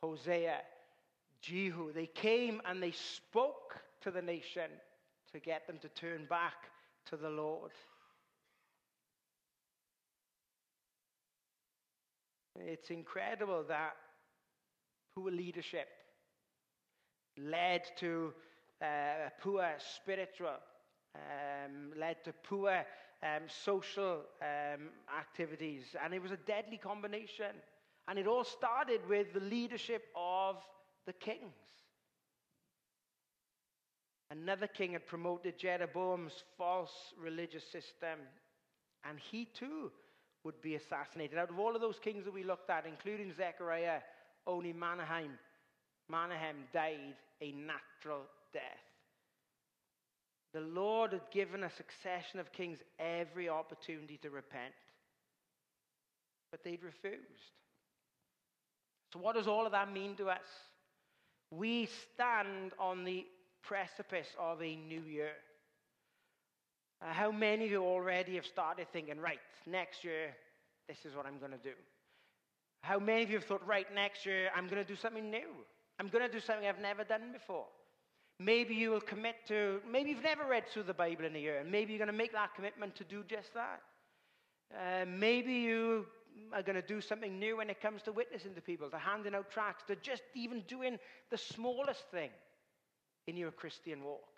Hosea, 0.00 0.60
Jehu. 1.42 1.92
They 1.92 2.06
came 2.06 2.62
and 2.64 2.82
they 2.82 2.92
spoke 2.92 3.76
to 4.02 4.10
the 4.10 4.22
nation 4.22 4.70
to 5.32 5.40
get 5.40 5.66
them 5.66 5.78
to 5.82 5.88
turn 5.88 6.26
back 6.28 6.54
to 7.10 7.16
the 7.16 7.28
Lord. 7.28 7.72
It's 12.56 12.90
incredible 12.90 13.64
that 13.68 13.96
poor 15.14 15.30
leadership 15.30 15.88
led 17.38 17.82
to 17.98 18.32
uh, 18.82 19.30
poor 19.40 19.66
spiritual 19.96 20.56
um, 21.14 21.92
led 21.98 22.22
to 22.24 22.32
poor 22.32 22.84
um, 23.22 23.42
social 23.46 24.22
um, 24.42 24.88
activities. 25.18 25.84
And 26.02 26.12
it 26.12 26.22
was 26.22 26.32
a 26.32 26.36
deadly 26.36 26.76
combination. 26.76 27.54
And 28.08 28.18
it 28.18 28.26
all 28.26 28.44
started 28.44 29.00
with 29.08 29.32
the 29.32 29.40
leadership 29.40 30.04
of 30.14 30.56
the 31.06 31.12
kings. 31.12 31.54
Another 34.30 34.66
king 34.66 34.92
had 34.92 35.06
promoted 35.06 35.58
Jeroboam's 35.58 36.44
false 36.58 37.14
religious 37.18 37.62
system, 37.64 38.18
and 39.08 39.18
he 39.18 39.44
too 39.44 39.92
would 40.44 40.60
be 40.60 40.74
assassinated. 40.74 41.38
Out 41.38 41.50
of 41.50 41.58
all 41.58 41.74
of 41.74 41.80
those 41.80 41.98
kings 41.98 42.24
that 42.24 42.34
we 42.34 42.42
looked 42.42 42.68
at, 42.68 42.84
including 42.84 43.32
Zechariah, 43.32 44.00
only 44.46 44.72
Menahem, 44.72 45.30
Menahem 46.08 46.56
died 46.72 47.16
a 47.40 47.52
natural 47.52 48.22
death. 48.52 48.62
The 50.52 50.60
Lord 50.60 51.12
had 51.12 51.30
given 51.32 51.64
a 51.64 51.70
succession 51.70 52.38
of 52.38 52.52
kings 52.52 52.78
every 52.98 53.48
opportunity 53.48 54.18
to 54.22 54.30
repent, 54.30 54.74
but 56.50 56.62
they'd 56.62 56.82
refused. 56.82 57.52
So, 59.12 59.18
what 59.18 59.34
does 59.34 59.48
all 59.48 59.66
of 59.66 59.72
that 59.72 59.92
mean 59.92 60.14
to 60.16 60.28
us? 60.28 60.46
We 61.50 61.88
stand 62.14 62.72
on 62.78 63.04
the 63.04 63.26
precipice 63.62 64.28
of 64.38 64.62
a 64.62 64.76
new 64.76 65.02
year. 65.02 65.32
Uh, 67.02 67.12
how 67.12 67.32
many 67.32 67.64
of 67.64 67.70
you 67.70 67.82
already 67.82 68.36
have 68.36 68.46
started 68.46 68.86
thinking, 68.92 69.20
right, 69.20 69.40
next 69.66 70.04
year, 70.04 70.34
this 70.88 70.98
is 71.04 71.16
what 71.16 71.26
I'm 71.26 71.38
going 71.38 71.52
to 71.52 71.58
do? 71.58 71.74
How 72.84 72.98
many 72.98 73.22
of 73.22 73.30
you 73.30 73.36
have 73.36 73.46
thought, 73.46 73.66
right, 73.66 73.86
next 73.94 74.26
year, 74.26 74.50
I'm 74.54 74.68
going 74.68 74.82
to 74.82 74.86
do 74.86 74.94
something 74.94 75.30
new? 75.30 75.48
I'm 75.98 76.08
going 76.08 76.26
to 76.26 76.30
do 76.30 76.38
something 76.38 76.68
I've 76.68 76.82
never 76.82 77.02
done 77.02 77.32
before. 77.32 77.64
Maybe 78.38 78.74
you 78.74 78.90
will 78.90 79.00
commit 79.00 79.36
to, 79.48 79.80
maybe 79.90 80.10
you've 80.10 80.22
never 80.22 80.44
read 80.44 80.68
through 80.68 80.82
the 80.82 80.92
Bible 80.92 81.24
in 81.24 81.34
a 81.34 81.38
year, 81.38 81.60
and 81.60 81.70
maybe 81.70 81.94
you're 81.94 81.98
going 81.98 82.12
to 82.12 82.12
make 82.12 82.32
that 82.32 82.54
commitment 82.54 82.94
to 82.96 83.04
do 83.04 83.24
just 83.26 83.54
that. 83.54 83.80
Uh, 84.70 85.06
maybe 85.06 85.54
you 85.54 86.04
are 86.52 86.62
going 86.62 86.76
to 86.76 86.86
do 86.86 87.00
something 87.00 87.38
new 87.38 87.56
when 87.56 87.70
it 87.70 87.80
comes 87.80 88.02
to 88.02 88.12
witnessing 88.12 88.54
to 88.54 88.60
people, 88.60 88.90
to 88.90 88.98
handing 88.98 89.34
out 89.34 89.50
tracts, 89.50 89.84
to 89.86 89.96
just 89.96 90.22
even 90.34 90.60
doing 90.68 90.98
the 91.30 91.38
smallest 91.38 92.02
thing 92.10 92.30
in 93.26 93.34
your 93.34 93.50
Christian 93.50 94.04
walk. 94.04 94.28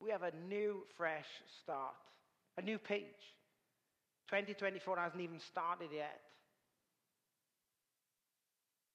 We 0.00 0.08
have 0.08 0.22
a 0.22 0.32
new, 0.48 0.84
fresh 0.96 1.28
start, 1.62 1.94
a 2.56 2.62
new 2.62 2.78
page. 2.78 3.04
2024 4.28 4.98
hasn't 4.98 5.20
even 5.20 5.40
started 5.40 5.90
yet. 5.94 6.20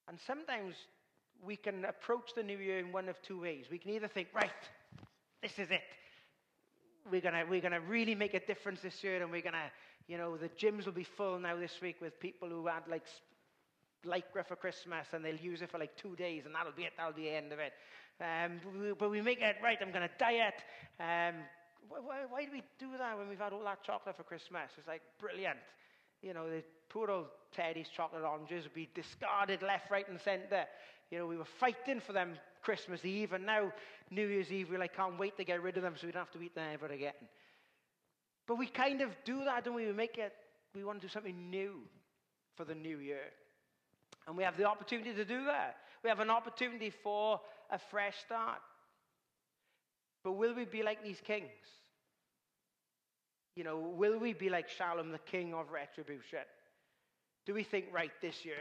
And 0.07 0.17
sometimes 0.25 0.75
we 1.43 1.55
can 1.55 1.85
approach 1.85 2.31
the 2.35 2.43
new 2.43 2.57
year 2.57 2.79
in 2.79 2.91
one 2.91 3.09
of 3.09 3.21
two 3.21 3.41
ways. 3.41 3.65
We 3.71 3.77
can 3.77 3.91
either 3.91 4.07
think, 4.07 4.29
right, 4.33 4.49
this 5.41 5.51
is 5.57 5.69
it. 5.71 5.81
We're 7.09 7.21
gonna 7.21 7.43
we're 7.49 7.61
gonna 7.61 7.81
really 7.81 8.15
make 8.15 8.33
a 8.33 8.45
difference 8.45 8.81
this 8.81 9.03
year, 9.03 9.21
and 9.21 9.31
we're 9.31 9.41
to, 9.41 9.71
you 10.07 10.17
know, 10.17 10.37
the 10.37 10.49
gyms 10.49 10.85
will 10.85 10.93
be 10.93 11.07
full 11.17 11.39
now 11.39 11.55
this 11.55 11.79
week 11.81 11.97
with 12.01 12.19
people 12.19 12.49
who 12.49 12.67
had 12.67 12.83
like 12.89 13.03
lycra 14.05 14.45
for 14.47 14.55
Christmas, 14.55 15.07
and 15.13 15.23
they'll 15.23 15.35
use 15.35 15.61
it 15.61 15.71
for 15.71 15.77
like 15.77 15.95
two 15.95 16.15
days, 16.15 16.43
and 16.45 16.53
that'll 16.53 16.71
be 16.71 16.83
it. 16.83 16.93
That'll 16.97 17.13
be 17.13 17.23
the 17.23 17.35
end 17.35 17.51
of 17.53 17.59
it. 17.59 17.73
Um, 18.21 18.59
but 18.99 19.09
we 19.09 19.21
make 19.21 19.41
it 19.41 19.55
right. 19.63 19.77
I'm 19.81 19.93
to 19.93 20.09
diet. 20.19 20.55
Um, 20.99 21.41
why, 21.89 22.17
why, 22.29 22.45
do 22.45 22.51
we 22.51 22.63
do 22.79 22.97
that 22.97 23.17
when 23.17 23.27
we've 23.27 23.39
had 23.39 23.53
all 23.53 23.63
that 23.63 23.83
chocolate 23.83 24.15
for 24.15 24.23
Christmas? 24.23 24.69
It's 24.77 24.87
like 24.87 25.01
brilliant. 25.19 25.57
You 26.21 26.33
know, 26.33 26.49
the 26.49 26.63
poor 26.89 27.09
old 27.09 27.27
Terry's 27.55 27.87
chocolate 27.95 28.23
oranges 28.23 28.65
would 28.65 28.73
be 28.73 28.89
discarded 28.93 29.61
left, 29.61 29.89
right, 29.89 30.07
and 30.07 30.19
centre. 30.21 30.65
You 31.11 31.19
know, 31.19 31.27
we 31.27 31.37
were 31.37 31.47
fighting 31.59 32.01
for 32.05 32.13
them 32.13 32.35
Christmas 32.61 33.03
Eve, 33.03 33.33
and 33.33 33.45
now 33.45 33.71
New 34.11 34.27
Year's 34.27 34.51
Eve, 34.51 34.67
we're 34.69 34.79
like, 34.79 34.95
can't 34.95 35.17
wait 35.17 35.37
to 35.37 35.43
get 35.43 35.61
rid 35.61 35.77
of 35.77 35.83
them 35.83 35.95
so 35.99 36.05
we 36.07 36.13
don't 36.13 36.25
have 36.25 36.33
to 36.33 36.41
eat 36.41 36.55
them 36.55 36.67
ever 36.73 36.87
again. 36.87 37.13
But 38.47 38.57
we 38.57 38.67
kind 38.67 39.01
of 39.01 39.11
do 39.25 39.43
that, 39.45 39.65
don't 39.65 39.75
we? 39.75 39.85
We 39.85 39.93
make 39.93 40.17
it, 40.17 40.33
we 40.75 40.83
want 40.83 41.01
to 41.01 41.07
do 41.07 41.11
something 41.11 41.49
new 41.49 41.81
for 42.55 42.65
the 42.65 42.75
new 42.75 42.97
year. 42.97 43.31
And 44.27 44.35
we 44.35 44.43
have 44.43 44.57
the 44.57 44.65
opportunity 44.65 45.13
to 45.13 45.25
do 45.25 45.45
that. 45.45 45.77
We 46.03 46.09
have 46.09 46.19
an 46.19 46.29
opportunity 46.29 46.91
for 47.03 47.39
a 47.71 47.79
fresh 47.89 48.15
start. 48.25 48.59
But 50.23 50.33
will 50.33 50.53
we 50.53 50.65
be 50.65 50.83
like 50.83 51.03
these 51.03 51.21
kings? 51.25 51.47
You 53.55 53.63
know, 53.63 53.77
will 53.77 54.19
we 54.19 54.33
be 54.33 54.49
like 54.49 54.67
Shallum, 54.69 55.11
the 55.11 55.19
king 55.19 55.53
of 55.53 55.71
retribution? 55.71 56.39
Do 57.45 57.53
we 57.53 57.63
think, 57.63 57.85
right, 57.91 58.11
this 58.21 58.45
year, 58.45 58.55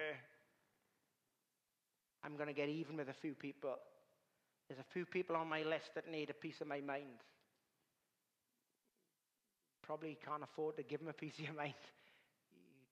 I'm 2.25 2.37
going 2.37 2.49
to 2.49 2.55
get 2.55 2.69
even 2.69 2.97
with 2.97 3.09
a 3.09 3.15
few 3.15 3.35
people? 3.35 3.77
There's 4.69 4.81
a 4.81 4.93
few 4.93 5.07
people 5.07 5.37
on 5.37 5.49
my 5.49 5.63
list 5.63 5.95
that 5.95 6.11
need 6.11 6.31
a 6.31 6.35
piece 6.35 6.61
of 6.61 6.67
my 6.67 6.81
mind. 6.81 7.23
Probably 9.83 10.19
can't 10.25 10.43
afford 10.43 10.77
to 10.77 10.83
give 10.83 11.01
them 11.01 11.09
a 11.09 11.15
piece 11.15 11.35
of 11.39 11.45
your 11.45 11.55
mind. 11.55 11.75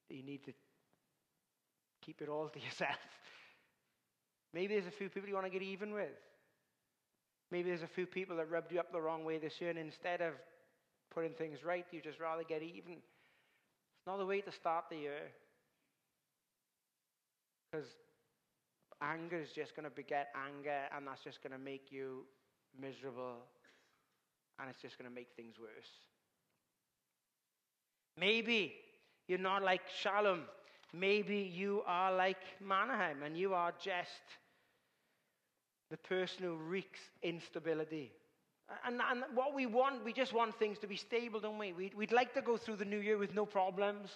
You, 0.08 0.22
need 0.22 0.44
to 0.44 0.52
keep 2.00 2.22
it 2.22 2.28
all 2.28 2.48
to 2.48 2.60
yourself. 2.64 2.96
Maybe 4.54 4.74
there's 4.74 4.86
a 4.86 4.96
few 4.96 5.10
people 5.10 5.28
you 5.28 5.34
want 5.34 5.46
to 5.46 5.52
get 5.52 5.62
even 5.62 5.92
with. 5.92 6.08
Maybe 7.50 7.68
there's 7.68 7.82
a 7.82 7.88
few 7.88 8.06
people 8.06 8.36
that 8.36 8.50
rubbed 8.50 8.72
you 8.72 8.80
up 8.80 8.92
the 8.92 9.00
wrong 9.00 9.24
way 9.24 9.38
this 9.38 9.60
year, 9.60 9.70
and 9.70 9.78
instead 9.78 10.20
of 10.20 10.32
putting 11.16 11.32
things 11.32 11.64
right, 11.64 11.86
you 11.90 12.02
just 12.02 12.20
rather 12.20 12.42
get 12.44 12.62
even. 12.62 12.92
It's 12.92 14.06
not 14.06 14.20
a 14.20 14.26
way 14.26 14.42
to 14.42 14.52
start 14.52 14.84
the 14.90 14.96
year. 14.96 15.32
Because 17.72 17.86
anger 19.02 19.40
is 19.40 19.50
just 19.50 19.74
going 19.74 19.84
to 19.84 19.90
beget 19.90 20.28
anger, 20.36 20.82
and 20.94 21.06
that's 21.06 21.24
just 21.24 21.42
going 21.42 21.52
to 21.52 21.58
make 21.58 21.90
you 21.90 22.24
miserable, 22.78 23.38
and 24.60 24.68
it's 24.68 24.82
just 24.82 24.98
going 24.98 25.08
to 25.08 25.14
make 25.14 25.28
things 25.36 25.54
worse. 25.58 25.90
Maybe 28.18 28.74
you're 29.26 29.38
not 29.38 29.62
like 29.62 29.82
Shallum. 30.02 30.40
Maybe 30.92 31.50
you 31.54 31.82
are 31.86 32.14
like 32.14 32.42
Menahem, 32.60 33.22
and 33.24 33.38
you 33.38 33.54
are 33.54 33.72
just 33.82 34.10
the 35.90 35.96
person 35.96 36.44
who 36.44 36.56
wreaks 36.56 37.00
instability. 37.22 38.12
And, 38.84 39.00
and, 39.10 39.24
what 39.34 39.54
we 39.54 39.66
want, 39.66 40.04
we 40.04 40.12
just 40.12 40.32
want 40.32 40.58
things 40.58 40.78
to 40.80 40.86
be 40.86 40.96
stable, 40.96 41.38
don't 41.40 41.58
we? 41.58 41.72
We'd, 41.72 41.94
we'd 41.94 42.12
like 42.12 42.34
to 42.34 42.42
go 42.42 42.56
through 42.56 42.76
the 42.76 42.84
new 42.84 42.98
year 42.98 43.16
with 43.16 43.34
no 43.34 43.46
problems. 43.46 44.10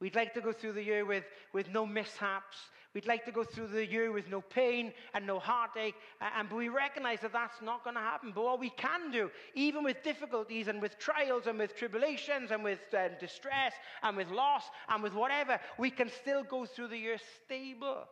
We'd 0.00 0.14
like 0.14 0.34
to 0.34 0.42
go 0.42 0.52
through 0.52 0.72
the 0.72 0.82
year 0.82 1.06
with, 1.06 1.24
with 1.54 1.70
no 1.70 1.86
mishaps. 1.86 2.56
We'd 2.92 3.06
like 3.06 3.24
to 3.24 3.32
go 3.32 3.44
through 3.44 3.68
the 3.68 3.86
year 3.86 4.12
with 4.12 4.28
no 4.28 4.42
pain 4.42 4.92
and 5.14 5.26
no 5.26 5.38
heartache. 5.38 5.94
And 6.20 6.48
but 6.48 6.56
we 6.56 6.68
recognize 6.68 7.20
that 7.20 7.32
that's 7.32 7.60
not 7.62 7.84
going 7.84 7.96
to 7.96 8.02
happen. 8.02 8.32
But 8.34 8.44
what 8.44 8.60
we 8.60 8.70
can 8.70 9.10
do, 9.10 9.30
even 9.54 9.84
with 9.84 10.02
difficulties 10.02 10.68
and 10.68 10.80
with 10.80 10.98
trials 10.98 11.46
and 11.46 11.58
with 11.58 11.76
tribulations 11.76 12.50
and 12.50 12.62
with 12.62 12.80
uh, 12.94 13.08
distress 13.20 13.72
and 14.02 14.16
with 14.16 14.30
loss 14.30 14.64
and 14.88 15.02
with 15.02 15.14
whatever, 15.14 15.58
we 15.78 15.90
can 15.90 16.10
still 16.10 16.42
go 16.42 16.66
through 16.66 16.88
the 16.88 16.98
year 16.98 17.18
stable 17.44 18.04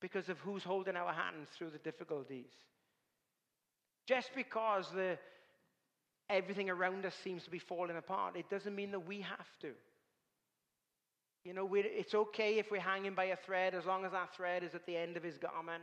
because 0.00 0.28
of 0.28 0.38
who's 0.38 0.62
holding 0.62 0.96
our 0.96 1.12
hands 1.12 1.48
through 1.56 1.70
the 1.70 1.78
difficulties. 1.78 2.50
Just 4.08 4.30
because 4.34 4.86
the, 4.94 5.18
everything 6.30 6.70
around 6.70 7.04
us 7.04 7.14
seems 7.22 7.44
to 7.44 7.50
be 7.50 7.58
falling 7.58 7.98
apart, 7.98 8.36
it 8.36 8.48
doesn't 8.48 8.74
mean 8.74 8.90
that 8.92 9.06
we 9.06 9.20
have 9.20 9.58
to. 9.60 9.72
You 11.44 11.52
know, 11.52 11.68
it's 11.74 12.14
okay 12.14 12.58
if 12.58 12.70
we're 12.70 12.80
hanging 12.80 13.14
by 13.14 13.24
a 13.24 13.36
thread 13.36 13.74
as 13.74 13.84
long 13.84 14.06
as 14.06 14.12
that 14.12 14.34
thread 14.34 14.64
is 14.64 14.74
at 14.74 14.86
the 14.86 14.96
end 14.96 15.18
of 15.18 15.22
his 15.22 15.36
garment. 15.36 15.82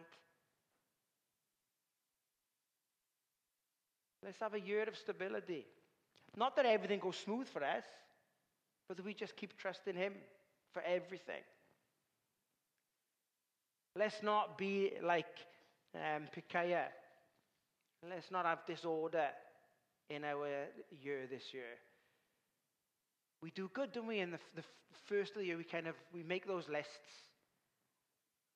Let's 4.24 4.40
have 4.40 4.56
a 4.56 4.60
year 4.60 4.82
of 4.90 4.98
stability. 4.98 5.68
Not 6.36 6.56
that 6.56 6.66
everything 6.66 7.00
goes 7.00 7.18
smooth 7.18 7.48
for 7.48 7.64
us, 7.64 7.84
but 8.88 8.98
that 8.98 9.06
we 9.06 9.14
just 9.14 9.36
keep 9.36 9.56
trusting 9.56 9.96
him 9.96 10.14
for 10.74 10.82
everything. 10.82 11.44
Let's 13.96 14.24
not 14.24 14.58
be 14.58 14.94
like 15.04 15.28
um. 15.94 16.24
Let's 18.10 18.32
not 18.32 18.46
have 18.46 18.66
disorder 18.66 19.28
in 20.10 20.24
our 20.24 20.48
year 21.02 21.28
this 21.30 21.54
year. 21.54 21.64
We 23.42 23.52
do 23.52 23.70
good, 23.74 23.94
don't 23.94 24.08
we? 24.08 24.20
In 24.20 24.32
the, 24.32 24.40
the 24.56 24.64
first 25.08 25.32
of 25.32 25.40
the 25.40 25.46
year, 25.46 25.58
we 25.58 25.64
kind 25.64 25.88
of 25.88 25.96
we 26.14 26.24
make 26.24 26.48
those 26.48 26.68
lists. 26.70 26.92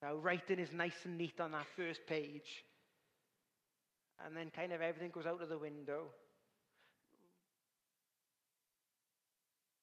Now, 0.01 0.15
writing 0.15 0.59
is 0.59 0.71
nice 0.71 1.05
and 1.05 1.17
neat 1.17 1.39
on 1.39 1.51
that 1.51 1.65
first 1.75 2.01
page. 2.07 2.63
And 4.25 4.35
then 4.35 4.51
kind 4.55 4.73
of 4.73 4.81
everything 4.81 5.11
goes 5.11 5.25
out 5.25 5.41
of 5.41 5.49
the 5.49 5.57
window. 5.57 6.03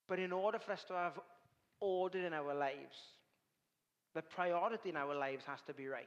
But 0.09 0.19
in 0.19 0.33
order 0.33 0.59
for 0.59 0.73
us 0.73 0.85
to 0.89 0.95
have 0.95 1.19
order 1.81 2.25
in 2.25 2.33
our 2.33 2.55
lives, 2.55 2.97
the 4.15 4.23
priority 4.23 4.91
in 4.91 4.97
our 4.97 5.15
lives 5.15 5.45
has 5.47 5.59
to 5.67 5.75
be 5.75 5.89
right. 5.89 6.07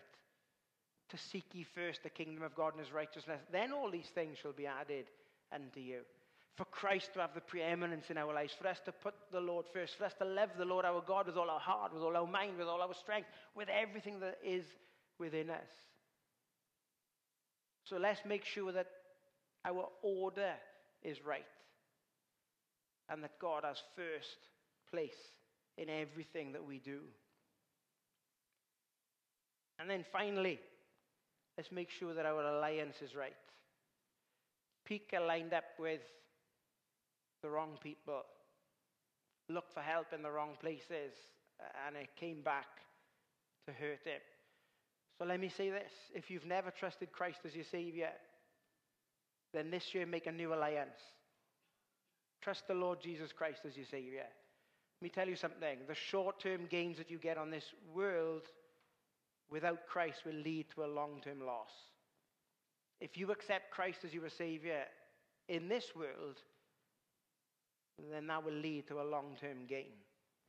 To 1.09 1.17
seek 1.17 1.45
ye 1.53 1.63
first 1.63 2.03
the 2.03 2.09
kingdom 2.09 2.43
of 2.43 2.55
God 2.55 2.73
and 2.73 2.83
his 2.83 2.93
righteousness, 2.93 3.41
then 3.51 3.73
all 3.73 3.89
these 3.89 4.09
things 4.13 4.37
shall 4.37 4.51
be 4.51 4.67
added 4.67 5.05
unto 5.51 5.79
you. 5.79 6.01
For 6.55 6.65
Christ 6.65 7.13
to 7.13 7.21
have 7.21 7.33
the 7.33 7.41
preeminence 7.41 8.09
in 8.09 8.17
our 8.17 8.33
lives, 8.33 8.53
for 8.53 8.67
us 8.67 8.79
to 8.85 8.91
put 8.91 9.15
the 9.31 9.39
Lord 9.39 9.65
first, 9.73 9.97
for 9.97 10.05
us 10.05 10.13
to 10.19 10.25
love 10.25 10.49
the 10.57 10.65
Lord 10.65 10.85
our 10.85 11.01
God 11.01 11.25
with 11.25 11.37
all 11.37 11.49
our 11.49 11.59
heart, 11.59 11.93
with 11.93 12.03
all 12.03 12.15
our 12.15 12.27
mind, 12.27 12.57
with 12.57 12.67
all 12.67 12.81
our 12.81 12.93
strength, 12.93 13.29
with 13.55 13.69
everything 13.69 14.19
that 14.19 14.37
is 14.43 14.65
within 15.17 15.49
us. 15.49 15.69
So 17.85 17.97
let's 17.97 18.19
make 18.25 18.45
sure 18.45 18.71
that 18.71 18.87
our 19.65 19.87
order 20.03 20.53
is 21.01 21.25
right 21.25 21.45
and 23.09 23.23
that 23.23 23.39
God 23.39 23.63
has 23.63 23.81
first 23.95 24.37
place 24.91 25.17
in 25.77 25.89
everything 25.89 26.51
that 26.51 26.65
we 26.65 26.79
do. 26.79 26.99
And 29.79 29.89
then 29.89 30.05
finally, 30.11 30.59
let's 31.59 31.73
make 31.73 31.89
sure 31.89 32.13
that 32.13 32.25
our 32.25 32.41
alliance 32.41 33.01
is 33.01 33.13
right. 33.13 33.35
Pekah 34.85 35.19
lined 35.19 35.53
up 35.53 35.65
with 35.77 35.99
the 37.43 37.49
wrong 37.49 37.77
people, 37.83 38.21
looked 39.49 39.73
for 39.73 39.81
help 39.81 40.13
in 40.15 40.21
the 40.21 40.31
wrong 40.31 40.51
places, 40.61 41.11
and 41.85 41.97
it 41.97 42.07
came 42.17 42.41
back 42.43 42.67
to 43.67 43.73
hurt 43.73 44.05
him. 44.05 44.21
So 45.17 45.25
let 45.25 45.41
me 45.41 45.49
say 45.49 45.69
this 45.69 45.91
if 46.15 46.31
you've 46.31 46.45
never 46.45 46.71
trusted 46.71 47.11
Christ 47.11 47.39
as 47.45 47.53
your 47.53 47.65
Savior, 47.69 48.11
then 49.53 49.69
this 49.69 49.93
year 49.93 50.05
make 50.05 50.27
a 50.27 50.31
new 50.31 50.53
alliance. 50.53 51.01
Trust 52.41 52.69
the 52.69 52.73
Lord 52.73 53.01
Jesus 53.01 53.33
Christ 53.33 53.63
as 53.67 53.75
your 53.75 53.85
Savior. 53.85 54.27
Let 55.01 55.03
me 55.05 55.09
tell 55.09 55.27
you 55.27 55.35
something 55.35 55.79
the 55.89 55.93
short 55.93 56.39
term 56.39 56.67
gains 56.69 56.97
that 56.99 57.11
you 57.11 57.17
get 57.17 57.37
on 57.37 57.51
this 57.51 57.65
world 57.93 58.43
without 59.49 59.87
Christ 59.87 60.19
will 60.25 60.33
lead 60.33 60.67
to 60.75 60.83
a 60.83 60.87
long 60.87 61.21
term 61.23 61.45
loss. 61.45 61.71
If 63.01 63.17
you 63.17 63.31
accept 63.31 63.71
Christ 63.71 63.99
as 64.03 64.13
your 64.13 64.29
Savior 64.29 64.83
in 65.47 65.67
this 65.67 65.95
world, 65.95 66.37
then 68.11 68.27
that 68.27 68.43
will 68.43 68.53
lead 68.53 68.87
to 68.87 69.01
a 69.01 69.03
long 69.03 69.35
term 69.39 69.65
gain. 69.67 69.93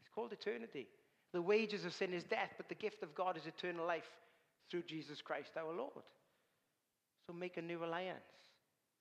It's 0.01 0.09
called 0.14 0.32
eternity. 0.32 0.88
The 1.32 1.42
wages 1.42 1.84
of 1.84 1.94
sin 1.94 2.12
is 2.12 2.24
death, 2.24 2.51
but 2.57 2.68
the 2.68 2.74
gift 2.74 3.03
of 3.03 3.14
God 3.14 3.36
is 3.36 3.46
eternal 3.46 3.86
life 3.86 4.11
through 4.70 4.82
Jesus 4.82 5.22
Christ 5.22 5.51
our 5.57 5.72
Lord. 5.72 6.05
So 7.26 7.32
make 7.32 7.57
a 7.57 7.62
new 7.62 7.84
alliance. 7.84 8.20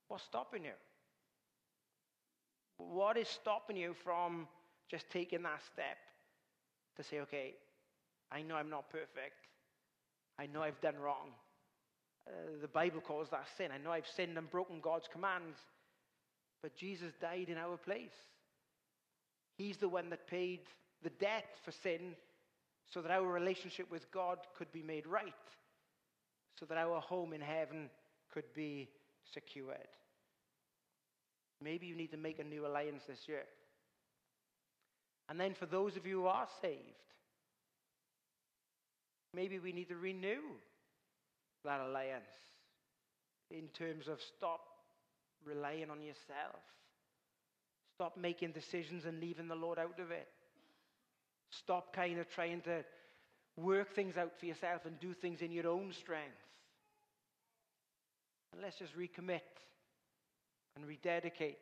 What's 0.08 0.24
stopping 0.24 0.64
you? 0.64 0.72
What 2.78 3.16
is 3.16 3.28
stopping 3.28 3.76
you 3.76 3.94
from 4.04 4.48
just 4.88 5.10
taking 5.10 5.42
that 5.42 5.60
step 5.72 5.98
to 6.96 7.02
say, 7.02 7.20
okay, 7.20 7.54
I 8.32 8.42
know 8.42 8.56
I'm 8.56 8.70
not 8.70 8.90
perfect. 8.90 9.49
I 10.40 10.46
know 10.46 10.62
I've 10.62 10.80
done 10.80 10.96
wrong. 10.96 11.28
Uh, 12.26 12.30
the 12.62 12.68
Bible 12.68 13.02
calls 13.02 13.28
that 13.30 13.44
sin. 13.58 13.68
I 13.74 13.78
know 13.78 13.92
I've 13.92 14.06
sinned 14.16 14.38
and 14.38 14.50
broken 14.50 14.80
God's 14.80 15.08
commands. 15.12 15.58
But 16.62 16.76
Jesus 16.76 17.12
died 17.20 17.48
in 17.50 17.58
our 17.58 17.76
place. 17.76 18.16
He's 19.58 19.76
the 19.76 19.88
one 19.88 20.08
that 20.08 20.26
paid 20.26 20.60
the 21.02 21.10
debt 21.10 21.44
for 21.62 21.72
sin 21.82 22.14
so 22.90 23.02
that 23.02 23.10
our 23.10 23.26
relationship 23.26 23.90
with 23.90 24.10
God 24.10 24.38
could 24.56 24.72
be 24.72 24.82
made 24.82 25.06
right, 25.06 25.34
so 26.58 26.64
that 26.66 26.78
our 26.78 27.00
home 27.00 27.34
in 27.34 27.42
heaven 27.42 27.90
could 28.32 28.52
be 28.54 28.88
secured. 29.32 29.76
Maybe 31.62 31.86
you 31.86 31.94
need 31.94 32.12
to 32.12 32.16
make 32.16 32.38
a 32.38 32.44
new 32.44 32.66
alliance 32.66 33.02
this 33.06 33.28
year. 33.28 33.44
And 35.28 35.38
then 35.38 35.54
for 35.54 35.66
those 35.66 35.96
of 35.96 36.06
you 36.06 36.22
who 36.22 36.26
are 36.26 36.48
saved, 36.62 37.09
maybe 39.34 39.58
we 39.58 39.72
need 39.72 39.88
to 39.88 39.96
renew 39.96 40.40
that 41.64 41.80
alliance 41.80 42.24
in 43.50 43.68
terms 43.68 44.08
of 44.08 44.18
stop 44.36 44.60
relying 45.44 45.90
on 45.90 46.00
yourself. 46.02 46.62
Stop 47.94 48.16
making 48.16 48.52
decisions 48.52 49.04
and 49.04 49.20
leaving 49.20 49.48
the 49.48 49.54
Lord 49.54 49.78
out 49.78 49.98
of 49.98 50.10
it. 50.10 50.28
Stop 51.50 51.94
kind 51.94 52.18
of 52.18 52.28
trying 52.30 52.60
to 52.62 52.84
work 53.56 53.94
things 53.94 54.16
out 54.16 54.32
for 54.38 54.46
yourself 54.46 54.86
and 54.86 54.98
do 55.00 55.12
things 55.12 55.42
in 55.42 55.52
your 55.52 55.68
own 55.68 55.92
strength. 55.92 56.32
And 58.52 58.62
let's 58.62 58.78
just 58.78 58.96
recommit 58.96 59.40
and 60.76 60.86
rededicate 60.86 61.58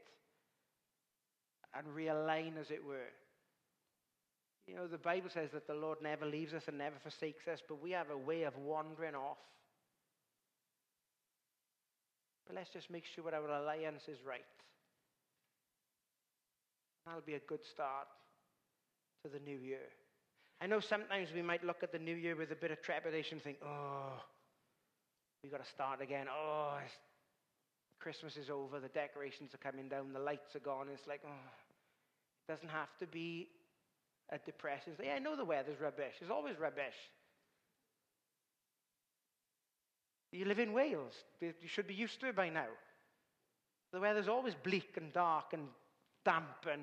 and 1.74 1.86
realign, 1.94 2.58
as 2.58 2.70
it 2.70 2.84
were. 2.84 3.10
You 4.68 4.76
know, 4.76 4.86
the 4.86 4.98
Bible 4.98 5.30
says 5.32 5.50
that 5.52 5.66
the 5.66 5.74
Lord 5.74 5.98
never 6.02 6.26
leaves 6.26 6.52
us 6.52 6.64
and 6.68 6.76
never 6.76 6.96
forsakes 7.02 7.48
us, 7.48 7.60
but 7.66 7.82
we 7.82 7.92
have 7.92 8.10
a 8.10 8.18
way 8.18 8.42
of 8.42 8.54
wandering 8.58 9.14
off. 9.14 9.38
But 12.46 12.56
let's 12.56 12.70
just 12.70 12.90
make 12.90 13.04
sure 13.06 13.34
our 13.34 13.48
alliance 13.48 14.02
is 14.08 14.18
right. 14.26 14.44
That'll 17.06 17.22
be 17.22 17.34
a 17.34 17.40
good 17.40 17.64
start 17.64 18.08
to 19.22 19.30
the 19.30 19.38
new 19.40 19.58
year. 19.58 19.88
I 20.60 20.66
know 20.66 20.80
sometimes 20.80 21.28
we 21.34 21.40
might 21.40 21.64
look 21.64 21.82
at 21.82 21.92
the 21.92 21.98
new 21.98 22.14
year 22.14 22.36
with 22.36 22.52
a 22.52 22.56
bit 22.56 22.70
of 22.70 22.82
trepidation 22.82 23.36
and 23.36 23.42
think, 23.42 23.58
oh, 23.64 24.20
we've 25.42 25.52
got 25.52 25.64
to 25.64 25.70
start 25.70 26.02
again. 26.02 26.26
Oh, 26.30 26.78
Christmas 28.00 28.36
is 28.36 28.50
over, 28.50 28.80
the 28.80 28.88
decorations 28.88 29.54
are 29.54 29.58
coming 29.58 29.88
down, 29.88 30.12
the 30.12 30.20
lights 30.20 30.54
are 30.54 30.60
gone. 30.60 30.88
It's 30.92 31.06
like, 31.06 31.22
oh, 31.24 31.30
it 31.30 32.52
doesn't 32.52 32.68
have 32.68 32.94
to 33.00 33.06
be 33.06 33.48
a 34.30 34.38
depressing 34.38 34.94
thing. 34.94 35.06
Yeah, 35.06 35.14
I 35.14 35.18
know 35.18 35.36
the 35.36 35.44
weather's 35.44 35.80
rubbish. 35.80 36.14
It's 36.20 36.30
always 36.30 36.58
rubbish. 36.58 36.94
You 40.32 40.44
live 40.44 40.58
in 40.58 40.72
Wales. 40.72 41.14
You 41.40 41.52
should 41.66 41.86
be 41.86 41.94
used 41.94 42.20
to 42.20 42.28
it 42.28 42.36
by 42.36 42.50
now. 42.50 42.68
The 43.92 44.00
weather's 44.00 44.28
always 44.28 44.54
bleak 44.54 44.96
and 44.96 45.12
dark 45.12 45.52
and 45.52 45.66
damp 46.24 46.66
and 46.70 46.82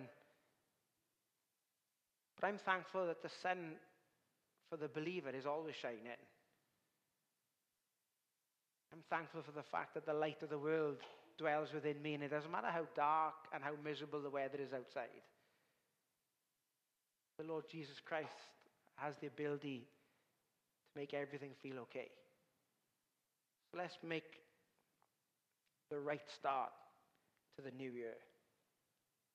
but 2.35 2.47
I'm 2.47 2.57
thankful 2.57 3.07
that 3.07 3.21
the 3.21 3.29
sun 3.41 3.75
for 4.69 4.77
the 4.77 4.87
believer 4.87 5.29
is 5.29 5.45
always 5.45 5.75
shining. 5.75 6.19
I'm 8.91 9.03
thankful 9.09 9.41
for 9.41 9.51
the 9.51 9.63
fact 9.63 9.93
that 9.93 10.05
the 10.05 10.13
light 10.13 10.41
of 10.41 10.49
the 10.49 10.59
world 10.59 10.97
dwells 11.37 11.73
within 11.73 12.01
me, 12.01 12.13
and 12.13 12.23
it 12.23 12.29
doesn't 12.29 12.51
matter 12.51 12.67
how 12.67 12.85
dark 12.95 13.35
and 13.53 13.63
how 13.63 13.73
miserable 13.83 14.21
the 14.21 14.29
weather 14.29 14.57
is 14.57 14.73
outside. 14.73 15.23
The 17.37 17.45
Lord 17.45 17.65
Jesus 17.69 17.99
Christ 18.05 18.29
has 18.95 19.13
the 19.19 19.27
ability 19.27 19.87
to 20.93 20.99
make 20.99 21.13
everything 21.13 21.51
feel 21.61 21.79
okay. 21.79 22.09
So 23.71 23.77
let's 23.77 23.97
make 24.07 24.39
the 25.89 25.99
right 25.99 26.21
start 26.39 26.71
to 27.57 27.61
the 27.61 27.71
new 27.71 27.91
year. 27.91 28.15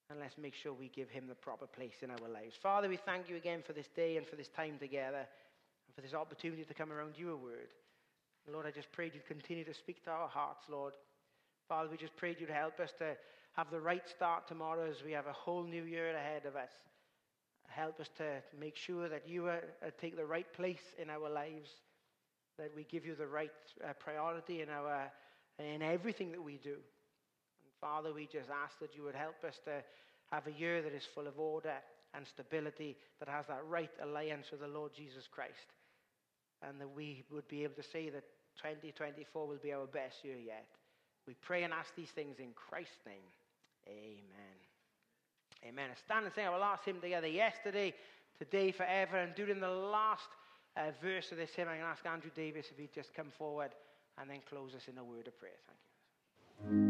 And 0.08 0.18
let's 0.18 0.36
make 0.38 0.54
sure 0.54 0.72
we 0.72 0.88
give 0.88 1.08
him 1.08 1.28
the 1.28 1.34
proper 1.34 1.66
place 1.66 2.02
in 2.02 2.10
our 2.10 2.28
lives. 2.32 2.56
Father, 2.60 2.88
we 2.88 2.96
thank 2.96 3.28
you 3.28 3.36
again 3.36 3.62
for 3.64 3.72
this 3.72 3.88
day 3.94 4.16
and 4.16 4.26
for 4.26 4.36
this 4.36 4.48
time 4.48 4.76
together 4.80 5.18
and 5.18 5.94
for 5.94 6.00
this 6.00 6.14
opportunity 6.14 6.64
to 6.64 6.74
come 6.74 6.90
around 6.90 7.14
your 7.16 7.36
word. 7.36 7.68
Lord, 8.50 8.66
I 8.66 8.72
just 8.72 8.90
pray 8.90 9.04
you'd 9.14 9.26
continue 9.26 9.64
to 9.64 9.74
speak 9.74 10.02
to 10.04 10.10
our 10.10 10.26
hearts, 10.26 10.64
Lord. 10.68 10.94
Father, 11.68 11.88
we 11.88 11.96
just 11.96 12.16
pray 12.16 12.36
you'd 12.38 12.50
help 12.50 12.80
us 12.80 12.90
to 12.98 13.14
have 13.52 13.70
the 13.70 13.78
right 13.78 14.02
start 14.08 14.48
tomorrow 14.48 14.90
as 14.90 15.04
we 15.04 15.12
have 15.12 15.26
a 15.26 15.32
whole 15.32 15.62
new 15.62 15.84
year 15.84 16.16
ahead 16.16 16.46
of 16.46 16.56
us. 16.56 16.70
Help 17.70 18.00
us 18.00 18.10
to 18.18 18.24
make 18.58 18.76
sure 18.76 19.08
that 19.08 19.28
you 19.28 19.46
uh, 19.46 19.58
take 20.00 20.16
the 20.16 20.26
right 20.26 20.52
place 20.52 20.82
in 21.00 21.08
our 21.08 21.30
lives, 21.30 21.70
that 22.58 22.72
we 22.74 22.84
give 22.84 23.06
you 23.06 23.14
the 23.14 23.26
right 23.26 23.52
uh, 23.84 23.92
priority 23.98 24.60
in, 24.60 24.68
our, 24.68 25.10
in 25.58 25.80
everything 25.80 26.32
that 26.32 26.42
we 26.42 26.58
do. 26.58 26.74
And 26.74 27.72
Father, 27.80 28.12
we 28.12 28.26
just 28.26 28.50
ask 28.50 28.78
that 28.80 28.96
you 28.96 29.04
would 29.04 29.14
help 29.14 29.44
us 29.46 29.58
to 29.64 29.82
have 30.32 30.46
a 30.46 30.52
year 30.52 30.82
that 30.82 30.92
is 30.92 31.06
full 31.14 31.28
of 31.28 31.38
order 31.38 31.74
and 32.12 32.26
stability, 32.26 32.96
that 33.20 33.28
has 33.28 33.46
that 33.46 33.64
right 33.68 33.90
alliance 34.02 34.50
with 34.50 34.60
the 34.60 34.68
Lord 34.68 34.92
Jesus 34.94 35.28
Christ. 35.30 35.74
And 36.62 36.80
that 36.80 36.90
we 36.94 37.24
would 37.30 37.48
be 37.48 37.62
able 37.62 37.76
to 37.76 37.88
say 37.88 38.10
that 38.10 38.24
2024 38.62 39.46
will 39.46 39.56
be 39.62 39.72
our 39.72 39.86
best 39.86 40.24
year 40.24 40.36
yet. 40.36 40.66
We 41.26 41.34
pray 41.34 41.62
and 41.62 41.72
ask 41.72 41.94
these 41.94 42.10
things 42.10 42.38
in 42.38 42.48
Christ's 42.54 43.06
name. 43.06 43.30
Amen. 43.86 44.59
Amen. 45.64 45.90
I 45.90 45.94
stand 46.04 46.24
and 46.24 46.34
sing 46.34 46.46
our 46.46 46.58
last 46.58 46.84
hymn 46.84 47.00
together 47.00 47.28
yesterday, 47.28 47.94
today, 48.38 48.72
forever. 48.72 49.18
And 49.18 49.34
during 49.34 49.60
the 49.60 49.68
last 49.68 50.28
uh, 50.76 50.90
verse 51.02 51.30
of 51.32 51.38
this 51.38 51.50
hymn, 51.50 51.68
I'm 51.68 51.76
going 51.76 51.86
to 51.86 51.90
ask 51.90 52.06
Andrew 52.06 52.30
Davis 52.34 52.66
if 52.70 52.78
he'd 52.78 52.92
just 52.92 53.14
come 53.14 53.30
forward 53.36 53.70
and 54.18 54.28
then 54.28 54.40
close 54.48 54.74
us 54.74 54.88
in 54.88 54.98
a 54.98 55.04
word 55.04 55.26
of 55.26 55.38
prayer. 55.38 55.52
Thank 56.62 56.72
you. 56.72 56.89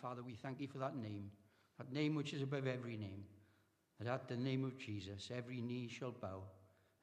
Father, 0.00 0.22
we 0.22 0.34
thank 0.34 0.60
you 0.60 0.68
for 0.68 0.78
that 0.78 0.96
name, 0.96 1.30
that 1.78 1.92
name 1.92 2.14
which 2.14 2.32
is 2.32 2.42
above 2.42 2.66
every 2.66 2.96
name, 2.96 3.24
that 3.98 4.08
at 4.08 4.28
the 4.28 4.36
name 4.36 4.64
of 4.64 4.78
Jesus 4.78 5.30
every 5.34 5.60
knee 5.60 5.88
shall 5.88 6.12
bow 6.12 6.42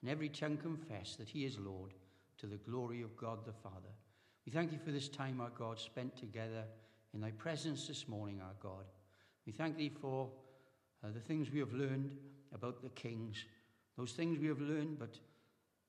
and 0.02 0.10
every 0.10 0.30
tongue 0.30 0.58
confess 0.58 1.16
that 1.16 1.30
he 1.30 1.46
is 1.46 1.58
Lord 1.60 1.94
to 2.38 2.48
the 2.48 2.58
glory 2.58 3.02
of 3.02 3.16
God 3.18 3.46
the 3.46 3.54
Father. 3.54 3.94
We 4.46 4.52
thank 4.52 4.72
you 4.72 4.78
for 4.78 4.92
this 4.92 5.10
time, 5.10 5.42
our 5.42 5.50
God, 5.50 5.80
spent 5.80 6.16
together 6.16 6.64
in 7.14 7.22
thy 7.22 7.32
presence 7.32 7.88
this 7.88 8.08
morning, 8.08 8.42
our 8.42 8.56
God. 8.62 8.86
We 9.46 9.52
thank 9.52 9.78
thee 9.78 9.92
for 10.02 10.30
uh, 11.04 11.08
the 11.14 11.20
things 11.20 11.50
we 11.52 11.60
have 11.60 11.74
learned 11.74 12.16
about 12.54 12.82
the 12.82 12.90
kings, 12.90 13.46
those 13.98 14.12
things 14.12 14.40
we 14.40 14.48
have 14.48 14.62
learned 14.62 15.00
but 15.00 15.18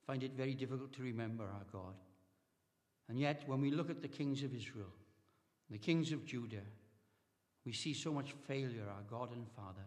find 0.07 0.23
it 0.23 0.33
very 0.37 0.55
difficult 0.55 0.93
to 0.95 1.03
remember, 1.03 1.45
our 1.45 1.67
God. 1.73 1.95
And 3.09 3.19
yet, 3.19 3.43
when 3.47 3.61
we 3.61 3.71
look 3.71 3.91
at 3.91 4.03
the 4.03 4.09
kings 4.09 4.43
of 4.43 4.55
Israel, 4.55 4.93
the 5.71 5.79
kings 5.79 6.13
of 6.13 6.25
Judah, 6.25 6.63
we 7.67 7.73
see 7.73 7.93
so 7.93 8.13
much 8.13 8.33
failure, 8.47 8.85
our 8.89 9.03
God 9.11 9.33
and 9.35 9.45
Father. 9.57 9.85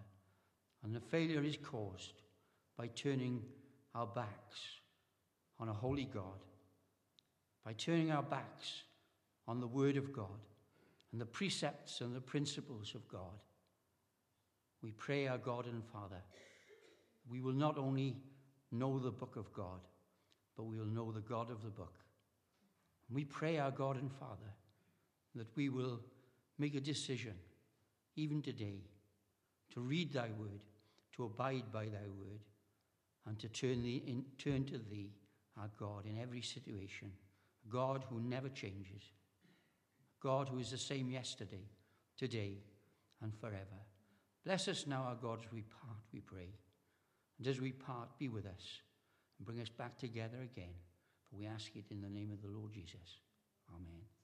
And 0.84 0.94
the 0.94 1.00
failure 1.00 1.44
is 1.44 1.58
caused 1.58 2.14
by 2.78 2.88
turning 2.88 3.42
our 3.96 4.06
backs 4.06 4.60
on 5.60 5.70
a 5.70 5.74
holy 5.74 6.06
God, 6.06 6.44
by 7.66 7.74
turning 7.74 8.12
our 8.12 8.22
backs 8.22 8.84
on 9.48 9.62
the 9.62 9.68
Word 9.68 9.96
of 9.96 10.12
God 10.12 10.28
and 11.12 11.20
the 11.20 11.26
precepts 11.26 12.02
and 12.02 12.14
the 12.14 12.22
principles 12.22 12.94
of 12.96 13.08
God. 13.08 13.40
We 14.84 14.92
pray, 14.92 15.28
our 15.28 15.38
God 15.38 15.66
and 15.66 15.84
Father, 15.86 16.22
we 17.30 17.42
will 17.42 17.54
not 17.54 17.78
only 17.78 18.18
know 18.72 19.00
the 19.00 19.12
book 19.12 19.36
of 19.38 19.52
God, 19.54 19.80
but 20.56 20.64
we 20.64 20.78
will 20.78 20.86
know 20.86 21.12
the 21.12 21.22
God 21.22 21.50
of 21.50 21.64
the 21.64 21.70
book. 21.70 21.96
We 23.10 23.24
pray, 23.24 23.58
our 23.58 23.72
God 23.72 23.98
and 23.98 24.12
Father, 24.12 24.54
that 25.36 25.48
we 25.56 25.70
will 25.70 26.00
make 26.58 26.76
a 26.76 26.82
decision, 26.82 27.34
even 28.16 28.41
today, 28.41 28.82
to 29.74 29.82
read 29.82 30.14
thy 30.14 30.30
word, 30.39 30.62
to 31.16 31.26
abide 31.26 31.72
by 31.72 31.86
thy 31.86 32.07
word, 32.18 32.41
and 33.28 33.38
to 33.39 33.49
turn, 33.49 33.84
thee 33.84 34.03
in, 34.07 34.26
turn 34.38 34.66
to 34.66 34.78
thee, 34.78 35.12
our 35.57 35.70
God, 35.80 36.05
in 36.05 36.20
every 36.22 36.41
situation. 36.41 37.12
God 37.70 38.03
who 38.10 38.20
never 38.20 38.49
changes. 38.49 39.03
God 40.22 40.49
who 40.49 40.60
is 40.60 40.72
the 40.72 40.78
same 40.78 41.10
yesterday, 41.10 41.64
today, 42.18 42.57
and 43.22 43.34
forever. 43.39 43.80
Bless 44.45 44.68
us 44.68 44.88
now, 44.88 45.03
our 45.03 45.16
God, 45.16 45.39
as 45.45 45.51
we 45.51 45.62
part, 45.62 45.97
we 46.14 46.22
pray. 46.22 46.49
And 47.38 47.47
as 47.47 47.62
we 47.62 47.72
part, 47.72 48.18
be 48.18 48.30
with 48.30 48.45
us 48.45 48.82
and 49.38 49.45
bring 49.45 49.62
us 49.62 49.70
back 49.70 49.97
together 49.97 50.38
again. 50.43 50.74
For 51.30 51.38
we 51.38 51.45
ask 51.45 51.76
it 51.76 51.86
in 51.91 52.01
the 52.01 52.10
name 52.10 52.32
of 52.32 52.41
the 52.41 52.49
Lord 52.49 52.74
Jesus. 52.74 53.20
Amen. 53.70 54.19